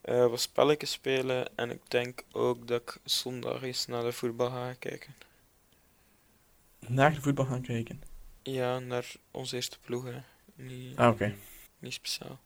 Eh, 0.00 0.26
wat 0.26 0.40
spelletjes 0.40 0.90
spelen. 0.92 1.56
En 1.56 1.70
ik 1.70 1.80
denk 1.88 2.22
ook 2.32 2.68
dat 2.68 2.80
ik 2.82 2.98
zondag 3.04 3.62
eens 3.62 3.86
naar 3.86 4.02
de 4.02 4.12
voetbal 4.12 4.50
ga 4.50 4.74
kijken. 4.78 5.14
Naar 6.86 7.14
de 7.14 7.20
voetbal 7.20 7.44
gaan 7.44 7.62
kijken. 7.62 8.02
Ja, 8.42 8.78
naar 8.78 9.12
onze 9.30 9.56
eerste 9.56 9.78
ploeg. 9.80 10.04
Hè. 10.04 10.18
Niet, 10.54 10.96
Ah, 10.98 11.08
oké. 11.12 11.34
niet 11.78 11.92
speciaal. 11.92 12.40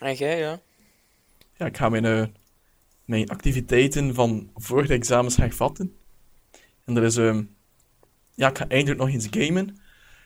En 0.00 0.14
jij, 0.14 0.38
ja? 0.38 0.60
Ja, 1.56 1.66
ik 1.66 1.76
ga 1.76 1.88
mijn, 1.88 2.04
eh, 2.04 2.26
mijn 3.04 3.28
activiteiten 3.28 4.14
van 4.14 4.50
voor 4.54 4.86
de 4.86 4.94
examens 4.94 5.36
hervatten. 5.36 5.96
En 6.84 6.96
er 6.96 7.02
is... 7.02 7.16
ehm 7.16 7.44
ja, 8.38 8.48
ik 8.48 8.58
ga 8.58 8.68
eindelijk 8.68 9.00
nog 9.00 9.08
eens 9.08 9.26
gamen. 9.30 9.76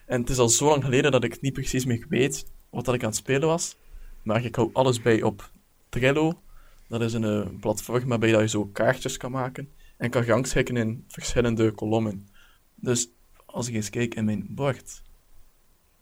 En 0.07 0.21
het 0.21 0.31
is 0.31 0.39
al 0.39 0.49
zo 0.49 0.69
lang 0.69 0.85
geleden 0.85 1.11
dat 1.13 1.25
ik 1.25 1.41
niet 1.41 1.53
precies 1.53 1.85
meer 1.85 2.07
weet 2.09 2.47
wat 2.71 2.85
dat 2.85 2.95
ik 2.95 3.03
aan 3.03 3.09
het 3.09 3.17
spelen 3.17 3.49
was. 3.49 3.77
Maar 4.23 4.45
ik 4.45 4.55
hou 4.55 4.71
alles 4.73 5.03
bij 5.03 5.23
op 5.23 5.51
Trello. 5.89 6.43
Dat 6.89 7.01
is 7.03 7.13
een 7.13 7.25
eh, 7.25 7.59
platform 7.61 8.09
waarbij 8.09 8.31
dat 8.33 8.41
je 8.41 8.49
zo 8.49 8.67
kaartjes 8.67 9.17
kan 9.17 9.31
maken. 9.31 9.69
En 9.97 10.11
kan 10.11 10.25
rangschikken 10.25 10.77
in 10.77 11.05
verschillende 11.09 11.71
kolommen. 11.71 12.29
Dus 12.75 13.09
als 13.47 13.69
ik 13.69 13.75
eens 13.75 13.91
kijk 13.91 14.15
in 14.15 14.25
mijn 14.25 14.47
bord. 14.49 15.03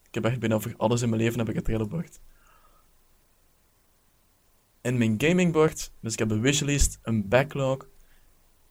Ik 0.09 0.15
heb 0.15 0.25
echt 0.25 0.41
bijna 0.41 0.61
voor 0.61 0.75
alles 0.77 1.03
in 1.03 1.09
mijn 1.09 1.23
leven 1.23 1.39
heb 1.39 1.49
ik 1.49 1.57
een 1.57 1.63
Trello-bord. 1.63 2.21
In 4.81 4.99
mijn 4.99 5.15
gamingbord, 5.19 5.93
dus 6.01 6.13
ik 6.13 6.19
heb 6.19 6.31
een 6.31 6.41
wishlist, 6.41 6.99
een 7.03 7.29
backlog, 7.29 7.87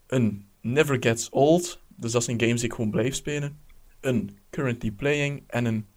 een 0.08 0.50
never 0.62 0.98
gets 1.00 1.30
old, 1.30 1.82
dus 2.00 2.12
dat 2.12 2.24
zijn 2.24 2.40
games 2.40 2.60
die 2.60 2.70
ik 2.70 2.76
gewoon 2.76 2.92
blijf 2.92 3.16
spelen, 3.16 3.60
een 4.00 4.38
currently 4.50 4.92
playing 4.92 5.44
en 5.48 5.66
een 5.66 5.88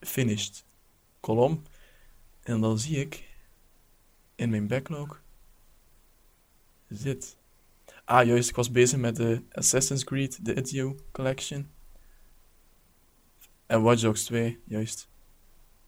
finished 0.00 0.64
kolom. 1.20 1.62
En 2.42 2.60
dan 2.60 2.78
zie 2.78 2.96
ik 2.96 3.24
in 4.34 4.50
mijn 4.50 4.66
backlog 4.66 5.22
zit. 6.88 7.36
Ah, 8.04 8.26
juist, 8.26 8.48
ik 8.48 8.56
was 8.56 8.70
bezig 8.70 8.98
met 8.98 9.16
de 9.16 9.42
Assassin's 9.52 10.04
Creed, 10.04 10.44
de 10.44 10.54
Ezio 10.62 10.96
Collection. 11.12 11.70
En 13.66 13.82
Watch 13.82 14.00
Dogs 14.00 14.24
2, 14.24 14.58
juist. 14.64 15.08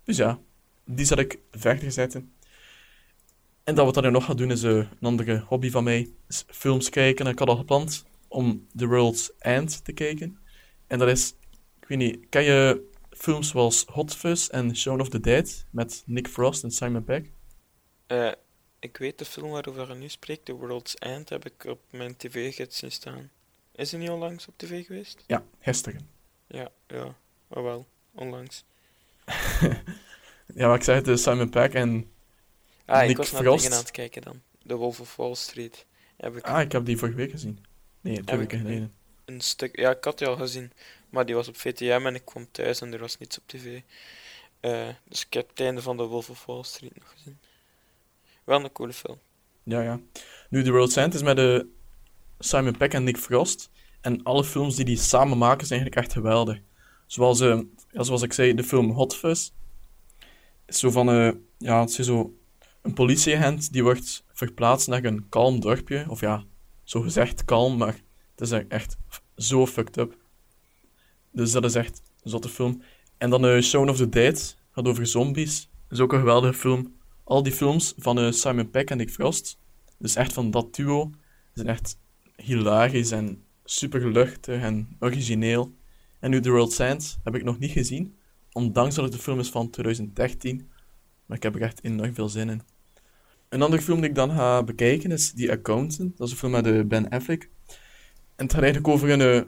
Dus 0.05 0.17
ja, 0.17 0.41
die 0.85 1.05
zal 1.05 1.19
ik 1.19 1.39
verder 1.51 1.93
zetten. 1.93 2.33
En 3.65 3.75
dat 3.75 3.85
wat 3.85 3.97
ik 3.97 4.03
dan 4.03 4.13
nog 4.13 4.25
ga 4.25 4.35
doen 4.35 4.51
is 4.51 4.63
eh, 4.63 4.77
een 4.77 4.89
andere 5.01 5.39
hobby 5.39 5.71
van 5.71 5.85
mij, 5.85 6.11
films 6.47 6.89
kijken. 6.89 7.27
En 7.27 7.33
ik 7.33 7.39
had 7.39 7.49
al 7.49 7.57
gepland 7.57 8.05
om 8.33 8.67
The 8.77 8.87
World's 8.87 9.33
End 9.39 9.85
te 9.85 9.93
kijken. 9.93 10.39
En 10.87 10.99
dat 10.99 11.09
is, 11.09 11.35
ik 11.81 11.89
weet 11.89 11.99
niet, 11.99 12.27
ken 12.29 12.43
je 12.43 12.91
films 13.11 13.49
zoals 13.49 13.85
Hot 13.87 14.15
Fuzz 14.15 14.49
en 14.49 14.77
Shaun 14.77 15.01
of 15.01 15.09
the 15.09 15.21
Dead 15.21 15.65
met 15.71 16.03
Nick 16.07 16.29
Frost 16.29 16.63
en 16.63 16.71
Simon 16.71 17.05
Pegg? 17.05 17.23
Eh, 18.07 18.33
ik 18.79 18.97
weet 18.97 19.19
de 19.19 19.25
film 19.25 19.51
waarover 19.51 19.89
je 19.89 19.95
nu 19.95 20.09
spreekt, 20.09 20.45
The 20.45 20.53
World's 20.53 20.95
End, 20.95 21.29
heb 21.29 21.45
ik 21.47 21.65
op 21.65 21.81
mijn 21.91 22.17
tv-gids 22.17 22.79
zien 22.79 22.93
staan. 22.93 23.31
Is 23.75 23.91
die 23.91 23.99
niet 23.99 24.11
onlangs 24.11 24.47
op 24.49 24.55
tv 24.57 24.87
geweest? 24.87 25.25
Ja, 25.27 25.45
gisteren. 25.61 26.09
Ja, 26.47 26.71
ja. 26.87 27.17
Oh 27.49 27.63
wel, 27.63 27.87
onlangs. 28.15 28.65
Ja, 30.55 30.67
maar 30.67 30.77
ik 30.77 30.83
zeg 30.83 31.05
het, 31.07 31.21
Simon 31.21 31.51
Pegg 31.51 31.73
en... 31.73 32.11
Ah, 32.85 33.01
Nick 33.01 33.11
ik 33.11 33.17
was 33.17 33.33
naar 33.33 33.43
Frost. 33.43 33.63
dingen 33.63 33.77
aan 33.77 33.83
het 33.83 33.93
kijken 33.93 34.23
dan. 34.23 34.43
The 34.67 34.75
Wolf 34.77 35.01
of 35.01 35.17
Wall 35.17 35.35
Street. 35.35 35.87
Heb 36.17 36.37
ik 36.37 36.45
Ah, 36.45 36.61
ik 36.61 36.73
heb 36.73 36.85
die 36.85 36.97
vorige 36.99 37.17
week 37.17 37.31
gezien. 37.31 37.65
Nee, 38.03 38.15
twee 38.15 38.25
Heb 38.27 38.39
weken 38.39 38.59
ik- 38.59 38.65
geleden. 38.67 38.93
een 39.25 39.41
stuk... 39.41 39.77
Ja, 39.79 39.91
ik 39.91 40.05
had 40.05 40.19
die 40.19 40.27
al 40.27 40.37
gezien. 40.37 40.73
Maar 41.11 41.27
die 41.27 41.35
was 41.35 41.49
op 41.49 41.57
VTM 41.57 42.03
en 42.07 42.15
ik 42.15 42.25
kwam 42.25 42.47
thuis 42.51 42.81
en 42.81 42.93
er 42.93 42.99
was 42.99 43.19
niets 43.19 43.39
op 43.39 43.43
tv. 43.47 43.81
Eh, 44.61 44.89
dus 45.09 45.25
ik 45.27 45.33
heb 45.33 45.49
het 45.49 45.61
einde 45.61 45.83
van 45.83 45.97
The 45.97 46.03
Wolf 46.03 46.31
of 46.31 46.47
Wall 46.47 46.63
Street 46.63 46.95
nog 46.95 47.11
gezien. 47.17 47.39
Wel 48.45 48.65
een 48.65 48.73
coole 48.73 48.93
film. 48.93 49.19
Ja, 49.63 49.81
ja. 49.83 50.01
Nu, 50.49 50.63
The 50.63 50.71
World's 50.71 50.97
End 50.97 51.15
is 51.15 51.23
met 51.23 51.37
de 51.37 51.67
Simon 52.39 52.77
Peck 52.77 52.95
en 52.95 53.05
Nick 53.05 53.17
Frost. 53.17 53.71
En 54.01 54.23
alle 54.23 54.45
films 54.45 54.77
die 54.77 54.85
die 54.85 54.97
samen 54.97 55.39
maken 55.39 55.67
zijn 55.67 55.81
eigenlijk 55.81 56.07
echt 56.07 56.17
geweldig. 56.19 56.59
Zoals, 57.07 57.41
eh, 57.41 57.61
ja, 57.91 58.03
zoals 58.03 58.23
ik 58.23 58.33
zei, 58.33 58.55
de 58.55 58.65
film 58.65 58.91
Hot 58.91 59.17
Fuzz. 59.17 59.51
Is 60.67 60.79
zo 60.79 60.91
van, 60.91 61.09
eh, 61.11 61.31
ja, 61.59 61.81
het 61.81 61.99
is 61.99 62.07
zo 62.07 62.35
een 62.83 62.93
politieagent 62.95 63.73
die 63.73 63.83
wordt 63.83 64.25
verplaatst 64.33 64.89
naar 64.89 65.05
een 65.05 65.29
kalm 65.29 65.61
dorpje. 65.61 66.05
Of 66.09 66.21
ja, 66.21 66.45
zo 66.85 67.01
gezegd 67.01 67.45
kalm, 67.45 67.77
maar 67.77 68.01
het 68.35 68.51
is 68.51 68.65
echt 68.69 68.97
zo 69.37 69.67
fucked 69.67 69.97
up. 69.97 70.17
Dus 71.33 71.53
dat 71.53 71.65
is 71.65 71.75
echt 71.75 72.03
een 72.23 72.31
zotte 72.31 72.49
film. 72.49 72.83
En 73.19 73.31
dan 73.31 73.45
uh, 73.45 73.61
Shaun 73.61 73.89
of 73.89 73.97
the 73.97 74.09
Dead, 74.09 74.57
gaat 74.71 74.89
over 74.89 75.07
zombies. 75.07 75.71
is 75.91 76.01
ook 76.01 76.13
een 76.13 76.19
geweldige 76.19 76.55
film. 76.55 76.95
Al 77.25 77.43
die 77.43 77.53
films 77.53 77.95
van 77.97 78.19
uh, 78.19 78.33
Simon 78.33 78.71
Peck 78.71 78.91
en 78.91 78.97
Nick 78.97 79.11
Frost, 79.11 79.59
dus 79.99 80.15
echt 80.15 80.33
van 80.33 80.51
dat 80.51 80.75
duo, 80.75 81.11
zijn 81.55 81.67
echt 81.67 81.99
hilarisch 82.37 83.11
en 83.11 83.45
super 83.65 84.13
luchtig 84.13 84.63
en 84.63 84.97
origineel. 84.99 85.75
En 86.21 86.31
nu 86.31 86.41
The 86.41 86.51
World 86.51 86.73
Science 86.73 87.17
heb 87.25 87.35
ik 87.35 87.45
nog 87.45 87.59
niet 87.59 87.71
gezien, 87.71 88.17
ondanks 88.53 88.95
dat 88.95 89.05
het 89.05 89.13
de 89.13 89.19
film 89.19 89.39
is 89.39 89.51
van 89.51 89.71
2013. 89.71 90.71
Maar 91.27 91.37
ik 91.37 91.43
heb 91.43 91.55
er 91.55 91.63
echt 91.63 91.85
enorm 91.85 92.15
veel 92.15 92.29
zin 92.29 92.49
in. 92.49 92.63
Een 93.53 93.63
andere 93.63 93.83
film 93.83 94.01
die 94.01 94.09
ik 94.09 94.15
dan 94.15 94.31
ga 94.31 94.63
bekijken 94.63 95.11
is 95.11 95.33
The 95.33 95.51
Accountant. 95.51 96.17
Dat 96.17 96.27
is 96.27 96.33
een 96.33 96.39
film 96.39 96.53
met 96.53 96.67
uh, 96.67 96.85
Ben 96.85 97.09
Affleck. 97.09 97.49
En 98.37 98.45
het 98.45 98.53
gaat 98.53 98.63
eigenlijk 98.63 98.93
over 98.93 99.11
een, 99.11 99.47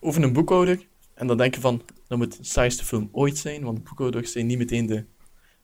over 0.00 0.22
een 0.22 0.32
boekhouder. 0.32 0.86
En 1.14 1.26
dan 1.26 1.36
denk 1.36 1.54
je 1.54 1.60
van, 1.60 1.82
dat 2.08 2.18
moet 2.18 2.36
de 2.36 2.44
saaiste 2.44 2.84
film 2.84 3.08
ooit 3.12 3.38
zijn, 3.38 3.62
want 3.62 3.84
boekhouders 3.84 4.32
zijn 4.32 4.46
niet 4.46 4.58
meteen 4.58 4.86
de 4.86 5.04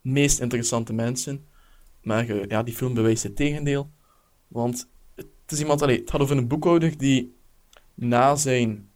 meest 0.00 0.40
interessante 0.40 0.92
mensen. 0.92 1.46
Maar 2.02 2.28
uh, 2.28 2.44
ja, 2.48 2.62
die 2.62 2.74
film 2.74 2.94
bewijst 2.94 3.22
het 3.22 3.36
tegendeel. 3.36 3.90
Want 4.46 4.88
het 5.14 5.26
is 5.46 5.60
iemand, 5.60 5.82
gaat 5.82 6.20
over 6.20 6.36
een 6.36 6.48
boekhouder 6.48 6.98
die 6.98 7.36
na 7.94 8.36
zijn 8.36 8.88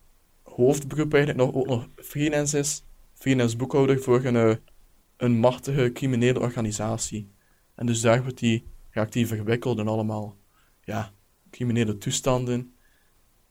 hoofdberoep 0.43 1.15
eigenlijk 1.15 1.45
nog, 1.45 1.55
ook 1.55 1.67
nog 1.67 1.89
freelance 1.97 2.59
is. 2.59 2.83
Freelance 3.15 3.57
boekhouder 3.57 4.01
voor 4.01 4.25
een, 4.25 4.61
een 5.17 5.39
machtige 5.39 5.91
criminele 5.93 6.41
organisatie. 6.41 7.32
En 7.83 7.89
dus 7.89 8.01
daar 8.01 8.23
wordt 8.23 8.43
raakt 8.91 9.15
hij 9.15 9.27
verwikkeld 9.27 9.79
in 9.79 9.89
allemaal 9.89 10.37
ja, 10.85 11.13
criminele 11.51 11.99
toestanden. 11.99 12.77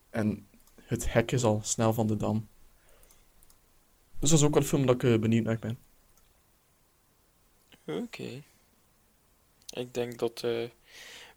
En 0.09 0.47
het 0.81 1.13
hek 1.13 1.31
is 1.31 1.43
al 1.43 1.59
snel 1.63 1.93
van 1.93 2.07
de 2.07 2.15
dam. 2.15 2.47
Dus 4.19 4.29
dat 4.29 4.39
is 4.39 4.45
ook 4.45 4.53
wel 4.53 4.61
een 4.61 4.67
film 4.67 4.85
dat 4.85 4.95
ik 4.95 5.03
uh, 5.03 5.19
benieuwd 5.19 5.43
naar 5.43 5.59
ben. 5.59 5.79
Oké. 7.85 8.43
Ik 9.69 9.93
denk 9.93 10.19
dat 10.19 10.41
uh, 10.45 10.69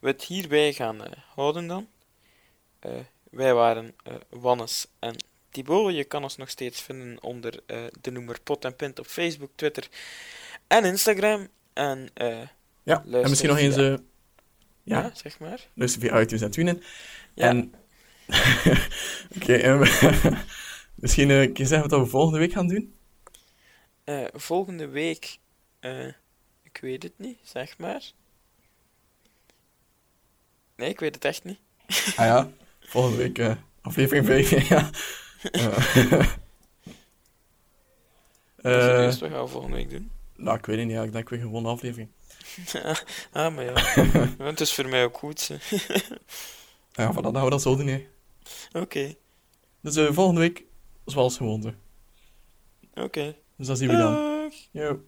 we 0.01 0.07
het 0.07 0.25
hierbij 0.25 0.73
gaan 0.73 0.97
uh, 0.97 1.13
houden 1.35 1.67
dan. 1.67 1.89
wij 3.31 3.55
waren 3.55 3.95
Wannes 4.29 4.87
en 4.99 5.17
Thibaut. 5.51 5.95
Je 5.95 6.05
kan 6.05 6.23
ons 6.23 6.37
nog 6.37 6.51
steeds 6.51 6.81
vinden 6.81 7.23
onder 7.23 7.63
de 8.01 8.11
noemer 8.11 8.41
Pot 8.41 8.65
en 8.65 8.77
Pint 8.77 8.99
op 8.99 9.07
Facebook, 9.07 9.51
Twitter 9.55 9.89
en 10.67 10.85
Instagram. 10.85 11.49
En, 11.73 12.11
ja, 12.85 13.05
en 13.05 13.29
misschien 13.29 13.49
nog 13.49 13.59
eens... 13.59 13.77
Ja. 13.77 13.99
ja, 15.03 15.11
zeg 15.15 15.39
maar. 15.39 15.69
Luister 15.75 16.01
via 16.01 16.21
iTunes 16.21 16.43
en 16.43 16.51
TuneIn. 16.51 16.83
Ja. 17.35 17.49
En... 17.49 17.75
Oké, 19.37 19.79
misschien 20.95 21.29
uh, 21.29 21.43
kun 21.43 21.55
je 21.55 21.67
zeggen 21.67 21.89
wat 21.89 22.01
we 22.01 22.07
volgende 22.07 22.39
week 22.39 22.53
gaan 22.53 22.69
doen? 22.69 22.95
Uh, 24.05 24.25
volgende 24.33 24.89
week, 24.89 25.39
uh, 25.81 26.07
ik 26.63 26.79
weet 26.81 27.03
het 27.03 27.13
niet, 27.17 27.39
zeg 27.43 27.79
maar. 27.79 28.03
Nee, 30.77 30.89
ik 30.89 31.01
weet 31.01 31.15
het 31.15 31.25
echt 31.25 31.45
niet. 31.45 31.59
ah 32.17 32.27
ja, 32.27 32.51
volgende 32.81 33.17
week 33.17 33.57
aflevering 33.81 34.27
5, 34.27 34.51
ja. 34.69 34.91
uh, 38.63 39.05
wat 39.05 39.19
gaan 39.19 39.43
we 39.43 39.47
volgende 39.47 39.77
week 39.77 39.91
doen? 39.91 40.11
Nou, 40.37 40.59
ik 40.59 40.67
weet 40.67 40.77
het 40.79 40.87
niet, 40.87 40.97
ja. 40.97 41.03
ik 41.03 41.13
denk 41.13 41.29
weer 41.29 41.41
gewoon 41.41 41.65
een 41.65 41.71
aflevering. 41.71 42.09
ah, 43.33 43.55
maar 43.55 43.65
ja, 44.39 44.45
het 44.45 44.61
is 44.61 44.75
voor 44.75 44.89
mij 44.89 45.05
ook 45.05 45.19
goed. 45.19 45.47
ja, 46.93 47.13
van 47.13 47.23
dat 47.23 47.43
we 47.43 47.51
dat 47.51 47.63
zo 47.63 47.77
doen, 47.77 47.89
Oké. 47.89 48.81
Okay. 48.81 49.17
Dus 49.81 49.97
uh, 49.97 50.13
volgende 50.13 50.41
week, 50.41 50.65
zoals 51.05 51.37
gewoonte. 51.37 51.75
Oké. 52.91 53.03
Okay. 53.03 53.37
Dus 53.57 53.67
dat 53.67 53.79
zien 53.79 53.89
we 53.89 53.97
dan. 53.97 54.53
Yo. 54.71 55.01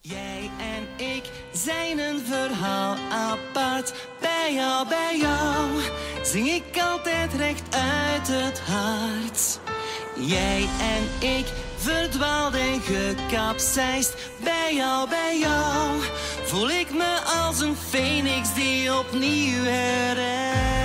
Jij 0.00 0.50
en 0.58 1.06
ik 1.06 1.22
zijn 1.52 1.98
een 1.98 2.18
verhaal 2.18 2.96
apart. 3.10 3.94
Bij 4.20 4.54
jou, 4.54 4.88
bij 4.88 5.18
jou 5.18 5.82
zing 6.22 6.48
ik 6.48 6.78
altijd 6.80 7.32
recht 7.32 7.74
uit 7.74 8.28
het 8.28 8.60
hart. 8.60 9.60
Jij 10.16 10.68
en 10.80 11.28
ik 11.28 11.46
verdwaald 11.76 12.54
en 12.54 12.80
gekapseist. 12.80 14.30
Bij 14.42 14.74
jou, 14.74 15.08
bij 15.08 15.38
jou 15.38 16.02
voel 16.54 16.70
ik 16.70 16.90
me 16.94 17.20
als 17.44 17.60
een 17.60 17.76
phoenix 17.76 18.54
die 18.54 18.98
opnieuw 18.98 19.62
herrijst. 19.64 20.83